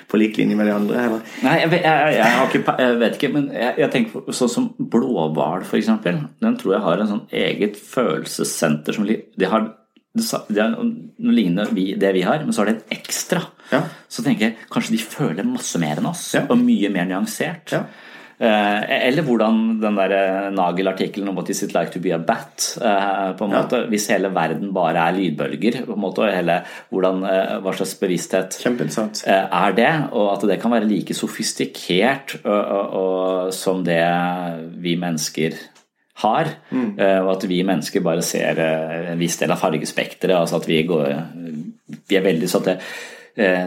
på 0.07 0.19
lik 0.21 0.37
linje 0.39 0.55
med 0.55 0.69
de 0.69 0.75
andre? 0.77 1.05
Eller? 1.07 1.33
Nei, 1.43 1.57
jeg, 1.59 1.71
jeg, 1.83 2.15
jeg, 2.15 2.47
ikke, 2.47 2.75
jeg, 2.79 2.99
vet 3.01 3.17
ikke, 3.17 3.31
men 3.33 3.49
jeg, 3.51 3.89
tenker 3.91 4.23
på 4.23 4.35
sånn 4.37 4.53
som 4.53 4.69
blåhval, 4.77 5.65
f.eks. 5.67 5.91
Den 6.05 6.59
tror 6.61 6.77
jeg 6.77 6.85
har 6.85 7.03
en 7.03 7.11
sånn 7.11 7.25
eget 7.43 7.79
følelsessenter 7.79 8.95
som 8.95 9.09
de 9.09 9.49
har 9.49 9.73
det 10.13 10.59
er 10.61 10.73
noe 10.75 11.33
lignende 11.33 11.65
det 11.73 12.09
vi 12.13 12.21
har, 12.21 12.43
men 12.45 12.53
så 12.53 12.61
har 12.61 12.69
det 12.69 12.75
en 12.75 12.97
ekstra. 12.99 13.39
Ja. 13.71 13.79
Så 14.05 14.21
tenker 14.21 14.51
jeg 14.51 14.67
kanskje 14.69 14.93
de 14.93 14.99
føler 15.01 15.47
masse 15.47 15.79
mer 15.81 15.97
enn 15.97 16.09
oss, 16.11 16.27
ja. 16.35 16.43
og 16.45 16.59
mye 16.61 16.91
mer 16.93 17.07
nyansert. 17.09 17.73
Ja. 17.73 17.87
Eller 18.39 19.23
hvordan 19.23 19.59
den 19.81 19.97
der 19.97 20.49
Nagel-artikkelen 20.51 21.29
om 21.29 21.37
at 21.41 21.49
is 21.49 21.63
it 21.63 21.75
like 21.75 21.91
to 21.93 21.99
be 22.01 22.13
a 22.13 22.17
bat? 22.17 22.77
på 23.37 23.45
en 23.45 23.53
måte, 23.53 23.83
ja. 23.83 23.89
Hvis 23.91 24.07
hele 24.11 24.31
verden 24.33 24.73
bare 24.73 25.07
er 25.07 25.17
lydbølger, 25.17 25.83
på 25.85 25.93
en 25.93 26.01
måte, 26.01 26.25
og 26.25 26.33
hele, 26.33 26.59
hvordan, 26.89 27.21
hva 27.63 27.75
slags 27.77 27.95
bevissthet 28.01 28.57
er 29.27 29.77
det? 29.77 29.91
Og 30.11 30.33
at 30.33 30.47
det 30.49 30.59
kan 30.61 30.73
være 30.73 30.89
like 30.89 31.13
sofistikert 31.13 32.37
og, 32.43 32.59
og, 32.59 32.97
og, 33.03 33.53
som 33.53 33.85
det 33.85 34.01
vi 34.81 34.97
mennesker 34.99 35.57
har. 36.23 36.53
Mm. 36.71 36.93
Og 36.97 37.31
at 37.37 37.49
vi 37.49 37.63
mennesker 37.65 38.03
bare 38.05 38.21
ser 38.21 38.59
en 38.59 39.19
viss 39.19 39.39
del 39.39 39.51
av 39.53 39.61
fargespekteret. 39.61 40.35
Altså 40.37 40.61
at 40.61 40.69
vi, 40.69 40.83
går, 40.87 41.09
vi 42.09 42.17
er 42.17 42.25
veldig 42.25 42.49
sånn 42.49 42.65
at 42.65 42.71
det, 42.73 42.79
Eh, 42.83 43.22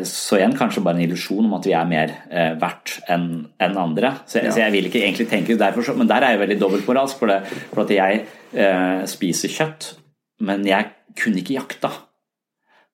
så 0.06 0.38
igjen 0.38 0.54
kanskje 0.54 0.82
bare 0.84 0.94
en 0.94 1.06
illusjon 1.08 1.48
om 1.48 1.54
at 1.56 1.64
vi 1.66 1.72
er 1.74 1.88
mer 1.90 2.12
eh, 2.30 2.52
verdt 2.60 3.00
enn 3.10 3.28
en 3.58 3.78
andre. 3.82 4.12
Så, 4.22 4.38
ja. 4.38 4.52
så, 4.54 4.60
jeg 4.62 4.74
vil 4.76 4.86
ikke 4.86 5.02
egentlig 5.02 5.26
tenke 5.30 5.58
derfor, 5.58 5.94
Men 5.98 6.10
der 6.10 6.22
er 6.22 6.36
jeg 6.36 6.44
veldig 6.44 6.60
dobbeltmoralsk, 6.60 7.18
for, 7.18 7.32
det, 7.32 7.62
for 7.72 7.82
at 7.82 7.90
jeg 7.90 8.20
eh, 8.54 9.00
spiser 9.10 9.50
kjøtt, 9.50 9.94
men 10.46 10.66
jeg 10.68 10.92
kunne 11.18 11.42
ikke 11.42 11.56
jakta. 11.56 11.90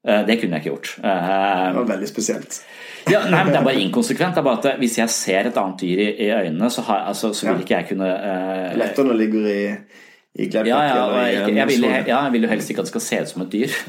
Eh, 0.09 0.23
det 0.27 0.39
kunne 0.41 0.57
jeg 0.57 0.65
ikke 0.65 0.73
gjort. 0.73 0.95
Eh, 0.99 1.67
det 1.69 1.77
var 1.77 1.91
veldig 1.93 2.09
spesielt. 2.09 2.63
ja, 3.11 3.21
nei, 3.29 3.43
men 3.45 3.53
Det 3.53 3.61
er 3.61 3.67
bare 3.69 3.83
inkonsekvent. 3.83 4.35
Det 4.35 4.41
er 4.41 4.49
bare 4.49 4.69
at 4.73 4.79
Hvis 4.79 4.99
jeg 4.99 5.11
ser 5.11 5.51
et 5.51 5.57
annet 5.57 5.81
dyr 5.81 5.99
i, 5.99 6.09
i 6.27 6.31
øynene, 6.31 6.71
så, 6.71 6.83
har, 6.89 7.05
altså, 7.13 7.33
så 7.33 7.53
vil 7.53 7.61
ikke 7.61 7.75
jeg 7.75 7.89
kunne 7.93 8.09
eh, 8.09 8.77
Lettere 8.79 9.05
når 9.05 9.13
det 9.13 9.21
ligger 9.27 9.47
i 9.53 9.63
i 10.33 10.47
ja, 10.49 10.63
ja, 10.65 10.77
jeg, 11.29 11.53
jeg, 11.53 11.65
vil, 11.69 11.83
ja, 11.85 12.05
jeg 12.09 12.33
vil 12.33 12.47
jo 12.47 12.49
helst 12.49 12.71
ikke 12.73 12.81
at 12.81 12.87
det 12.89 12.93
skal 12.95 13.03
se 13.05 13.17
ut 13.21 13.31
som 13.35 13.43
et 13.45 13.53
dyr. 13.53 13.75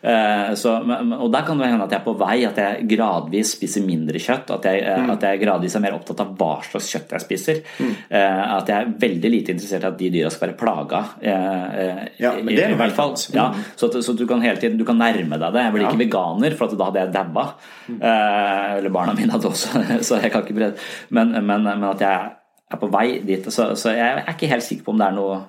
Eh, 0.00 0.54
så, 0.56 0.70
og 0.80 1.26
der 1.28 1.42
kan 1.44 1.58
det 1.60 1.66
hende 1.68 1.84
at 1.84 1.92
jeg 1.92 1.98
er 1.98 2.04
på 2.06 2.14
vei, 2.16 2.38
at 2.48 2.56
jeg 2.56 2.86
gradvis 2.88 3.50
spiser 3.58 3.82
mindre 3.84 4.16
kjøtt. 4.22 4.48
At 4.54 4.64
jeg, 4.64 4.80
eh, 4.80 4.96
mm. 5.04 5.10
at 5.12 5.26
jeg 5.28 5.40
gradvis 5.42 5.76
er 5.76 5.82
mer 5.84 5.98
opptatt 5.98 6.22
av 6.24 6.30
hva 6.40 6.54
slags 6.64 6.88
kjøtt 6.88 7.12
jeg 7.12 7.24
spiser. 7.26 7.60
Mm. 7.76 7.90
Uh, 8.08 8.40
at 8.56 8.72
jeg 8.72 8.76
er 8.78 8.94
veldig 9.04 9.32
lite 9.34 9.52
interessert 9.52 9.84
i 9.84 9.90
at 9.90 9.98
de 10.00 10.08
dyra 10.14 10.32
skal 10.32 10.46
være 10.46 10.56
plaga. 10.62 11.02
Ja, 11.20 12.32
men 12.40 12.48
det 12.48 12.64
er 12.64 12.72
i, 12.72 12.80
hvert 12.80 12.96
fall. 12.96 13.12
Ja, 13.36 13.50
mm. 13.52 13.68
så, 13.76 13.92
så, 13.92 14.16
du 14.16 14.24
kan 14.30 14.40
hele 14.44 14.56
tiden 14.62 14.80
du 14.80 14.88
kan 14.88 15.00
nærme 15.00 15.36
deg 15.36 15.56
det. 15.58 15.66
Jeg 15.66 15.76
blir 15.76 15.86
ikke 15.90 16.02
veganer, 16.06 16.56
for 16.56 16.80
da 16.80 16.88
hadde 16.88 17.04
jeg 17.04 17.14
daua. 17.20 17.46
Mm. 17.90 18.00
eller 18.00 18.96
barna 18.96 19.16
mine 19.20 19.36
hadde 19.36 19.52
også, 19.52 19.84
så 20.08 20.20
jeg 20.24 20.32
kan 20.32 20.44
ikke 20.44 20.54
brede 20.54 20.76
men, 21.10 21.32
men, 21.44 21.64
men, 21.66 21.88
at 21.92 22.04
jeg 22.08 22.28
er 22.72 22.80
på 22.80 22.88
vei 22.96 23.06
dit. 23.20 23.52
Så, 23.52 23.74
så 23.76 23.92
jeg 23.96 24.22
er 24.24 24.32
ikke 24.32 24.50
helt 24.56 24.64
sikker 24.64 24.88
på 24.88 24.96
om 24.96 25.02
det 25.02 25.10
er 25.12 25.18
noe 25.20 25.40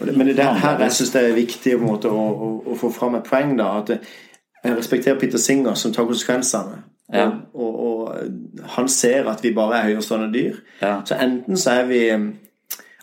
men 0.00 0.26
det 0.26 0.36
der 0.36 0.58
her 0.58 0.80
jeg 0.82 0.92
syns 0.92 1.12
det 1.14 1.22
er 1.24 1.36
viktig 1.36 1.76
å, 1.76 1.94
å, 1.94 2.50
å, 2.66 2.76
få 2.78 2.90
fram 2.94 3.18
et 3.18 3.28
poeng. 3.28 3.56
da, 3.58 3.70
at 3.82 3.94
Jeg 4.64 4.76
respekterer 4.76 5.18
Peter 5.18 5.38
Singer 5.38 5.74
som 5.74 5.92
tar 5.94 6.08
konsekvensene. 6.08 6.82
Ja. 7.12 7.30
Og, 7.54 7.80
og, 7.80 8.02
og, 8.02 8.66
han 8.76 8.88
ser 8.88 9.30
at 9.30 9.44
vi 9.44 9.54
bare 9.56 9.78
er 9.78 9.88
høyerestående 9.88 10.32
dyr. 10.34 10.58
Ja. 10.82 10.98
Så 11.06 11.16
enten 11.16 11.56
så 11.56 11.78
er 11.78 11.86
vi 11.88 12.00
um, 12.12 12.26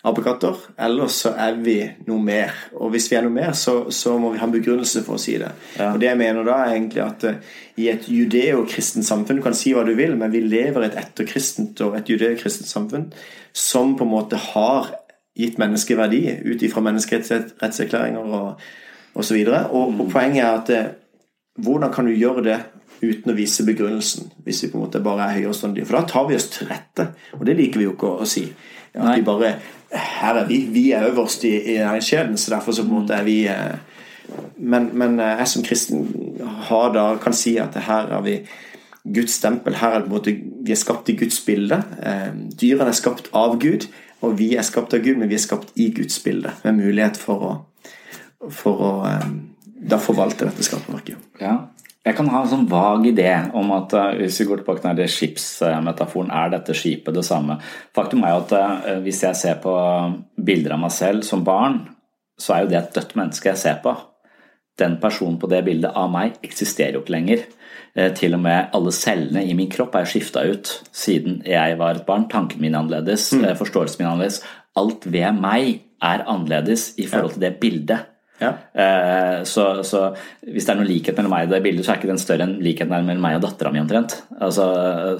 apekatter, 0.05 0.59
eller 0.78 1.09
så 1.09 1.32
er 1.41 1.55
vi 1.66 1.78
noe 2.05 2.22
mer. 2.22 2.53
Og 2.78 2.91
hvis 2.93 3.07
vi 3.09 3.18
er 3.18 3.26
noe 3.26 3.34
mer, 3.34 3.55
så, 3.57 3.88
så 3.89 4.18
må 4.22 4.34
vi 4.34 4.41
ha 4.41 4.45
en 4.45 4.53
begrunnelse 4.53 5.01
for 5.07 5.18
å 5.18 5.22
si 5.22 5.39
det. 5.41 5.49
Ja. 5.80 5.93
Og 5.93 6.03
det 6.03 6.11
jeg 6.11 6.22
mener 6.22 6.45
da 6.45 6.59
er 6.66 6.76
egentlig 6.76 7.01
at 7.05 7.26
uh, 7.26 7.55
i 7.82 7.89
et 7.91 8.05
judeo-kristent 8.11 9.07
samfunn 9.07 9.41
Du 9.41 9.45
kan 9.45 9.57
si 9.57 9.74
hva 9.76 9.86
du 9.88 9.95
vil, 9.97 10.13
men 10.20 10.34
vi 10.36 10.43
lever 10.45 10.86
i 10.86 10.91
et 10.91 10.99
etterkristent 11.01 11.82
og 11.88 11.97
et 11.97 12.11
judeo-kristent 12.11 12.70
samfunn 12.70 13.09
som 13.55 13.95
på 13.95 14.05
en 14.05 14.11
måte 14.11 14.39
har 14.51 14.93
gitt 15.36 15.57
menneskeverdi 15.59 16.21
ut 16.45 16.63
ifra 16.63 16.83
menneskerettserklæringer 16.86 18.36
og 18.39 18.61
osv. 19.15 19.41
Og, 19.47 19.55
og, 19.71 19.99
og 19.99 20.11
poenget 20.11 20.43
er 20.43 20.51
at 20.51 20.71
det, 20.71 20.83
hvordan 21.63 21.93
kan 21.93 22.07
du 22.07 22.15
gjøre 22.15 22.43
det 22.43 22.59
uten 23.03 23.31
å 23.31 23.36
vise 23.38 23.65
begrunnelsen, 23.67 24.29
hvis 24.43 24.63
vi 24.63 24.71
på 24.71 24.79
en 24.79 24.86
måte 24.88 25.03
bare 25.03 25.29
er 25.29 25.39
høyerestående? 25.39 25.86
For 25.88 25.99
da 25.99 26.07
tar 26.09 26.29
vi 26.29 26.38
oss 26.38 26.49
til 26.51 26.71
rette, 26.71 27.09
og 27.38 27.45
det 27.47 27.57
liker 27.59 27.81
vi 27.81 27.88
jo 27.88 27.95
ikke 27.95 28.11
å, 28.11 28.21
å 28.23 28.29
si. 28.29 28.47
At 28.95 29.17
vi 29.17 29.25
bare 29.27 29.57
Her 29.95 30.41
er 30.41 30.47
vi. 30.49 30.57
Vi 30.71 30.89
er 30.91 31.05
øverst 31.07 31.43
i, 31.47 31.53
i 31.71 31.77
næringskjeden, 31.77 32.38
så 32.38 32.51
derfor 32.51 32.75
så 32.75 32.83
på 32.83 32.91
en 32.91 32.97
måte 32.97 33.15
er 33.15 33.23
vi 33.23 33.36
eh, 33.47 33.75
men, 34.57 34.89
men, 34.97 35.19
eh, 35.19 35.38
jeg 35.39 35.47
som 35.47 35.63
kristen 35.63 36.07
har 36.69 36.93
da, 36.95 37.05
kan 37.21 37.36
si 37.36 37.55
at 37.61 37.75
her 37.75 38.09
har 38.11 38.23
vi 38.25 38.39
Guds 39.05 39.38
stempel. 39.38 39.77
Her 39.79 39.93
er 39.93 40.01
det 40.01 40.09
på 40.09 40.13
en 40.13 40.17
måte, 40.17 40.36
Vi 40.65 40.71
er 40.73 40.81
skapt 40.81 41.09
i 41.09 41.15
Guds 41.15 41.39
bilde. 41.45 41.77
Eh, 42.01 42.31
dyrene 42.61 42.89
er 42.89 42.97
skapt 42.97 43.29
av 43.33 43.59
Gud. 43.61 43.88
Og 44.24 44.38
vi 44.39 44.53
er 44.55 44.66
skapt 44.66 44.93
av 44.95 45.03
Gud, 45.03 45.20
men 45.20 45.30
vi 45.30 45.38
er 45.38 45.43
skapt 45.43 45.76
i 45.80 45.89
Guds 45.95 46.18
bilde, 46.24 46.53
med 46.63 46.80
mulighet 46.80 47.20
for 47.20 47.45
å, 47.45 47.53
for 48.53 48.84
å 48.86 48.91
um, 49.05 49.36
da 49.86 49.99
forvalte 50.01 50.47
dette 50.47 50.66
skaperverket. 50.66 51.20
Ja. 51.41 51.57
Jeg 52.05 52.13
kan 52.20 52.28
ha 52.30 52.43
en 52.43 52.49
sånn 52.51 52.68
vag 52.70 53.07
idé 53.09 53.32
om 53.57 53.72
at 53.76 53.93
uh, 53.97 54.11
hvis 54.20 54.39
vi 54.41 54.47
går 54.49 54.61
tilbake 54.61 54.84
til 54.84 54.99
den 55.01 55.11
skipsmetaforen, 55.11 56.32
er 56.32 56.53
dette 56.53 56.78
skipet 56.78 57.18
det 57.18 57.26
samme? 57.26 57.57
Faktum 57.97 58.24
er 58.24 58.36
jo 58.36 58.43
at 58.45 58.55
uh, 58.55 58.97
hvis 59.05 59.24
jeg 59.26 59.41
ser 59.41 59.59
på 59.63 59.74
bilder 60.38 60.78
av 60.78 60.84
meg 60.86 60.93
selv 60.93 61.26
som 61.28 61.43
barn, 61.45 61.82
så 62.39 62.55
er 62.55 62.66
jo 62.66 62.72
det 62.74 62.82
et 62.82 62.97
dødt 62.97 63.16
menneske 63.18 63.51
jeg 63.51 63.61
ser 63.61 63.80
på. 63.84 63.95
Den 64.80 64.97
personen 65.01 65.38
på 65.39 65.49
det 65.51 65.61
bildet 65.66 65.95
av 65.95 66.09
meg 66.11 66.39
eksisterer 66.43 66.97
jo 66.97 67.03
ikke 67.03 67.16
lenger. 67.16 67.45
Eh, 67.95 68.11
til 68.11 68.35
og 68.35 68.41
med 68.43 68.73
alle 68.75 68.91
cellene 68.91 69.45
i 69.47 69.53
min 69.55 69.69
kropp 69.71 69.93
er 69.95 70.07
skifta 70.09 70.43
ut 70.49 70.67
siden 70.91 71.39
jeg 71.47 71.77
var 71.79 71.95
et 71.95 72.07
barn. 72.07 72.27
Tanken 72.31 72.59
min 72.59 72.75
er 72.75 72.81
annerledes, 72.81 73.29
mm. 73.31 73.45
Eh, 73.45 73.55
forståelsen 73.55 74.01
min 74.01 74.09
er 74.09 74.11
annerledes. 74.11 74.41
Alt 74.75 75.07
ved 75.07 75.39
meg 75.39 75.79
er 76.03 76.25
annerledes 76.27 76.89
i 76.99 77.07
forhold 77.07 77.37
til 77.37 77.45
det 77.45 77.55
bildet. 77.61 78.11
Ja. 78.41 78.51
Eh, 78.75 79.43
så, 79.47 79.79
så, 79.87 80.09
hvis 80.43 80.65
det 80.67 80.73
er 80.73 80.79
noen 80.81 80.89
likhet 80.89 81.15
mellom 81.15 81.31
meg 81.31 81.45
og 81.47 81.53
det 81.53 81.61
bildet, 81.63 81.85
så 81.85 81.93
er 81.93 82.01
ikke 82.01 82.09
den 82.09 82.19
større 82.19 82.43
enn 82.49 82.57
likheten 82.59 82.91
mellom 82.91 83.23
meg 83.23 83.37
og 83.37 83.45
dattera 83.45 83.71
mi 83.71 83.79
omtrent. 83.79 84.17
Altså, 84.43 84.65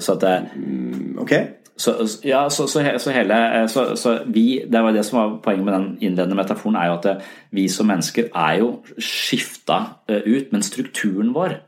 så 0.04 0.18
at 0.18 0.26
det, 0.26 0.34
mm, 0.56 1.14
okay. 1.24 1.46
Så, 1.80 1.92
ja, 2.24 2.42
så, 2.48 2.64
så, 2.72 2.80
hele 3.12 3.38
så, 3.68 4.12
vi, 4.32 4.62
Det 4.64 4.80
var 4.80 4.94
det 4.96 5.02
som 5.04 5.18
var 5.18 5.34
poenget 5.44 5.64
med 5.64 5.74
den 5.74 5.88
innledende 6.00 6.36
metaforen, 6.36 6.76
er 6.76 6.88
jo 6.88 7.00
at 7.00 7.24
vi 7.56 7.66
som 7.68 7.88
mennesker 7.88 8.30
er 8.32 8.60
jo 8.62 8.70
skifta 8.96 9.80
ut, 10.08 10.52
men 10.52 10.64
strukturen 10.64 11.34
vår 11.36 11.58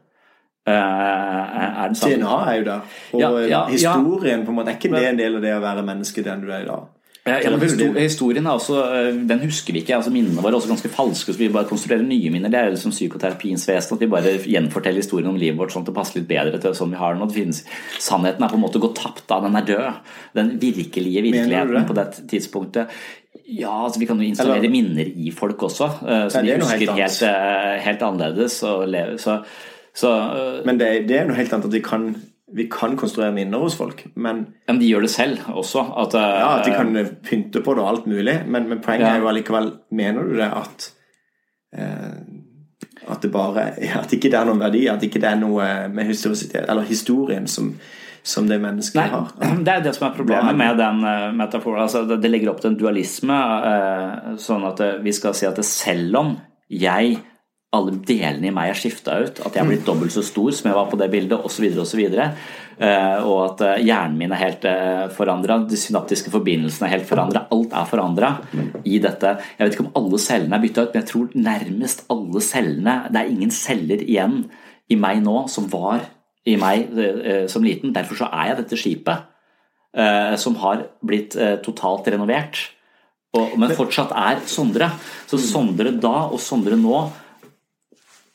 er 0.75 1.89
den 1.89 1.99
samme. 1.99 2.21
DNA 2.21 2.37
er 2.53 2.61
jo 2.61 2.69
der. 2.69 3.01
Og 3.13 3.21
ja, 3.21 3.33
ja, 3.47 3.65
historien 3.73 4.45
på 4.45 4.55
en 4.55 4.61
måte, 4.61 4.75
er 4.75 4.81
ikke 4.81 4.95
det 4.95 5.09
en 5.09 5.19
del 5.19 5.41
av 5.41 5.43
det 5.43 5.57
å 5.57 5.65
være 5.65 5.85
menneske 5.87 6.25
den 6.27 6.45
du 6.45 6.53
er 6.53 6.65
i 6.65 6.69
dag? 6.69 6.87
Ja, 7.29 7.57
Historien 7.99 8.47
er 8.47 8.57
også, 8.57 8.79
eh, 8.95 9.15
den 9.29 9.41
husker 9.43 9.73
vi 9.73 9.83
ikke. 9.83 9.97
altså 9.97 10.11
Minnene 10.11 10.41
våre 10.43 10.55
er 10.55 10.61
også 10.61 10.71
ganske 10.71 10.89
falske. 10.89 11.33
så 11.33 11.39
Vi 11.39 11.49
bare 11.53 11.69
konstruerer 11.69 12.03
nye 12.03 12.31
minner. 12.31 12.49
Det 12.49 12.59
er 12.59 12.71
liksom 12.71 12.91
psykoterapiens 12.95 13.67
vesen. 13.69 13.95
At 13.95 14.01
vi 14.01 14.07
bare 14.07 14.39
gjenforteller 14.39 15.03
historien 15.03 15.29
om 15.29 15.37
livet 15.37 15.59
vårt 15.59 15.75
sånn 15.75 15.85
at 15.85 15.91
det 15.91 15.95
passer 15.95 16.21
litt 16.21 16.29
bedre 16.29 16.61
til 16.61 16.75
sånn 16.75 16.91
vi 16.91 16.97
har 16.97 17.15
den. 17.15 17.31
Finnes, 17.31 17.65
sannheten 17.99 18.43
er 18.43 18.49
på 18.49 18.55
en 18.57 18.65
måte 18.65 18.81
gått 18.81 18.97
tapt. 18.97 19.27
da, 19.29 19.41
Den 19.41 19.57
er 19.57 19.67
død. 19.67 19.93
Den 20.35 20.59
virkelige 20.59 21.23
virkeligheten 21.23 21.87
på 21.87 21.95
det 21.95 22.29
tidspunktet. 22.29 22.89
Ja, 23.47 23.85
altså 23.85 23.99
Vi 24.01 24.07
kan 24.07 24.19
jo 24.19 24.25
installere 24.29 24.59
Eller, 24.59 24.71
minner 24.71 25.05
i 25.05 25.31
folk 25.31 25.59
også, 25.59 26.31
som 26.31 26.45
de 26.45 26.55
husker 26.55 26.93
helt, 26.93 27.21
helt, 27.21 27.83
helt 27.83 28.03
annerledes. 28.03 28.63
Og 28.63 28.89
lever, 28.89 29.17
så 29.17 29.43
så, 29.99 30.11
uh, 30.31 30.59
men 30.67 30.79
det, 30.79 30.91
det, 31.09 31.17
er 31.19 31.29
noe 31.29 31.39
helt 31.39 31.55
annet 31.55 31.69
at 31.71 31.75
vi 31.75 31.83
kan, 31.83 32.09
vi 32.55 32.69
kan 32.71 32.95
konstruere 33.01 33.35
minner 33.35 33.63
hos 33.63 33.77
folk, 33.79 34.05
men 34.15 34.47
Men 34.69 34.79
de 34.79 34.91
gjør 34.91 35.07
det 35.07 35.11
selv 35.11 35.49
også? 35.51 35.83
At, 36.05 36.15
uh, 36.15 36.23
ja, 36.23 36.51
at 36.59 36.69
de 36.69 36.75
kan 36.77 37.15
pynte 37.27 37.63
på 37.65 37.75
det 37.75 37.83
og 37.83 37.91
alt 37.91 38.11
mulig, 38.11 38.37
men, 38.47 38.69
men 38.71 38.83
poenget 38.85 39.09
ja. 39.09 39.15
er 39.17 39.25
jo 39.25 39.31
allikevel 39.33 39.73
Mener 39.91 40.29
du 40.29 40.37
det 40.39 40.51
at 40.51 40.91
uh, 41.79 42.19
at 43.09 43.23
det 43.25 43.31
bare 43.33 43.71
At 44.03 44.13
ikke 44.15 44.31
det 44.31 44.39
er 44.39 44.47
noen 44.47 44.63
verdi, 44.63 44.87
at 44.93 45.03
ikke 45.03 45.23
det 45.23 45.33
er 45.33 45.41
noe 45.41 45.67
med 45.91 46.13
eller 46.13 46.87
historien 46.87 47.49
som 47.49 47.73
som 48.29 48.45
det 48.45 48.59
mennesket 48.61 48.99
Nei, 48.99 49.07
har. 49.09 49.29
Det 49.65 49.73
er 49.73 49.85
det 49.87 49.93
som 49.97 50.09
er 50.09 50.17
problemet 50.17 50.57
med 50.59 50.77
den 50.77 50.99
metaforen. 51.39 51.85
Altså, 51.87 52.03
det 52.05 52.29
legger 52.29 52.51
opp 52.51 52.59
til 52.61 52.75
en 52.75 52.77
dualisme, 52.77 53.39
sånn 54.43 54.67
at 54.69 54.83
vi 55.01 55.15
skal 55.17 55.37
si 55.39 55.47
at 55.49 55.57
selv 55.65 56.19
om 56.19 56.35
jeg 56.69 57.15
alle 57.77 57.99
delene 58.01 58.49
i 58.49 58.55
meg 58.55 58.71
er 58.73 58.79
skifta 58.79 59.19
ut. 59.21 59.43
At 59.45 59.53
jeg 59.53 59.61
er 59.61 59.69
blitt 59.69 59.85
dobbelt 59.85 60.15
så 60.15 60.23
stor 60.25 60.55
som 60.57 60.71
jeg 60.71 60.77
var 60.79 60.89
på 60.89 60.99
det 61.01 61.11
bildet, 61.13 61.45
osv. 61.45 61.69
så 61.85 62.33
Uh, 62.79 63.27
og 63.27 63.39
at 63.43 63.63
uh, 63.67 63.81
hjernen 63.83 64.15
min 64.21 64.31
er 64.31 64.39
helt 64.39 64.63
uh, 64.71 65.09
forandra, 65.11 65.57
de 65.67 65.75
synaptiske 65.75 66.31
forbindelsene 66.31 66.87
er 66.87 66.93
helt 66.93 67.09
forandra. 67.09 67.43
Alt 67.51 67.75
er 67.75 67.89
forandra 67.91 68.29
i 68.87 69.01
dette. 69.03 69.33
Jeg 69.57 69.67
vet 69.67 69.75
ikke 69.75 69.87
om 69.89 69.97
alle 69.99 70.21
cellene 70.23 70.55
er 70.55 70.63
bytta 70.63 70.85
ut, 70.85 70.95
men 70.95 71.03
jeg 71.03 71.09
tror 71.11 71.35
nærmest 71.35 72.05
alle 72.15 72.45
cellene 72.47 72.95
Det 73.11 73.19
er 73.19 73.33
ingen 73.33 73.51
celler 73.51 74.05
igjen 74.07 74.39
i 74.87 74.95
meg 74.95 75.25
nå 75.25 75.41
som 75.51 75.67
var 75.73 76.07
i 76.47 76.55
meg 76.61 76.95
uh, 76.95 77.49
som 77.51 77.67
liten. 77.67 77.91
Derfor 77.97 78.23
så 78.23 78.31
er 78.31 78.53
jeg 78.53 78.63
dette 78.63 78.81
skipet 78.85 79.35
som 80.39 80.55
har 80.61 80.83
blitt 81.03 81.33
totalt 81.65 82.07
renovert. 82.13 82.59
Og, 83.35 83.55
men 83.59 83.73
fortsatt 83.75 84.13
er 84.15 84.43
Sondre. 84.47 84.91
Så 85.27 85.41
Sondre 85.43 85.91
da 85.99 86.29
og 86.29 86.39
Sondre 86.45 86.77
nå 86.79 87.01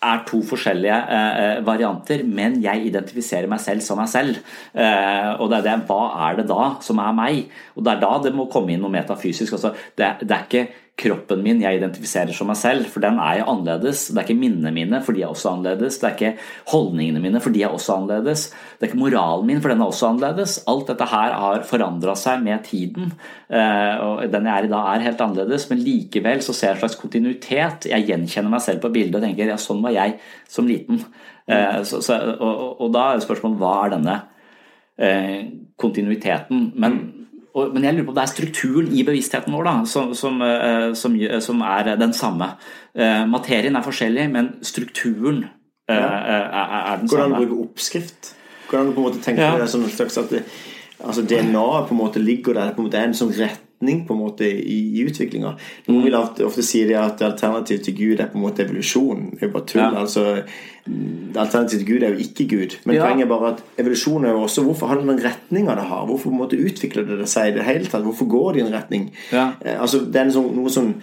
er 0.03 0.23
to 0.27 0.41
forskjellige 0.45 0.97
eh, 1.15 1.41
eh, 1.43 1.59
varianter, 1.65 2.23
men 2.27 2.59
jeg 2.63 2.87
identifiserer 2.89 3.49
meg 3.51 3.61
selv 3.63 3.85
som 3.85 3.99
meg 4.01 4.09
selv. 4.11 4.39
Eh, 4.73 5.31
og 5.39 5.49
det 5.51 5.59
er 5.61 5.67
det, 5.67 5.75
Hva 5.89 6.01
er 6.27 6.39
det 6.39 6.47
da 6.51 6.69
som 6.83 7.01
er 7.03 7.15
meg? 7.17 7.43
Og 7.75 7.85
Det 7.85 7.93
er 7.93 8.01
da 8.03 8.13
det 8.23 8.33
må 8.35 8.49
komme 8.51 8.73
inn 8.73 8.83
noe 8.83 8.93
metafysisk. 8.93 9.55
Altså, 9.57 9.73
det, 9.97 10.09
det, 10.23 10.31
er 10.31 10.47
ikke 10.47 10.65
kroppen 10.93 11.41
min 11.41 11.61
jeg 11.63 11.79
identifiserer 11.79 12.35
som 12.37 12.47
meg 12.51 12.57
selv, 12.59 12.85
for 12.93 13.01
den 13.01 13.17
er 13.21 13.39
jo 13.39 13.47
annerledes. 13.49 14.05
Det 14.11 14.19
er 14.19 14.27
ikke 14.27 14.37
minnene 14.37 14.69
mine, 14.75 14.99
for 15.01 15.15
de 15.15 15.23
er 15.23 15.31
også 15.33 15.55
annerledes. 15.55 15.97
Det 15.97 16.05
er 16.05 16.13
ikke 16.13 16.69
holdningene 16.69 17.21
mine, 17.23 17.41
for 17.41 17.55
de 17.55 17.63
er 17.65 17.73
også 17.73 17.95
annerledes. 17.95 18.43
Det 18.77 18.85
er 18.85 18.91
ikke 18.91 19.01
moralen 19.01 19.47
min, 19.49 19.61
for 19.63 19.73
den 19.73 19.81
er 19.81 19.89
også 19.89 20.11
annerledes. 20.11 20.59
Alt 20.69 20.91
dette 20.91 21.07
her 21.09 21.33
har 21.41 21.65
forandra 21.69 22.13
seg 22.19 22.43
med 22.45 22.61
tiden. 22.67 23.09
Eh, 23.49 24.03
og 24.05 24.21
Den 24.33 24.45
jeg 24.45 24.53
er 24.53 24.69
i 24.69 24.71
dag, 24.75 24.91
er 24.91 25.07
helt 25.07 25.25
annerledes, 25.25 25.65
men 25.71 25.81
likevel 25.81 26.45
så 26.45 26.53
ser 26.53 26.71
jeg 26.71 26.77
en 26.77 26.83
slags 26.85 26.99
kontinuitet. 27.01 27.89
Jeg 27.89 28.07
gjenkjenner 28.11 28.53
meg 28.53 28.65
selv 28.67 28.85
på 28.85 28.93
bildet 28.93 29.17
og 29.17 29.25
tenker 29.25 29.49
ja, 29.49 29.57
sånn 29.57 29.81
var 29.81 29.97
jeg 29.97 30.19
som 30.45 30.69
liten. 30.69 31.01
Eh, 31.49 31.81
så, 31.89 32.03
så, 32.05 32.21
og, 32.37 32.77
og, 32.77 32.93
da 32.93 33.09
er 33.09 33.25
spørsmålet 33.25 33.59
hva 33.63 33.73
er 33.81 33.97
denne 33.97 34.21
kontinuiteten? 35.81 36.67
Men 36.77 36.99
men 37.53 37.83
jeg 37.85 37.93
lurer 37.93 38.05
på 38.07 38.13
om 38.13 38.17
det 38.17 38.23
er 38.23 38.31
strukturen 38.31 38.93
i 38.93 39.03
bevisstheten 39.05 39.53
vår 39.53 39.67
da, 39.67 39.73
som, 39.89 40.13
som, 40.17 40.39
eh, 40.41 40.93
som, 40.97 41.17
som 41.45 41.61
er 41.69 41.91
den 42.01 42.13
samme. 42.17 42.47
Eh, 42.97 43.25
materien 43.29 43.77
er 43.77 43.85
forskjellig, 43.85 44.25
men 44.33 44.49
strukturen 44.65 45.43
eh, 45.43 45.97
ja. 45.97 46.07
er, 46.07 46.47
er, 46.49 47.03
den 47.03 47.11
samme. 47.11 47.35
Hvordan 47.35 47.35
bruke 47.37 47.67
oppskrift? 47.67 48.33
Hvordan 48.69 48.93
på 48.95 49.03
en 49.03 49.09
måte 49.09 49.21
tenke 49.21 49.45
ja. 49.45 49.59
det 49.61 49.69
som 49.69 49.85
en 49.85 49.93
slags 49.93 50.17
at 50.17 50.33
det, 50.33 50.41
altså 51.03 51.21
DNA-et 51.29 51.89
på 51.89 51.93
en 51.93 52.01
måte 52.01 52.23
ligger 52.23 52.57
der, 52.57 52.73
på 52.73 52.81
en 52.81 52.89
måte 52.89 53.01
er 53.01 53.11
en 53.11 53.17
sånn 53.21 53.35
retning 53.83 54.07
på 54.07 54.13
en 54.13 54.19
måte 54.19 54.45
i, 54.45 54.99
i 54.99 55.03
utviklinga. 55.05 55.55
Noen 55.87 56.05
vil 56.05 56.15
ofte, 56.15 56.45
ofte 56.45 56.63
si 56.63 56.83
det 56.87 56.97
at 56.97 57.21
alternativet 57.21 57.83
til 57.83 57.95
Gud 57.97 58.19
er 58.19 58.29
på 58.31 58.37
en 58.37 58.45
måte 58.45 58.63
evolusjon. 58.63 59.33
Det 59.39 59.47
er 59.47 59.51
bare 59.53 59.65
tull. 59.65 59.81
Ja. 59.81 59.99
altså 59.99 60.43
Alternativet 60.85 61.79
til 61.79 61.87
Gud 61.87 62.03
er 62.03 62.13
jo 62.13 62.19
ikke 62.19 62.47
Gud. 62.51 62.77
Men 62.85 62.95
ja. 62.95 63.05
poenget 63.05 63.25
er 63.25 63.29
bare 63.29 63.51
at 63.53 63.63
evolusjon 63.79 64.25
er 64.25 64.31
jo 64.31 64.41
også 64.43 64.63
Hvorfor 64.63 64.87
har 64.87 64.99
den 64.99 65.23
retninga 65.23 65.75
det 65.75 65.89
har? 65.89 66.05
Hvorfor 66.05 66.29
på 66.29 66.35
en 66.35 66.41
måte 66.41 66.59
utvikler 66.59 67.07
det 67.07 67.29
seg 67.29 67.51
i 67.51 67.57
det 67.57 67.67
hele 67.67 67.85
tatt? 67.85 68.03
Hvorfor 68.03 68.27
går 68.27 68.53
det 68.53 68.63
i 68.63 68.65
en 68.65 68.73
retning? 68.73 69.11
Ja. 69.31 69.51
Eh, 69.63 69.79
altså 69.79 70.03
Det 70.05 70.15
er 70.15 70.27
en 70.27 70.35
sånn, 70.35 70.55
noe 70.55 70.71
sånn 70.71 70.95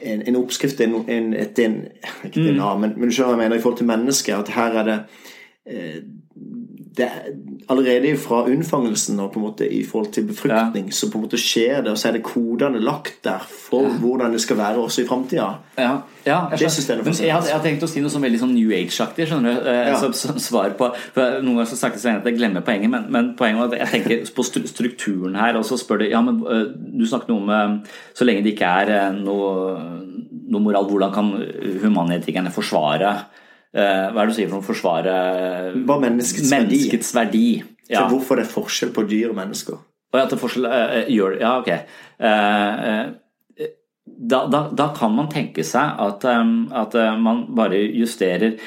en, 0.00 0.22
en 0.22 0.38
oppskrift 0.38 0.80
en, 0.80 1.00
en, 1.10 1.32
et, 1.34 1.58
en, 1.58 1.80
Ikke 2.24 2.40
DNA, 2.46 2.74
mm. 2.74 2.80
men, 2.80 2.94
men 2.96 3.10
du 3.10 3.14
skjønner 3.14 3.34
hva 3.34 3.38
jeg 3.38 3.48
mener 3.48 3.58
i 3.58 3.62
forhold 3.62 3.80
til 3.80 3.90
mennesket. 3.90 4.36
At 4.38 4.52
her 4.54 4.80
er 4.82 4.88
det 4.90 4.98
eh, 5.66 6.00
det, 6.96 7.08
allerede 7.68 8.16
fra 8.18 8.42
unnfangelsen 8.50 9.20
og 9.22 9.30
på 9.32 9.38
en 9.38 9.44
måte 9.44 9.66
i 9.70 9.80
forhold 9.86 10.10
til 10.14 10.26
befruktning, 10.26 10.88
ja. 10.90 10.94
så 10.94 11.10
på 11.10 11.18
en 11.18 11.24
måte 11.24 11.38
skjer 11.38 11.84
det, 11.84 11.92
og 11.92 11.98
så 11.98 12.08
er 12.08 12.16
det 12.18 12.22
kodene 12.26 12.80
lagt 12.82 13.20
der 13.24 13.44
for 13.46 13.86
ja. 13.86 13.92
hvordan 14.02 14.34
det 14.34 14.40
skal 14.42 14.58
være 14.58 14.82
også 14.82 15.04
i 15.04 15.06
framtida. 15.06 15.46
Ja. 15.78 15.92
ja, 16.26 16.38
jeg, 16.58 16.66
jeg, 16.66 17.14
jeg, 17.22 17.32
har 17.32 17.62
tenkt 17.64 17.86
å 17.86 17.88
si 17.90 18.02
noe 18.02 18.12
sånn 18.12 18.24
veldig 18.26 18.42
sånn 18.42 18.54
New 18.56 18.74
Age-aktig, 18.74 19.28
skjønner 19.30 19.54
du. 19.60 19.70
Eh, 19.70 19.92
som, 20.02 20.14
som, 20.16 20.40
svar 20.42 20.74
på 20.78 20.90
Noen 21.14 21.60
ganger 21.60 21.70
så 21.70 21.78
snakkes 21.78 22.06
det 22.06 22.16
at 22.20 22.30
jeg 22.30 22.40
glemmer 22.40 22.64
poenget, 22.66 22.90
men, 22.92 23.06
men 23.12 23.32
poenget 23.38 23.62
var 23.62 23.74
at 23.76 23.84
jeg 23.84 23.92
tenker 23.94 24.34
på 24.34 24.46
strukturen 24.48 25.38
her, 25.38 25.60
og 25.60 25.66
så 25.68 25.78
spør 25.80 26.02
du 26.02 26.08
ja, 26.10 26.22
men 26.24 26.42
uh, 26.42 26.64
du 26.74 27.06
snakket 27.06 27.30
noe 27.30 27.44
om 27.44 27.52
uh, 27.54 28.00
Så 28.16 28.26
lenge 28.26 28.42
det 28.44 28.56
ikke 28.56 28.72
er 28.82 28.94
uh, 28.96 29.20
noe, 29.20 29.52
noe 30.50 30.64
moral, 30.64 30.90
hvordan 30.90 31.14
kan 31.14 31.30
humanetikerne 31.84 32.52
forsvare 32.54 33.14
Eh, 33.14 33.48
hva 33.70 34.10
er 34.10 34.26
det 34.26 34.32
du 34.32 34.36
sier 34.40 34.50
for 34.50 34.58
å 34.58 34.66
forsvare 34.66 35.12
Bare 35.86 36.02
menneskets, 36.02 36.50
menneskets 36.50 37.12
verdi? 37.14 37.44
verdi. 37.60 37.76
Ja. 37.90 38.04
hvorfor 38.10 38.38
det 38.38 38.46
er 38.46 38.52
forskjell 38.52 38.92
på 38.94 39.04
dyr 39.10 39.32
og 39.32 39.38
mennesker? 39.38 39.78
Og 40.10 40.18
at 40.18 40.30
det 40.30 40.36
er 40.36 40.42
forskjell, 40.42 40.66
uh, 40.66 40.96
gjør, 41.10 41.36
ja, 41.38 41.52
ok. 41.62 41.70
Da, 44.30 44.40
da, 44.50 44.60
da, 44.74 44.86
kan 44.96 45.14
man 45.14 45.30
tenke 45.30 45.62
seg 45.64 46.00
at, 46.02 46.24
at 46.26 46.96
man 47.22 47.44
bare 47.56 47.78
justerer 47.94 48.58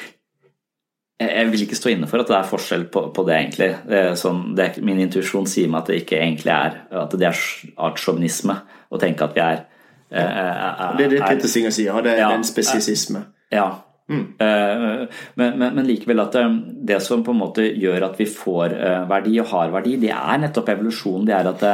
jeg 1.20 1.50
vil 1.52 1.62
ikke 1.62 1.76
stå 1.78 1.92
inne 1.92 2.08
for 2.10 2.22
at 2.22 2.30
det 2.30 2.36
er 2.36 2.48
forskjell 2.48 2.88
på, 2.92 3.04
på 3.14 3.24
det, 3.28 3.36
egentlig. 3.36 3.68
Det 3.86 4.00
sånn, 4.18 4.40
det 4.58 4.64
er, 4.64 4.80
min 4.86 4.98
intuisjon 5.04 5.46
sier 5.50 5.70
meg 5.70 5.84
at 5.84 5.92
det 5.92 6.00
ikke 6.02 6.18
egentlig 6.18 6.50
er 6.50 6.80
At 7.04 7.14
det 7.14 7.28
er 7.28 7.42
artssjåvinisme 7.86 8.56
å 8.90 9.00
tenke 9.00 9.26
at 9.26 9.36
vi 9.36 9.44
er, 9.44 9.62
er, 10.10 10.30
er 10.34 10.98
Det 10.98 11.06
er 11.06 11.14
det 11.14 11.22
Peter 11.22 11.50
Singer 11.50 11.74
sier, 11.74 12.00
det 12.02 12.16
er 12.16 12.24
ja, 12.24 12.32
en 12.34 12.46
spesisisme. 12.46 13.24
Ja, 13.54 13.68
Mm. 14.04 14.24
Men, 15.34 15.58
men, 15.58 15.70
men, 15.74 15.86
likevel 15.88 16.20
at 16.20 16.34
eh, 16.36 16.56
det 16.90 16.98
som 17.00 17.22
på 17.24 17.32
en 17.32 17.40
måte 17.40 17.64
gjør 17.64 18.04
at 18.10 18.18
vi 18.20 18.26
får 18.28 18.74
eh, 18.76 19.06
verdi 19.08 19.38
og 19.40 19.48
har 19.54 19.72
verdi, 19.72 19.94
det 20.02 20.10
er 20.12 20.42
nettopp 20.42 20.68
evolusjon. 20.74 21.24
Det 21.24 21.36
er 21.36 21.48
at, 21.48 21.64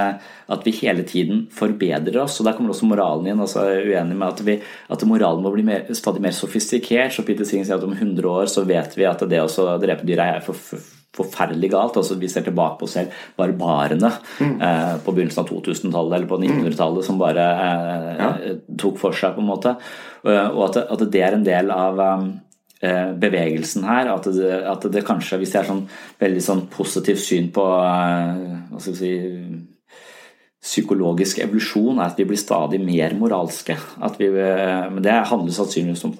at 0.54 0.66
vi 0.66 0.76
hele 0.78 1.02
tiden 1.08 1.42
forbedrer 1.54 2.20
oss. 2.22 2.38
og 2.38 2.46
Der 2.46 2.54
kommer 2.58 2.74
også 2.74 2.86
moralen 2.90 3.32
inn. 3.32 3.42
altså 3.42 3.66
jeg 3.66 3.82
er 3.82 3.90
uenig 3.96 4.20
med 4.20 4.28
At, 4.28 4.44
vi, 4.46 4.56
at 4.94 5.04
moralen 5.10 5.42
må 5.42 5.54
bli 5.56 5.66
mer, 5.66 5.90
stadig 5.90 6.22
mer 6.22 6.36
sofistikert. 6.36 7.16
så 7.16 7.26
Peter 7.26 7.48
Singh 7.48 7.66
sier 7.66 7.80
at 7.80 7.84
Om 7.88 7.98
100 7.98 8.30
år 8.30 8.46
så 8.52 8.64
vet 8.68 8.94
vi 8.98 9.10
at 9.10 9.26
det 9.26 9.42
å 9.42 9.68
drepe 9.82 10.06
dyr 10.06 10.22
er 10.28 10.40
for, 10.46 10.54
for 10.54 10.99
forferdelig 11.16 11.70
galt. 11.72 11.96
altså 11.98 12.18
Vi 12.20 12.28
ser 12.30 12.44
tilbake 12.46 12.78
på 12.80 12.88
selv 12.90 13.14
barbarene 13.38 14.12
mm. 14.38 14.61
eh, 14.62 14.92
på 15.04 15.14
begynnelsen 15.14 15.42
av 15.42 15.50
2000-tallet 15.50 16.18
eller 16.18 16.30
på 16.30 16.38
1900-tallet 16.38 17.06
som 17.06 17.18
bare 17.20 17.46
eh, 17.64 18.12
ja. 18.20 18.30
tok 18.78 19.00
for 19.00 19.16
seg, 19.16 19.34
på 19.34 19.42
en 19.42 19.50
måte. 19.50 19.74
Eh, 20.24 20.46
og 20.46 20.68
at, 20.68 20.84
at 20.86 21.04
det 21.11 21.24
er 21.26 21.38
en 21.38 21.46
del 21.46 21.72
av 21.74 22.04
eh, 22.04 23.11
bevegelsen 23.24 23.88
her. 23.88 24.12
At 24.14 24.30
det, 24.36 24.62
at 24.74 24.86
det, 24.92 25.04
kanskje, 25.08 25.40
hvis 25.42 25.56
det 25.56 25.62
er 25.62 25.72
sånn 25.72 25.84
veldig 26.22 26.46
sånn 26.46 26.64
positivt 26.72 27.24
syn 27.24 27.50
på 27.54 27.66
eh, 27.80 28.46
hva 28.70 28.80
skal 28.80 28.96
vi 28.96 29.02
si 29.02 29.61
psykologisk 30.61 31.38
evolusjon 31.40 32.02
er 32.02 32.11
at 32.11 32.18
vi 32.20 32.26
blir 32.28 32.36
stadig 32.36 32.82
mer 32.84 33.14
moralske. 33.16 33.78
Vi, 34.18 34.26
men 34.28 34.98
det 35.00 35.14
handler 35.30 35.54
sannsynligvis 35.56 36.04
om 36.04 36.12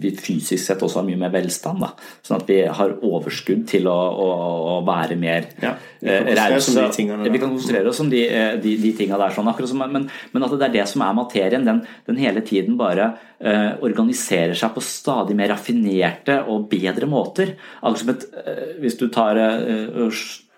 vi 0.00 0.10
fysisk 0.16 0.60
sett 0.64 0.82
også 0.82 1.00
har 1.00 1.06
mye 1.06 1.18
mer 1.20 1.32
velstand. 1.34 1.82
Da. 1.84 1.90
Sånn 2.24 2.40
at 2.40 2.50
vi 2.50 2.58
har 2.78 2.94
overskudd 3.04 3.64
til 3.70 3.88
å, 3.90 3.94
å, 3.94 4.28
å 4.74 4.76
være 4.86 5.16
mer 5.20 5.48
ja, 5.62 5.74
rause. 6.02 6.86
Vi 6.94 7.40
kan 7.40 7.50
konsentrere 7.50 7.90
oss 7.90 8.02
om 8.02 8.10
de, 8.12 8.24
eh, 8.26 8.54
de, 8.62 8.76
de 8.82 8.92
tinga 8.98 9.18
der. 9.20 9.34
Sånn, 9.36 9.50
som, 9.70 9.84
men, 9.84 10.08
men, 10.32 10.46
at 10.46 10.56
det 10.58 10.68
er 10.68 10.76
det 10.80 10.86
som 10.90 11.04
er 11.06 11.16
materien. 11.16 11.66
Den, 11.66 11.82
den 12.08 12.20
hele 12.20 12.44
tiden 12.46 12.78
bare 12.80 13.12
uh, 13.38 13.74
organiserer 13.86 14.56
seg 14.58 14.74
på 14.74 14.84
stadig 14.84 15.36
mer 15.38 15.52
raffinerte 15.54 16.40
og 16.50 16.68
bedre 16.72 17.08
måter. 17.10 17.54
Akkurat 17.82 18.02
som 18.02 18.14
et, 18.16 18.30
uh, 18.34 18.64
Hvis 18.82 18.98
du 19.00 19.08
tar 19.14 19.38
uh, 19.38 20.10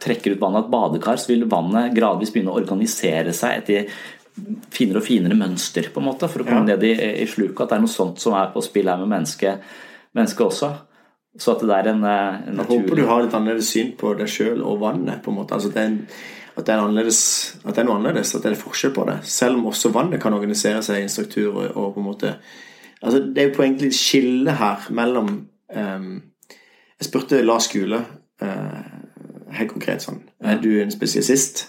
trekker 0.02 0.34
ut 0.34 0.40
vannet 0.40 0.60
av 0.60 0.66
et 0.66 0.72
badekar, 0.72 1.20
så 1.20 1.32
vil 1.32 1.46
vannet 1.50 1.94
gradvis 1.96 2.32
begynne 2.34 2.52
å 2.52 2.60
organisere 2.60 3.32
seg 3.36 3.62
etter 3.62 4.02
finere 4.72 5.00
og 5.00 5.06
finere 5.06 5.36
mønster, 5.38 5.90
på 5.92 6.02
en 6.02 6.08
måte, 6.10 6.28
for 6.28 6.44
å 6.44 6.46
komme 6.48 6.66
ja. 6.66 6.76
ned 6.76 6.84
i, 6.84 6.94
i 7.22 7.26
sluket. 7.30 7.64
At 7.64 7.72
det 7.72 7.78
er 7.78 7.84
noe 7.86 7.92
sånt 7.92 8.22
som 8.22 8.36
er 8.36 8.52
på 8.52 8.64
spill 8.64 8.90
her 8.90 9.00
med 9.00 9.12
mennesket 9.14 9.64
menneske 10.16 10.44
også. 10.44 10.70
Så 11.38 11.52
at 11.52 11.64
det 11.68 11.76
er 11.76 11.90
en, 11.92 12.04
eh, 12.04 12.48
en 12.48 12.56
naturlig 12.56 12.76
Jeg 12.76 12.86
håper 12.86 12.96
du 12.96 13.06
har 13.06 13.26
et 13.26 13.34
annerledes 13.34 13.68
syn 13.68 13.92
på 13.96 14.14
deg 14.16 14.28
sjøl 14.28 14.62
og 14.62 14.80
vannet. 14.80 15.22
på 15.22 15.30
en 15.30 15.36
måte. 15.36 15.54
Altså, 15.54 15.68
det 15.68 15.82
er 15.82 15.86
en, 15.86 16.06
at, 16.56 16.64
det 16.66 16.72
at 16.72 17.74
det 17.74 17.78
er 17.82 17.84
noe 17.84 17.96
annerledes, 17.96 18.34
at 18.34 18.42
det 18.42 18.52
er 18.52 18.62
forskjell 18.62 18.94
på 18.94 19.04
det. 19.04 19.18
Selv 19.24 19.56
om 19.56 19.66
også 19.66 19.92
vannet 19.92 20.22
kan 20.22 20.32
organisere 20.32 20.82
seg 20.82 20.98
i 20.98 21.02
en 21.02 21.12
struktur 21.12 21.52
og, 21.54 21.76
og 21.76 21.94
på 21.94 22.00
en 22.00 22.06
måte 22.06 22.36
altså, 23.02 23.18
Det 23.18 23.38
er 23.38 23.50
jo 23.50 23.62
egentlig 23.62 23.86
et 23.92 23.94
skille 23.94 24.52
her 24.52 24.88
mellom 24.90 25.48
um, 25.76 26.22
Jeg 27.00 27.08
spurte 27.08 27.42
Lars 27.42 27.68
Skule 27.68 28.00
uh, 28.42 28.80
helt 29.52 29.70
konkret 29.70 30.02
sånn 30.02 30.22
Er 30.40 30.56
du 30.62 30.70
en 30.80 30.90
spesialist? 30.90 31.66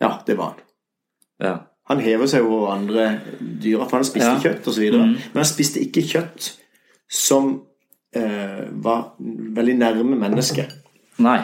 Ja, 0.00 0.18
det 0.26 0.36
var 0.36 0.52
han. 0.52 0.60
Ja. 1.40 1.54
Han 1.90 2.02
hever 2.02 2.30
seg 2.30 2.46
over 2.46 2.72
andre 2.74 3.08
dyr. 3.38 3.84
For 3.84 4.00
han 4.00 4.06
spiste 4.06 4.32
ja. 4.32 4.40
kjøtt 4.42 4.70
osv. 4.70 4.86
Mm. 4.90 5.12
Men 5.32 5.40
han 5.42 5.48
spiste 5.48 5.82
ikke 5.84 6.02
kjøtt 6.06 6.48
som 7.06 7.52
eh, 8.16 8.64
var 8.82 9.12
veldig 9.20 9.76
nærme 9.78 10.18
mennesket. 10.18 10.72
Nei. 11.22 11.38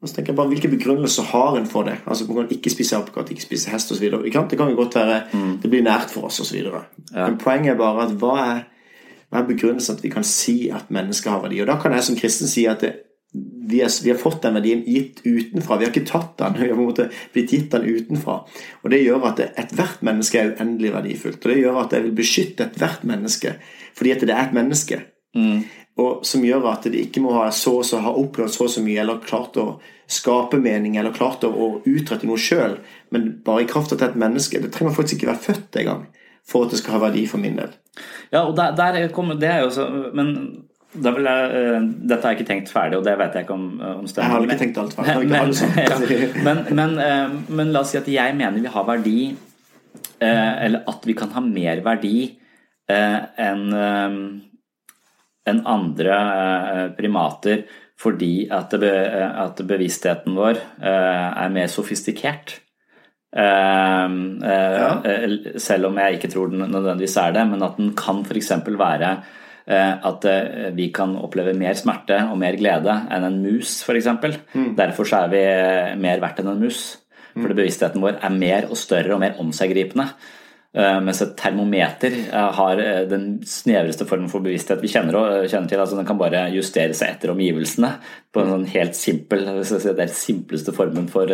Og 0.00 0.08
så 0.08 0.16
tenker 0.16 0.32
jeg 0.32 0.38
bare, 0.38 0.52
Hvilke 0.52 0.70
begrunnelser 0.72 1.28
har 1.32 1.58
en 1.58 1.68
for 1.68 1.88
det? 1.88 1.98
Altså 2.06 2.26
Man 2.28 2.36
kan 2.36 2.56
ikke 2.56 2.70
spise 2.70 2.96
apekatt, 2.96 3.30
ikke 3.30 3.42
spise 3.42 3.70
hest 3.72 3.92
osv. 3.92 4.08
Det 4.10 4.32
kan 4.32 4.70
jo 4.70 4.76
godt 4.76 4.94
være 4.94 5.20
mm. 5.32 5.58
det 5.62 5.70
blir 5.70 5.84
nært 5.84 6.12
for 6.12 6.28
oss 6.30 6.40
osv. 6.40 6.56
Ja. 6.62 7.26
Men 7.26 7.38
poenget 7.38 7.74
er 7.74 7.80
bare 7.80 8.06
at 8.06 8.16
hva 8.20 8.34
er, 8.42 8.62
hva 9.30 9.42
er 9.42 9.48
begrunnelsen 9.48 9.96
at 9.96 10.04
vi 10.04 10.12
kan 10.12 10.24
si 10.24 10.68
at 10.70 10.90
mennesket 10.90 11.32
har 11.32 11.42
verdi? 11.44 11.60
Og 11.60 11.68
da 11.68 11.78
kan 11.80 11.92
jeg 11.92 12.08
som 12.08 12.16
kristen 12.16 12.48
si 12.48 12.66
at 12.70 12.84
det, 12.84 12.92
vi, 13.66 13.80
er, 13.82 13.90
vi, 14.04 14.10
har 14.12 14.20
fått 14.20 14.42
den 14.46 14.56
verdien 14.58 14.84
gitt 14.86 15.22
utenfra. 15.24 15.78
Vi 15.78 15.86
har 15.86 15.94
ikke 15.94 16.08
tatt 16.08 16.36
den, 16.38 16.58
vi 16.58 16.68
har 16.68 16.76
på 16.76 16.84
en 16.84 16.90
måte 16.90 17.08
blitt 17.34 17.54
gitt 17.54 17.72
den 17.74 17.86
utenfra. 17.86 18.38
Og 18.82 18.92
Det 18.92 19.02
gjør 19.02 19.26
at 19.30 19.42
ethvert 19.46 20.04
menneske 20.06 20.40
er 20.40 20.52
uendelig 20.54 20.92
verdifullt. 20.94 21.42
Og 21.42 21.52
det 21.52 21.58
gjør 21.62 21.80
at 21.82 21.96
jeg 21.96 22.06
vil 22.06 22.14
beskytte 22.20 22.68
ethvert 22.68 23.04
menneske 23.08 23.58
fordi 23.96 24.12
at 24.12 24.24
det 24.28 24.34
er 24.34 24.42
et 24.44 24.56
menneske. 24.56 25.00
Mm. 25.36 25.64
Og 26.04 26.26
Som 26.28 26.44
gjør 26.44 26.68
at 26.68 26.84
det 26.84 27.00
ikke 27.06 27.22
må 27.24 27.32
ha 27.38 27.48
så 27.54 27.78
og 27.80 27.86
så 27.88 28.02
ha 28.04 28.12
opplevd 28.12 28.52
så 28.52 28.66
og 28.66 28.74
så 28.74 28.82
mye, 28.84 29.00
eller 29.00 29.22
klart 29.24 29.56
å 29.56 29.78
skape 30.06 30.60
mening, 30.60 30.98
eller 31.00 31.16
klart 31.16 31.46
å, 31.48 31.50
å 31.50 31.68
utrette 31.88 32.28
noe 32.28 32.38
sjøl, 32.38 32.76
men 33.10 33.30
bare 33.46 33.64
i 33.64 33.70
kraft 33.70 33.94
av 33.96 34.04
et 34.04 34.18
menneske. 34.20 34.60
Det 34.60 34.70
trenger 34.74 34.94
faktisk 34.94 35.22
ikke 35.22 35.32
være 35.32 35.44
født 35.48 35.80
engang 35.80 36.04
for 36.46 36.66
at 36.66 36.74
det 36.74 36.78
skal 36.82 36.98
ha 36.98 37.06
verdi 37.08 37.24
for 37.26 37.42
min 37.42 37.56
del. 37.58 37.72
Ja, 38.30 38.44
og 38.44 38.54
der, 38.58 38.76
der 38.76 39.08
kommer 39.14 39.38
det 39.40 39.48
er 39.50 39.64
jo 39.64 39.72
så, 39.72 39.86
Men 40.14 40.28
jeg, 41.04 41.48
uh, 41.52 41.84
dette 42.08 42.22
har 42.22 42.32
jeg 42.32 42.40
ikke 42.40 42.48
tenkt 42.48 42.72
ferdig, 42.72 42.98
og 42.98 43.04
det 43.06 43.14
vet 43.20 43.36
jeg 43.36 43.46
ikke 43.46 43.56
om, 43.56 43.66
uh, 43.80 43.92
om 44.00 44.08
stemmer. 44.10 44.28
Jeg 44.28 44.34
har 44.34 44.46
ikke 44.46 44.60
tenkt 44.62 44.80
alt 44.82 44.96
ferdig. 44.96 45.28
Men, 45.30 45.52
ja, 45.90 45.96
men, 46.46 46.62
men, 46.78 46.96
uh, 47.00 47.36
men, 47.50 47.72
la 47.74 47.82
oss 47.82 47.92
si 47.94 48.00
at 48.00 48.10
jeg 48.10 48.36
mener 48.38 48.62
vi 48.62 48.72
har 48.72 48.88
verdi, 48.88 49.20
eller 50.16 50.84
at 50.88 51.02
vi 51.04 51.12
kan 51.16 51.28
ha 51.34 51.42
mer 51.44 51.82
verdi 51.84 52.18
enn 52.88 53.74
en 55.46 55.58
andre 55.68 56.14
primater 56.96 57.66
fordi 58.00 58.48
at, 58.52 58.72
be, 58.80 58.92
at 59.44 59.60
bevisstheten 59.68 60.36
vår 60.36 60.56
er 60.80 61.52
mer 61.52 61.68
sofistikert. 61.72 62.56
Ja. 63.36 64.08
Selv 65.60 65.90
om 65.90 66.00
jeg 66.00 66.16
ikke 66.16 66.32
tror 66.32 66.48
den 66.52 66.64
nødvendigvis 66.64 67.18
er 67.20 67.36
det, 67.36 67.44
men 67.52 67.64
at 67.68 67.76
den 67.80 67.92
kan 67.98 68.24
f.eks. 68.24 68.52
være 68.64 69.12
at 69.66 70.22
vi 70.76 70.84
kan 70.94 71.16
oppleve 71.18 71.50
mer 71.58 71.74
smerte 71.74 72.20
og 72.30 72.36
mer 72.38 72.54
glede 72.54 72.92
enn 73.10 73.24
en 73.26 73.40
mus, 73.42 73.80
f.eks. 73.82 74.06
Mm. 74.54 74.68
Derfor 74.78 75.10
er 75.18 75.32
vi 75.32 75.42
mer 75.98 76.22
verdt 76.22 76.38
enn 76.38 76.52
en 76.52 76.62
mus. 76.62 76.84
Mm. 77.34 77.40
Fordi 77.40 77.56
bevisstheten 77.58 78.04
vår 78.04 78.20
er 78.22 78.36
mer 78.36 78.68
og 78.70 78.78
større 78.78 79.16
og 79.16 79.22
mer 79.24 79.40
omseggripende. 79.42 80.06
Mens 80.76 81.22
et 81.24 81.32
termometer 81.40 82.14
har 82.30 82.80
den 83.10 83.26
snevreste 83.48 84.06
formen 84.06 84.28
for 84.30 84.44
bevissthet 84.44 84.82
vi 84.84 84.90
kjenner, 84.92 85.46
kjenner 85.48 85.70
til. 85.72 85.80
altså 85.80 85.98
Den 85.98 86.06
kan 86.06 86.18
bare 86.20 86.44
justere 86.52 86.94
seg 86.94 87.16
etter 87.16 87.32
omgivelsene 87.32 87.94
på 88.30 88.42
en 88.44 88.52
sånn 88.52 88.66
helt 88.74 88.98
simpel, 88.98 89.46
den 90.02 90.14
simpleste 90.14 90.76
formen 90.76 91.08
for 91.10 91.32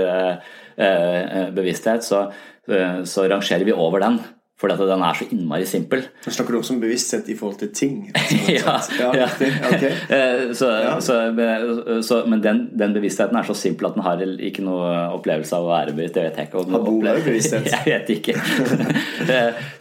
Eh, 0.76 1.36
eh, 1.38 1.50
bevissthet, 1.50 2.04
så, 2.04 2.32
eh, 2.68 3.02
så 3.04 3.28
rangerer 3.28 3.64
vi 3.64 3.72
over 3.72 4.00
den. 4.00 4.18
Fordi 4.60 4.76
at 4.76 4.82
den 4.86 5.02
er 5.02 5.16
så 5.18 5.26
innmari 5.34 5.64
simpel. 5.66 6.04
Nå 6.22 6.32
snakker 6.32 6.54
du 6.54 6.58
også 6.60 6.76
om 6.76 6.80
bevissthet 6.84 7.26
i 7.32 7.34
forhold 7.34 7.56
til 7.58 7.70
ting? 7.74 7.94
ja. 8.52 8.76
ja. 9.00 9.26
Okay. 9.26 9.90
så, 10.60 10.68
ja. 10.70 10.92
Så, 11.02 11.16
så, 12.06 12.20
men 12.30 12.42
den, 12.44 12.60
den, 12.78 12.94
bevisstheten 12.94 13.36
er 13.40 13.48
så 13.48 13.56
simpel 13.58 13.88
at 13.88 13.96
den 13.96 14.04
har 14.06 14.22
ikke 14.22 14.62
noe 14.62 14.92
opplevelse 15.16 15.58
av 15.58 15.66
å 15.66 15.72
være 15.72 15.96
bevisst. 15.96 16.14
Det 16.14 16.26
vet 16.28 16.38
jeg 16.38 16.50
ikke. 16.50 16.62
Har 16.76 16.84
Bo 16.86 16.94
bevissthet? 17.02 17.66
jeg 17.72 17.88
vet 17.88 18.12
ikke. 18.14 18.36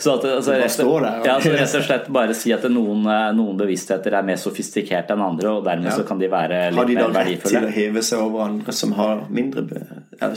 så, 0.01 0.15
at, 0.15 0.25
altså, 0.31 0.57
rett, 0.57 0.81
ja, 1.27 1.37
så 1.37 1.53
rett 1.53 1.77
og 1.77 1.85
slett 1.91 2.09
bare 2.17 2.37
si 2.41 2.55
at 2.55 2.65
noen, 2.73 3.05
noen 3.37 3.61
bevisstheter 3.61 4.17
er 4.17 4.25
mer 4.25 4.41
sofistikerte 4.41 5.13
enn 5.13 5.25
andre, 5.27 5.53
og 5.59 5.67
dermed 5.67 5.93
så 5.93 6.07
kan 6.07 6.17
de 6.17 6.31
være 6.31 6.63
litt 6.73 6.95
mer 6.95 7.13
verdifulle. 7.19 7.19
Har 7.19 7.21
de 7.21 7.21
da 7.21 7.27
rett 7.29 7.47
til 7.51 7.69
å 7.69 7.75
heve 7.77 8.05
seg 8.09 8.25
over 8.25 8.47
andre 8.47 8.77
som, 8.81 8.97
har 8.97 9.27
mindre, 9.29 9.85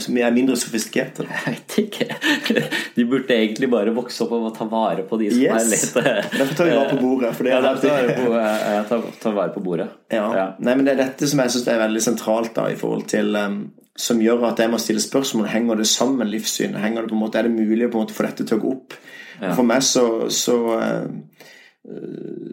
som 0.05 0.21
er 0.21 0.37
mindre 0.37 0.61
sofistikerte? 0.61 1.25
Jeg 1.25 1.57
vet 1.57 1.79
ikke. 1.87 2.63
De 2.93 3.09
burde 3.09 3.41
egentlig 3.41 3.73
bare 3.73 3.95
vokse 3.95 4.24
om 4.33 4.47
å 4.47 4.51
ta 4.55 4.65
vare 4.69 5.03
på 5.07 5.17
de 5.21 5.29
som 5.31 5.41
yes. 5.41 5.55
er 5.55 5.69
litt 5.71 6.35
Derfor 6.39 6.57
tar 6.57 6.67
vi 6.67 6.75
vare 6.75 6.89
på 6.91 6.99
bordet. 7.01 7.31
Ja, 7.49 7.61
derfor 7.63 7.87
tar 7.87 8.05
vi 8.07 8.15
på, 8.17 8.43
tar, 8.89 9.03
tar 9.21 9.35
vare 9.35 9.53
på 9.53 9.63
bordet. 9.65 9.87
Ja. 10.13 10.25
ja. 10.35 10.45
Nei, 10.59 10.75
men 10.75 10.87
Det 10.87 10.95
er 10.95 11.01
dette 11.03 11.29
som 11.29 11.41
jeg 11.43 11.53
syns 11.53 11.67
er 11.71 11.81
veldig 11.81 12.03
sentralt 12.03 12.53
da 12.57 12.67
i 12.71 12.77
forhold 12.79 13.05
til 13.11 13.35
um, 13.35 13.59
Som 14.07 14.23
gjør 14.23 14.47
at 14.49 14.61
jeg 14.63 14.71
må 14.73 14.79
stille 14.81 15.03
spørsmål 15.03 15.49
henger 15.51 15.81
det 15.81 15.89
sammen 15.91 16.31
livssyn. 16.31 16.77
Henger 16.81 17.05
det 17.05 17.13
på 17.13 17.19
en 17.19 17.23
måte, 17.25 17.41
Er 17.41 17.49
det 17.49 17.57
mulig 17.57 17.87
å 17.87 17.91
på 17.93 17.99
en 17.99 18.07
måte 18.07 18.17
få 18.17 18.27
dette 18.27 18.47
til 18.47 18.59
å 18.59 18.63
gå 18.63 18.73
opp? 18.77 18.97
Ja. 19.41 19.51
For 19.51 19.67
meg 19.67 19.83
så, 19.85 20.07
så, 20.31 20.57
uh, 20.79 21.93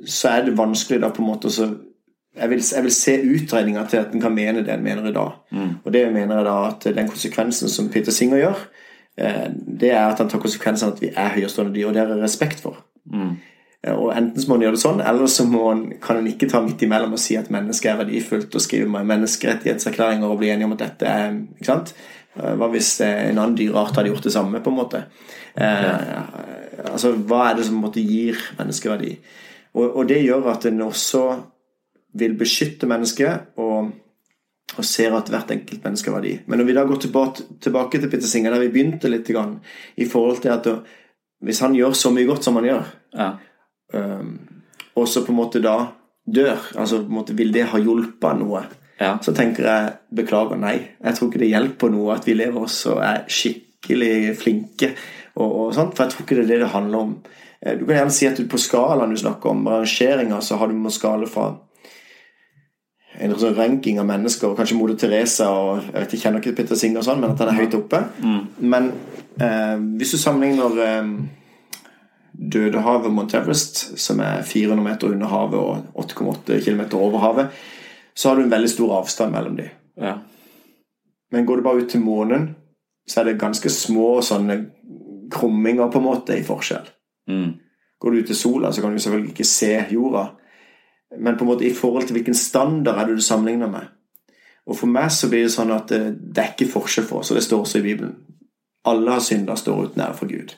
så 0.08 0.34
er 0.34 0.46
det 0.48 0.58
vanskelig 0.58 1.02
da 1.02 1.12
på 1.14 1.24
en 1.24 1.32
måte 1.32 1.52
å 1.52 1.72
jeg 2.32 2.48
vil, 2.48 2.62
jeg 2.64 2.80
vil, 2.86 2.92
se 2.96 3.12
utregninga 3.28 3.82
til 3.92 3.98
at 4.00 4.14
en 4.16 4.22
kan 4.22 4.32
mene 4.32 4.62
det 4.64 4.72
en 4.72 4.80
mener 4.80 5.04
i 5.04 5.12
dag. 5.12 5.34
Mm. 5.52 5.72
Og 5.84 5.92
det 5.92 6.00
mener 6.14 6.38
jeg 6.38 6.46
da 6.46 6.54
at 6.70 6.86
den 6.96 7.10
konsekvensen 7.10 7.68
som 7.68 7.90
Peter 7.92 8.14
Singer 8.14 8.40
gjør, 8.40 8.62
Eh, 8.66 8.91
det 9.16 9.90
er 9.92 10.06
at 10.06 10.20
han 10.22 10.28
tar 10.32 10.40
konsekvensen 10.40 10.88
av 10.88 10.94
at 10.94 11.02
vi 11.02 11.10
er 11.12 11.34
høyerestående 11.34 11.74
dyr, 11.74 11.90
og 11.90 11.96
det 11.96 12.00
er 12.00 12.12
det 12.14 12.22
respekt 12.22 12.62
for. 12.64 12.78
Mm. 13.12 13.34
Eh, 13.82 13.94
og 13.94 14.12
Enten 14.16 14.42
så 14.42 14.48
må 14.48 14.56
han 14.56 14.66
gjøre 14.66 14.78
det 14.78 14.84
sånn, 14.84 15.02
eller 15.02 15.30
så 15.30 15.46
han, 15.50 15.84
kan 16.02 16.20
han 16.20 16.30
ikke 16.30 16.48
ta 16.50 16.62
midt 16.64 16.84
imellom 16.86 17.16
og 17.16 17.22
si 17.22 17.36
at 17.38 17.50
mennesket 17.52 17.92
er 17.92 18.00
verdifullt 18.04 18.58
og 18.58 18.64
skrive 18.64 19.04
menneskerettighetserklæringer 19.12 20.30
og 20.30 20.42
bli 20.42 20.52
enige 20.52 20.70
om 20.70 20.76
at 20.76 20.84
dette 20.84 21.12
er 21.12 21.38
ikke 21.56 21.70
sant? 21.70 21.94
Eh, 22.38 22.52
hva 22.58 22.70
hvis 22.72 22.94
en 23.06 23.38
annen 23.38 23.56
dyreart 23.58 23.98
hadde 23.98 24.12
gjort 24.12 24.28
det 24.28 24.34
samme, 24.36 24.62
på 24.62 24.72
en 24.72 24.78
måte? 24.78 25.06
Eh, 25.54 26.20
altså, 26.88 27.14
Hva 27.16 27.48
er 27.50 27.58
det 27.58 27.66
som 27.68 27.80
måte, 27.82 28.04
gir 28.04 28.38
menneskeverdi? 28.60 29.16
Og, 29.72 29.86
og 29.88 30.06
det 30.08 30.22
gjør 30.22 30.52
at 30.52 30.68
en 30.68 30.86
også 30.86 31.26
vil 32.20 32.34
beskytte 32.36 32.88
mennesket 32.88 33.56
og 33.60 33.88
og 34.78 34.86
ser 34.88 35.14
at 35.16 35.28
hvert 35.32 35.50
enkelt 35.52 35.84
menneske 35.84 36.10
har 36.10 36.18
verdi. 36.18 36.34
Men 36.46 36.60
når 36.60 36.68
vi 36.68 36.76
da 36.76 36.84
går 36.88 37.00
tilbake, 37.04 37.46
tilbake 37.60 38.00
til 38.00 38.10
Peter 38.12 38.28
Singer, 38.28 38.54
der 38.54 38.62
vi 38.64 38.72
begynte 38.72 39.10
litt 39.10 39.28
grann, 39.28 39.58
i 39.96 40.06
forhold 40.08 40.42
til 40.44 40.54
at 40.54 40.68
hvis 41.42 41.60
han 41.64 41.74
gjør 41.76 41.96
så 41.98 42.12
mye 42.14 42.28
godt 42.28 42.46
som 42.46 42.56
han 42.60 42.68
gjør, 42.68 42.92
ja. 43.18 43.32
um, 43.98 44.36
og 44.94 45.08
så 45.10 45.24
på 45.26 45.34
en 45.34 45.40
måte 45.40 45.62
da 45.62 45.76
dør, 46.22 46.60
altså 46.78 47.02
på 47.02 47.10
en 47.10 47.18
måte 47.18 47.36
vil 47.36 47.52
det 47.54 47.66
ha 47.72 47.80
hjulpet 47.82 48.38
noe, 48.38 48.62
ja. 49.00 49.16
så 49.22 49.34
tenker 49.36 49.66
jeg 49.66 49.90
beklager, 50.22 50.60
nei. 50.60 50.76
Jeg 51.02 51.18
tror 51.18 51.30
ikke 51.30 51.42
det 51.42 51.50
hjelper 51.50 51.92
noe 51.92 52.14
at 52.14 52.28
vi 52.28 52.38
lever 52.38 52.68
oss 52.68 52.78
og 52.92 53.02
er 53.02 53.24
skikkelig 53.26 54.36
flinke, 54.38 54.92
og, 55.34 55.48
og 55.48 55.74
sånt, 55.74 55.96
for 55.96 56.06
jeg 56.06 56.14
tror 56.14 56.26
ikke 56.26 56.38
det 56.38 56.46
er 56.46 56.52
det 56.54 56.60
det 56.62 56.72
handler 56.76 57.08
om. 57.08 57.16
Eh, 57.60 57.76
du 57.78 57.84
kan 57.84 57.98
gjerne 57.98 58.14
si 58.14 58.30
at 58.30 58.38
du 58.38 58.46
på 58.50 58.60
skalaen 58.60 59.12
du 59.12 59.18
snakker 59.18 59.50
om, 59.50 59.66
rangeringer, 59.66 60.40
så 60.44 60.60
har 60.60 60.70
du 60.70 60.78
med 60.78 60.94
skala 60.94 61.28
fra 61.30 61.50
en 63.22 63.34
sånn 63.38 63.54
ranking 63.54 64.00
av 64.02 64.08
mennesker, 64.08 64.56
kanskje 64.58 64.76
Moder 64.78 64.96
Teresa 64.98 65.48
og 65.54 65.84
Jeg 65.84 65.94
vet 65.94 66.14
ikke, 66.14 66.22
kjenner 66.24 66.42
ikke 66.42 66.56
Peter 66.58 66.78
Singer 66.78 67.02
og 67.02 67.06
sånn, 67.06 67.20
men 67.22 67.34
at 67.34 67.42
han 67.42 67.52
er 67.52 67.60
høyt 67.60 67.76
oppe. 67.78 68.00
Mm. 68.22 68.40
Men 68.72 68.88
eh, 69.38 69.76
hvis 70.00 70.14
du 70.16 70.18
sammenligner 70.18 70.82
eh, 70.86 71.12
Dødehavet 72.32 73.14
Mount 73.14 73.36
Everest, 73.38 73.84
som 74.00 74.20
er 74.24 74.42
400 74.48 74.82
meter 74.82 75.14
under 75.14 75.30
havet 75.30 75.60
og 75.60 76.02
8,8 76.02 76.58
km 76.64 76.82
over 76.98 77.22
havet, 77.22 77.62
så 78.14 78.28
har 78.28 78.36
du 78.36 78.46
en 78.46 78.52
veldig 78.52 78.70
stor 78.72 78.96
avstand 78.98 79.32
mellom 79.36 79.56
dem. 79.60 79.70
Ja. 80.00 80.16
Men 81.32 81.46
går 81.46 81.60
du 81.60 81.66
bare 81.68 81.84
ut 81.84 81.90
til 81.92 82.02
månen, 82.04 82.50
så 83.08 83.20
er 83.20 83.30
det 83.30 83.40
ganske 83.40 83.70
små 83.72 84.16
sånne 84.24 84.58
krumminger 85.32 85.88
på 85.92 86.00
en 86.00 86.08
måte 86.08 86.36
i 86.36 86.44
forskjell. 86.44 86.90
Mm. 87.30 87.52
Går 88.02 88.10
du 88.10 88.18
ut 88.18 88.30
til 88.32 88.36
sola, 88.36 88.72
så 88.72 88.82
kan 88.82 88.92
du 88.92 89.00
selvfølgelig 89.00 89.32
ikke 89.32 89.48
se 89.48 89.72
jorda 89.94 90.26
men 91.18 91.36
på 91.36 91.44
en 91.44 91.50
måte 91.52 91.66
i 91.66 91.74
forhold 91.74 92.08
til 92.08 92.18
hvilken 92.18 92.36
standard 92.36 92.98
er 92.98 93.10
det 93.10 93.18
du 93.20 93.24
sammenligner 93.24 93.70
med. 93.70 93.90
Og 94.66 94.78
For 94.78 94.90
meg 94.90 95.10
så 95.10 95.28
blir 95.30 95.46
det 95.46 95.54
sånn 95.54 95.72
at 95.74 95.90
det, 95.90 96.02
det 96.32 96.42
er 96.42 96.52
ikke 96.52 96.70
forskjell 96.72 97.06
for 97.08 97.22
oss, 97.22 97.32
og 97.32 97.38
det 97.38 97.46
står 97.46 97.64
også 97.64 97.80
i 97.80 97.86
Bibelen. 97.86 98.14
Alle 98.88 99.16
har 99.16 99.24
synder 99.24 99.58
står 99.58 99.88
uten 99.88 100.04
ære 100.04 100.18
for 100.18 100.30
Gud. 100.30 100.54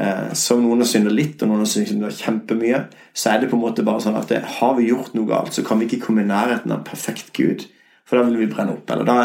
Eh, 0.00 0.32
så 0.38 0.56
om 0.56 0.64
noen 0.64 0.84
har 0.84 0.90
synda 0.90 1.12
litt, 1.12 1.40
og 1.42 1.50
noen 1.50 1.64
har 1.64 1.70
synda 1.70 2.10
kjempemye, 2.14 2.82
så 3.16 3.32
er 3.32 3.42
det 3.42 3.50
på 3.50 3.58
en 3.58 3.64
måte 3.64 3.84
bare 3.86 4.04
sånn 4.04 4.18
at 4.18 4.30
det, 4.30 4.42
har 4.58 4.76
vi 4.78 4.90
gjort 4.90 5.16
noe 5.16 5.28
galt, 5.28 5.56
så 5.56 5.64
kan 5.66 5.80
vi 5.80 5.88
ikke 5.88 6.04
komme 6.06 6.22
i 6.22 6.28
nærheten 6.28 6.70
av 6.70 6.80
en 6.80 6.86
perfekt 6.86 7.32
Gud. 7.36 7.66
For 8.08 8.16
da 8.16 8.28
vil 8.28 8.38
vi 8.44 8.50
brenne 8.52 8.76
opp. 8.76 8.92
Eller 8.92 9.08
da, 9.08 9.16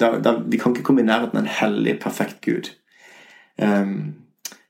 da, 0.00 0.10
da, 0.24 0.34
vi 0.40 0.60
kan 0.60 0.74
ikke 0.74 0.84
komme 0.88 1.04
i 1.04 1.08
nærheten 1.08 1.38
av 1.38 1.44
en 1.44 1.54
hellig, 1.60 1.98
perfekt 2.02 2.42
Gud. 2.44 2.72
Um, 3.56 3.94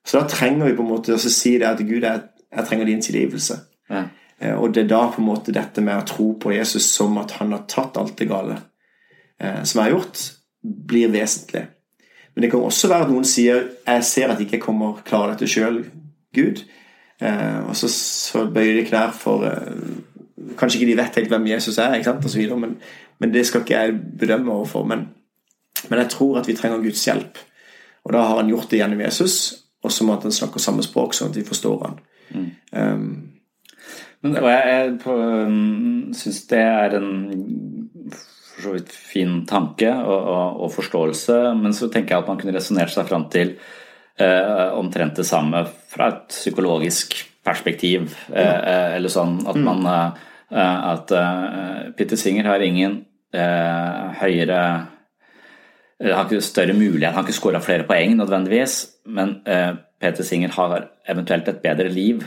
så 0.07 0.21
da 0.21 0.29
trenger 0.31 0.69
vi 0.69 0.77
på 0.77 0.85
en 0.85 0.91
måte 0.91 1.17
å 1.17 1.23
si 1.23 1.57
det 1.63 1.71
at 1.71 1.81
Gud, 1.83 2.05
jeg, 2.05 2.23
jeg 2.53 2.69
trenger 2.69 2.91
din 2.91 3.03
tilgivelse. 3.03 3.59
Ja. 3.91 4.05
Eh, 4.43 4.55
og 4.55 4.75
det 4.75 4.85
er 4.85 4.91
da 4.91 5.07
på 5.13 5.23
en 5.23 5.29
måte 5.29 5.55
dette 5.55 5.85
med 5.85 6.01
å 6.01 6.07
tro 6.09 6.33
på 6.41 6.55
Jesus 6.55 6.89
som 6.91 7.19
at 7.23 7.37
han 7.39 7.55
har 7.55 7.67
tatt 7.71 7.99
alt 8.01 8.17
det 8.19 8.29
gale 8.31 8.59
eh, 9.39 9.63
som 9.63 9.79
jeg 9.79 9.85
har 9.85 9.95
gjort, 9.97 10.23
blir 10.63 11.13
vesentlig. 11.13 11.67
Men 12.35 12.45
det 12.45 12.51
kan 12.53 12.65
også 12.65 12.89
være 12.91 13.07
at 13.07 13.13
noen 13.13 13.29
sier 13.29 13.69
'Jeg 13.87 14.05
ser 14.05 14.31
at 14.31 14.41
jeg 14.41 14.49
ikke 14.49 14.67
kommer 14.67 15.03
klare 15.05 15.33
dette 15.33 15.47
sjøl, 15.47 15.85
Gud'. 16.35 16.65
Eh, 17.21 17.69
og 17.69 17.77
så, 17.77 17.89
så 17.89 18.47
bøyer 18.47 18.81
de 18.81 18.89
knær 18.89 19.13
for 19.13 19.47
Kanskje 20.59 20.81
ikke 20.81 20.91
de 20.91 20.97
vet 20.99 21.15
helt 21.15 21.29
hvem 21.29 21.47
Jesus 21.47 21.79
er, 21.79 21.95
ikke 21.95 22.05
sant? 22.05 22.25
Og 22.25 22.31
så 22.31 22.39
videre, 22.39 22.59
men, 22.59 22.77
men 23.21 23.33
det 23.33 23.47
skal 23.47 23.61
ikke 23.61 23.79
jeg 23.79 24.01
bedømme 24.19 24.53
overfor. 24.53 24.85
Men, 24.85 25.09
men 25.89 25.99
jeg 25.99 26.09
tror 26.11 26.39
at 26.39 26.49
vi 26.49 26.57
trenger 26.57 26.83
Guds 26.83 27.05
hjelp. 27.05 27.39
Og 28.05 28.13
da 28.13 28.19
har 28.19 28.41
han 28.41 28.49
gjort 28.49 28.71
det 28.71 28.81
gjennom 28.81 29.01
Jesus, 29.01 29.55
og 29.83 29.93
så 29.93 30.05
må 30.05 30.17
han 30.19 30.33
snakke 30.33 30.59
samme 30.59 30.83
språk, 30.83 31.15
sånn 31.15 31.31
at 31.31 31.37
vi 31.39 31.45
forstår 31.47 31.79
han. 31.87 32.01
Mm. 32.35 32.51
Um, 32.73 33.32
men, 34.23 34.37
og 34.39 34.49
jeg, 34.51 34.67
jeg 34.71 34.93
um, 35.11 36.13
syns 36.17 36.45
det 36.51 36.63
er 36.63 36.97
en 36.99 37.13
for 38.53 38.63
så 38.63 38.75
vidt 38.77 38.93
fin 38.93 39.43
tanke 39.49 39.91
og, 39.91 40.19
og, 40.19 40.61
og, 40.65 40.73
forståelse, 40.77 41.39
men 41.59 41.75
så 41.77 41.89
tenker 41.91 42.15
jeg 42.15 42.23
at 42.23 42.31
man 42.31 42.41
kunne 42.41 42.55
resonnert 42.57 42.93
seg 42.95 43.09
fram 43.09 43.27
til 43.33 43.55
eh, 44.21 44.69
omtrent 44.79 45.19
det 45.19 45.27
samme 45.27 45.65
fra 45.91 46.11
et 46.13 46.35
psykologisk 46.35 47.17
perspektiv. 47.43 48.13
Eh, 48.31 48.59
eh 48.73 48.97
eller 48.99 49.13
sånn 49.13 49.41
at 49.47 49.59
mm. 49.59 49.65
man 49.71 49.89
eh, 49.89 50.29
At 50.53 51.13
eh, 51.17 51.93
Peter 51.97 52.19
Singer 52.21 52.45
har 52.45 52.61
ingen 52.61 52.99
eh, 53.33 54.03
høyere 54.21 54.63
har 56.03 56.27
ikke 56.27 56.43
større 56.43 56.75
mulighet, 56.75 57.15
han 57.15 57.23
har 57.23 57.29
ikke 57.29 57.37
skåra 57.37 57.61
flere 57.63 57.87
poeng 57.87 58.17
nødvendigvis, 58.19 58.73
men 59.15 59.37
Peter 60.03 60.27
Singer 60.27 60.51
har 60.57 60.89
eventuelt 61.07 61.47
et 61.47 61.61
bedre 61.63 61.87
liv 61.95 62.25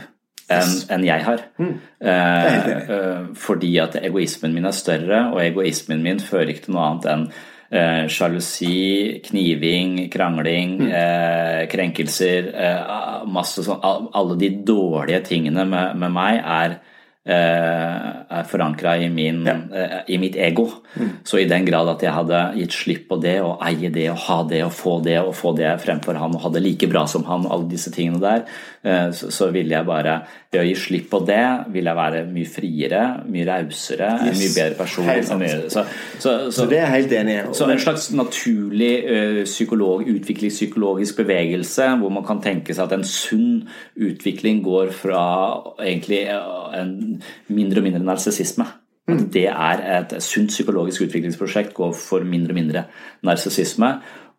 enn 0.52 0.72
en 0.94 1.04
jeg 1.06 1.26
har. 1.26 1.42
Mm. 1.58 1.74
Eh, 2.00 2.70
eh, 2.76 3.26
fordi 3.34 3.72
at 3.82 3.98
egoismen 4.02 4.54
min 4.54 4.68
er 4.68 4.76
større, 4.76 5.26
og 5.32 5.42
egoismen 5.42 6.02
min 6.04 6.22
fører 6.22 6.52
ikke 6.52 6.68
til 6.68 6.76
noe 6.76 6.88
annet 6.90 7.08
enn 7.12 7.28
eh, 7.70 8.02
sjalusi, 8.12 9.20
kniving, 9.26 10.10
krangling, 10.12 10.76
mm. 10.84 10.90
eh, 11.02 11.62
krenkelser 11.72 12.50
eh, 12.54 13.24
masse 13.32 13.66
sånn, 13.66 13.82
Alle 14.14 14.38
de 14.40 14.52
dårlige 14.66 15.24
tingene 15.32 15.66
med, 15.68 15.96
med 16.02 16.14
meg 16.20 16.42
er 16.42 16.78
er 17.26 18.44
forankra 18.46 18.92
i, 19.02 19.08
ja. 19.10 19.54
i 20.06 20.18
mitt 20.22 20.36
ego. 20.38 20.68
Så 21.26 21.40
i 21.40 21.48
den 21.50 21.66
grad 21.66 21.88
at 21.90 22.04
jeg 22.06 22.14
hadde 22.14 22.42
gitt 22.60 22.76
slipp 22.76 23.08
på 23.10 23.18
det, 23.18 23.40
og 23.42 23.64
eie 23.66 23.90
det, 23.90 24.04
og 24.12 24.20
ha 24.28 24.36
det, 24.46 24.60
og 24.62 24.70
få 24.70 25.00
det, 25.02 25.16
og 25.18 25.34
få 25.34 25.50
det 25.58 25.72
fremfor 25.82 26.14
han, 26.20 26.36
og 26.38 26.44
ha 26.44 26.52
det 26.54 26.62
like 26.62 26.86
bra 26.86 27.02
som 27.10 27.26
han, 27.26 27.48
alle 27.50 27.66
disse 27.72 27.90
tingene 27.90 28.22
der, 28.22 28.46
så, 29.12 29.50
vil 29.50 29.68
jeg 29.72 29.86
bare 29.86 30.20
Ved 30.52 30.60
å 30.60 30.64
gi 30.68 30.74
slipp 30.78 31.08
på 31.10 31.18
det, 31.26 31.40
vil 31.74 31.84
jeg 31.90 31.96
være 31.98 32.20
mye 32.30 32.46
friere, 32.48 33.00
mye 33.28 33.44
rausere, 33.48 34.06
en 34.28 34.36
mye 34.38 34.52
bedre 34.54 34.76
person. 34.78 35.04
Mye- 35.04 35.24
Så, 35.68 35.82
så, 35.82 35.84
så, 36.22 36.50
Så 36.54 36.66
det 36.70 36.78
er 36.78 36.84
jeg 36.86 36.94
helt 36.94 37.12
enig 37.18 37.34
i. 37.34 37.42
så 37.52 37.68
en 37.70 37.78
slags 37.82 38.06
naturlig 38.14 38.92
ø, 39.04 39.44
psykolog, 39.44 40.06
utviklingspsykologisk 40.08 41.16
bevegelse, 41.16 41.88
hvor 42.00 42.08
man 42.14 42.24
kan 42.24 42.40
tenke 42.40 42.74
seg 42.74 42.84
at 42.86 42.92
en 42.96 43.04
sunn 43.04 43.68
utvikling 43.98 44.62
går 44.64 44.92
fra 44.96 45.22
egentlig 45.82 46.22
en 46.30 47.22
mindre 47.48 47.82
og 47.82 47.88
mindre 47.90 48.04
narsissisme. 48.06 48.64
At 49.08 49.26
det 49.34 49.44
er 49.52 49.82
et 50.00 50.16
sunt 50.22 50.48
psykologisk 50.50 51.04
utviklingsprosjekt, 51.06 51.74
går 51.74 51.92
for 51.94 52.24
mindre 52.26 52.50
og 52.54 52.58
mindre 52.58 52.84
narsissisme. 53.26 53.92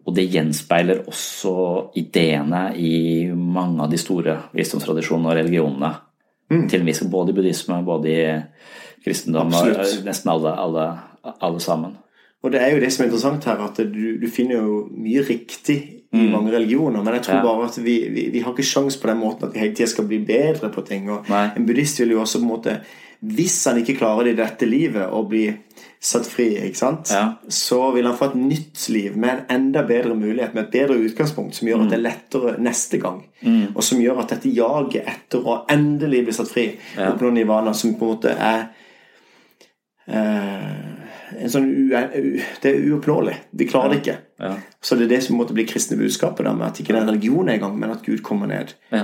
Og 0.07 0.15
det 0.15 0.29
gjenspeiler 0.31 1.01
også 1.11 1.53
ideene 1.99 2.69
i 2.79 3.27
mange 3.35 3.83
av 3.83 3.91
de 3.91 3.97
store 3.99 4.37
visdomstradisjonene 4.55 5.33
og 5.33 5.35
religionene. 5.41 5.89
Til 6.47 6.79
en 6.79 6.87
viss 6.87 7.01
både 7.11 7.33
i 7.33 7.35
buddhisme, 7.35 7.81
både 7.83 8.07
i 8.13 8.21
kristendom 9.03 9.51
og 9.51 9.65
Absolutt. 9.67 9.97
ø, 9.99 10.05
nesten 10.07 10.31
alle, 10.31 10.53
alle, 10.63 10.85
alle 11.43 11.59
sammen. 11.59 11.97
Og 12.43 12.53
det 12.53 12.61
er 12.61 12.71
jo 12.71 12.79
det 12.79 12.91
som 12.93 13.03
er 13.03 13.09
interessant 13.09 13.43
her, 13.49 13.59
at 13.65 13.81
du, 13.91 14.15
du 14.21 14.27
finner 14.31 14.61
jo 14.61 14.77
mye 14.95 15.25
riktig 15.27 15.77
i 16.15 16.23
mange 16.31 16.53
religioner, 16.53 17.03
men 17.03 17.17
jeg 17.17 17.25
tror 17.27 17.35
Mm. 17.35 17.43
Ja. 17.43 17.49
bare 17.51 17.65
at 17.67 17.77
vi, 17.83 17.95
vi, 18.15 18.29
vi 18.31 18.39
har 18.45 18.53
ikke 18.53 18.63
sjans 18.63 18.95
på 18.97 19.09
den 19.09 19.19
måten 19.19 19.49
at 19.49 19.53
vi 19.53 19.59
hele 19.59 19.75
tida 19.75 19.89
skal 19.91 20.07
bli 20.07 20.21
bedre 20.23 20.69
på 20.71 20.85
ting. 20.87 21.09
Og 21.11 21.27
Nei. 21.29 21.49
en 21.57 21.65
buddhist 21.67 21.99
vil 21.99 22.13
jo 22.15 22.21
også 22.23 22.39
på 22.39 22.47
en 22.47 22.53
måte 22.53 22.77
Hvis 23.19 23.65
han 23.67 23.79
ikke 23.81 23.97
klarer 23.97 24.23
det 24.29 24.33
i 24.37 24.39
dette 24.43 24.65
livet 24.69 25.09
å 25.11 25.23
bli 25.27 25.47
satt 25.99 26.27
fri, 26.29 26.49
ikke 26.67 26.77
sant? 26.77 27.09
Ja. 27.11 27.33
så 27.49 27.91
vil 27.93 28.05
han 28.05 28.15
få 28.17 28.25
et 28.29 28.35
nytt 28.35 28.89
liv 28.89 29.15
med 29.17 29.29
en 29.29 29.45
enda 29.55 29.81
bedre 29.83 30.15
mulighet, 30.15 30.53
med 30.53 30.63
et 30.65 30.71
bedre 30.71 30.95
utgangspunkt, 31.01 31.55
som 31.55 31.67
gjør 31.67 31.81
at 31.81 31.85
Mm. 31.85 31.89
det 31.89 31.97
er 31.97 32.03
lettere 32.03 32.57
neste 32.59 32.97
gang. 33.01 33.23
Og 33.75 33.83
som 33.83 33.99
gjør 33.99 34.19
at 34.21 34.29
dette 34.29 34.49
jaget 34.53 35.03
etter 35.07 35.39
å 35.43 35.65
endelig 35.69 36.23
bli 36.23 36.33
satt 36.33 36.47
fri, 36.51 36.67
Ja. 36.97 37.11
oppnå 37.13 37.31
nirvana, 37.33 37.73
som 37.73 37.95
på 37.95 38.05
en 38.05 38.15
måte 38.15 38.35
er 38.37 38.67
eh, 40.07 41.43
en 41.43 41.49
sånn 41.51 41.89
Det 42.61 42.65
er 42.71 42.83
uoppnåelig. 42.91 43.35
Vi 43.51 43.65
klarer 43.67 43.89
det 43.89 44.01
ikke. 44.03 44.17
Ja. 44.39 44.53
Så 44.81 44.95
det 44.95 45.05
er 45.07 45.15
det 45.17 45.23
som 45.23 45.37
måtte 45.37 45.53
bli 45.53 45.65
kristne 45.65 45.97
budskapet, 45.97 46.45
der, 46.45 46.53
med 46.53 46.67
at 46.67 46.79
ikke 46.79 46.93
det 46.93 47.01
er 47.01 47.07
religion 47.11 47.49
engang, 47.49 47.77
men 47.79 47.91
at 47.91 48.03
Gud 48.05 48.21
kommer 48.23 48.47
ned. 48.47 48.73
Ja. 48.91 49.03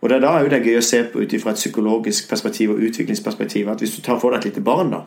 Og 0.00 0.08
det 0.08 0.16
er 0.16 0.20
da 0.20 0.36
er 0.38 0.44
jo 0.46 0.48
det 0.48 0.62
gøy 0.64 0.76
å 0.78 0.82
se 0.86 1.02
på 1.10 1.20
ut 1.20 1.32
ifra 1.34 1.50
et 1.50 1.56
psykologisk 1.58 2.28
perspektiv 2.30 2.70
og 2.70 2.78
utviklingsperspektiv. 2.86 3.68
At 3.68 3.78
hvis 3.82 3.96
du 3.96 4.02
tar 4.02 4.20
for 4.20 4.30
deg 4.30 4.38
et 4.38 4.44
lite 4.52 4.62
barn 4.64 4.90
da 4.94 5.00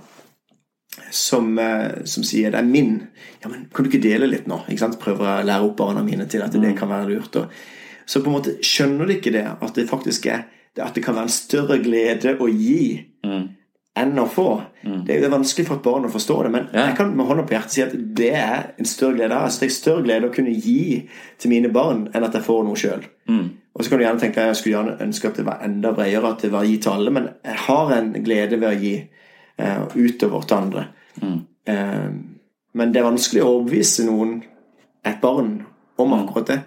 som, 1.11 1.59
eh, 1.59 2.03
som 2.05 2.23
sier 2.23 2.51
'det 2.51 2.59
er 2.59 2.63
min', 2.63 3.07
ja, 3.43 3.49
men 3.49 3.67
kan 3.73 3.85
du 3.85 3.89
ikke 3.89 4.01
dele 4.03 4.27
litt 4.27 4.47
nå? 4.47 4.61
Ikke 4.69 4.79
sant? 4.79 4.99
Prøver 4.99 5.19
å 5.41 5.45
lære 5.45 5.63
opp 5.63 5.77
barna 5.77 6.03
mine 6.03 6.25
til 6.25 6.41
at 6.41 6.51
det 6.51 6.77
kan 6.77 6.89
være 6.89 7.09
lurt. 7.09 7.35
Og, 7.35 7.47
så 8.05 8.21
på 8.23 8.27
en 8.27 8.33
måte 8.41 8.57
skjønner 8.61 9.07
de 9.07 9.13
ikke 9.19 9.31
det, 9.31 9.45
at 9.61 9.73
det 9.75 9.89
faktisk 9.89 10.25
er 10.27 10.43
at 10.79 10.93
det 10.95 11.03
kan 11.03 11.15
være 11.15 11.23
en 11.23 11.29
større 11.29 11.83
glede 11.83 12.37
å 12.39 12.47
gi 12.47 13.05
enn 13.95 14.15
å 14.19 14.25
få. 14.27 14.61
Det 14.83 15.09
er 15.09 15.19
jo 15.19 15.27
det 15.27 15.33
er 15.33 15.37
vanskelig 15.37 15.65
for 15.67 15.75
et 15.75 15.83
barn 15.83 16.05
å 16.05 16.11
forstå 16.11 16.43
det, 16.43 16.51
men 16.51 16.69
Ja. 16.73 16.87
jeg 16.87 16.95
kan 16.97 17.15
med 17.15 17.25
hånda 17.25 17.43
på 17.43 17.49
hjertet 17.55 17.71
si 17.71 17.81
at 17.81 18.15
det 18.15 18.33
er 18.33 18.71
en 18.79 18.85
større 18.85 19.15
glede. 19.15 19.31
Altså, 19.31 19.59
det 19.59 19.67
er 19.67 19.73
større 19.73 20.03
glede 20.03 20.29
å 20.29 20.33
kunne 20.33 20.55
gi 20.61 21.09
til 21.37 21.49
mine 21.49 21.71
barn 21.73 22.07
enn 22.13 22.23
at 22.23 22.33
jeg 22.33 22.43
får 22.43 22.63
noe 22.63 22.75
sjøl. 22.75 23.03
Og 23.75 23.83
så 23.83 23.89
kan 23.89 23.99
du 23.99 24.05
gjerne 24.05 24.19
tenke 24.19 24.37
at 24.37 24.47
jeg 24.47 24.55
skulle 24.55 24.75
gjerne 24.77 25.01
ønske 25.01 25.27
at 25.27 25.35
det 25.35 25.45
var 25.45 25.59
enda 25.63 25.91
bredere, 25.93 26.29
at 26.31 26.41
det 26.41 26.51
var 26.51 26.63
gi 26.63 26.77
til 26.77 26.91
alle, 26.91 27.11
men 27.11 27.29
jeg 27.45 27.55
har 27.55 27.91
en 27.91 28.13
glede 28.13 28.59
ved 28.59 28.69
å 28.77 28.79
gi 28.81 29.07
eh, 29.61 29.95
utover 29.95 30.41
til 30.47 30.57
andre. 30.57 30.85
Eh, 31.21 32.09
men 32.73 32.93
det 32.93 33.01
er 33.01 33.07
vanskelig 33.09 33.43
å 33.43 33.53
overbevise 33.57 34.05
noen, 34.07 34.41
et 35.05 35.21
barn, 35.21 35.61
om 35.97 36.13
akkurat 36.13 36.47
det. 36.47 36.59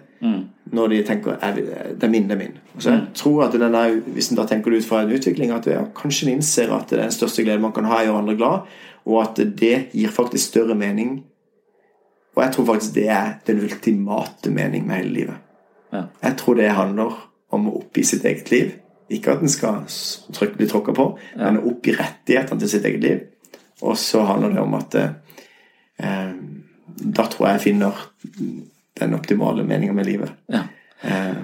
Når 0.71 0.87
de 0.89 1.03
tenker 1.05 1.37
"Jeg 1.41 1.55
det 1.99 2.03
er 2.03 2.09
min, 2.09 2.23
det 2.23 2.31
er 2.31 2.37
min. 2.37 2.57
Så 2.79 2.89
jeg 2.89 3.01
tror 3.13 3.43
at 3.45 3.51
den 3.53 3.75
er, 3.75 3.99
Hvis 3.99 4.31
en 4.31 4.37
da 4.37 4.45
tenker 4.45 4.71
det 4.71 4.77
ut 4.77 4.85
fra 4.85 5.01
en 5.01 5.11
utvikling, 5.11 5.51
at 5.51 5.67
ja, 5.67 5.83
kanskje 5.95 6.27
en 6.27 6.33
innser 6.37 6.71
at 6.73 6.89
det 6.89 6.99
er 6.99 7.03
den 7.03 7.11
største 7.11 7.43
glede 7.43 7.61
man 7.61 7.71
kan 7.71 7.85
ha, 7.85 7.99
i 8.01 8.07
å 8.07 8.09
gjøre 8.09 8.17
andre 8.17 8.35
glad, 8.35 8.59
og 9.05 9.21
at 9.21 9.35
det 9.59 9.89
gir 9.93 10.09
faktisk 10.09 10.49
større 10.49 10.75
mening. 10.75 11.23
Og 12.35 12.43
jeg 12.43 12.53
tror 12.53 12.65
faktisk 12.65 12.95
det 12.95 13.09
er 13.09 13.33
den 13.47 13.59
ultimate 13.59 14.51
mening 14.51 14.87
med 14.87 14.95
hele 14.95 15.13
livet. 15.13 15.35
Ja. 15.93 16.03
Jeg 16.23 16.37
tror 16.37 16.53
det 16.55 16.69
handler 16.69 17.13
om 17.51 17.69
å 17.69 17.77
oppgi 17.79 18.03
sitt 18.03 18.25
eget 18.25 18.51
liv. 18.51 18.73
Ikke 19.13 19.35
at 19.35 19.41
en 19.45 19.51
skal 19.51 19.83
trykke, 20.33 20.57
bli 20.57 20.67
tråkka 20.71 20.93
på, 20.97 21.05
men 21.37 21.59
opp 21.61 21.85
i 21.87 21.93
rettighetene 21.93 22.59
til 22.63 22.71
sitt 22.71 22.85
eget 22.89 23.03
liv. 23.03 23.19
Og 23.85 23.97
så 24.01 24.23
handler 24.25 24.55
det 24.55 24.61
om 24.63 24.73
at 24.79 24.95
eh, 24.95 26.31
Da 27.15 27.25
tror 27.29 27.47
jeg 27.49 27.57
jeg 27.59 27.65
finner 27.67 28.05
den 28.99 29.13
optimale 29.17 29.65
meninga 29.67 29.93
med 29.93 30.07
livet. 30.07 30.31
Ja. 30.49 30.63
Eh, 31.03 31.35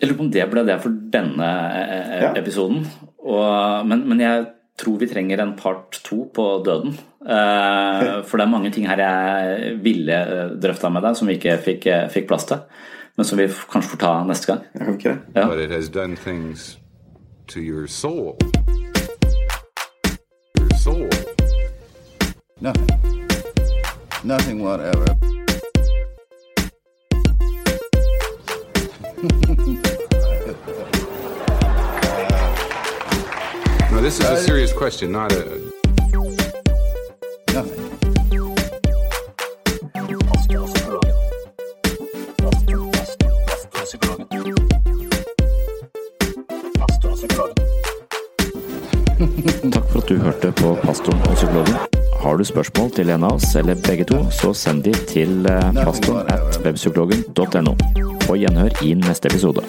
Jeg 0.00 0.08
lurer 0.08 0.16
på 0.16 0.24
om 0.24 0.30
det 0.32 0.46
ble 0.48 0.62
det 0.64 0.78
for 0.80 0.94
denne 1.12 1.48
eh, 1.76 2.22
Ja. 2.22 2.32
episoden. 2.40 2.86
Og, 3.20 3.86
men, 3.86 4.06
men 4.08 4.20
jeg 4.22 4.46
tror 4.80 4.96
vi 5.02 5.06
trenger 5.10 5.42
en 5.42 5.56
part 5.58 5.98
to 6.06 6.22
på 6.32 6.46
døden. 6.64 6.94
Eh, 7.20 8.06
for 8.28 8.38
det 8.40 8.46
er 8.46 8.54
mange 8.54 8.70
ting 8.72 8.86
her 8.88 9.02
jeg 9.02 9.74
ville 9.84 10.14
eh, 10.22 10.54
drøfta 10.62 10.88
med 10.94 11.04
deg 11.04 11.18
som 11.18 11.28
vi 11.28 11.36
ikke 11.36 11.58
fikk, 11.66 11.86
eh, 11.90 12.06
fikk 12.08 12.30
plass 12.30 12.48
til. 12.48 12.62
Men 13.20 13.24
som 13.24 13.38
vi 13.38 13.48
kanskje 13.72 13.90
får 13.90 13.98
ta 13.98 14.24
neste 14.24 14.46
gang. 14.46 14.60
jeg 14.74 14.84
kan 14.84 14.94
ikke 14.94 15.08
det. 15.08 15.40
Ja. 15.40 15.48
but 15.48 15.58
it 15.58 15.70
has 15.70 15.88
done 15.88 16.16
things 16.16 16.78
to 17.48 17.60
your 17.60 17.86
soul. 17.86 18.36
Your 20.58 20.70
soul. 20.78 21.08
Nothing. 22.60 22.88
Nothing 24.24 24.62
whatever. 24.62 25.04
No, 33.92 34.00
this 34.00 34.18
is 34.18 34.30
a 34.30 34.36
serious 34.36 34.72
question, 34.72 35.12
not 35.12 35.32
a. 35.32 35.44
Nothing. 37.52 37.89
Du 50.10 50.18
hørte 50.18 50.52
på 50.52 50.74
Pastoren 50.82 51.20
og 51.28 51.34
psykologen. 51.34 51.74
Har 52.20 52.36
du 52.36 52.44
spørsmål 52.44 52.90
til 52.90 53.10
en 53.14 53.22
av 53.22 53.36
oss 53.36 53.54
eller 53.56 53.78
begge 53.86 54.04
to, 54.04 54.18
så 54.30 54.50
send 54.54 54.82
de 54.82 54.92
til 55.06 55.46
eh, 55.46 55.74
pastoren 55.76 56.26
at 56.34 56.58
webpsykologen.no. 56.64 57.74
På 58.26 58.34
gjenhør 58.34 58.74
i 58.82 58.94
neste 58.94 59.30
episode. 59.30 59.62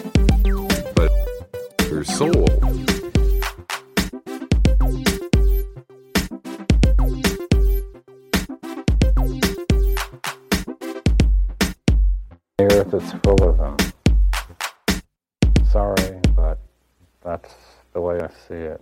Sorry, 15.71 16.19
but 16.35 16.57
that's 17.23 17.53
the 17.93 18.01
way 18.01 18.17
I 18.19 18.27
see 18.47 18.65
it. 18.73 18.81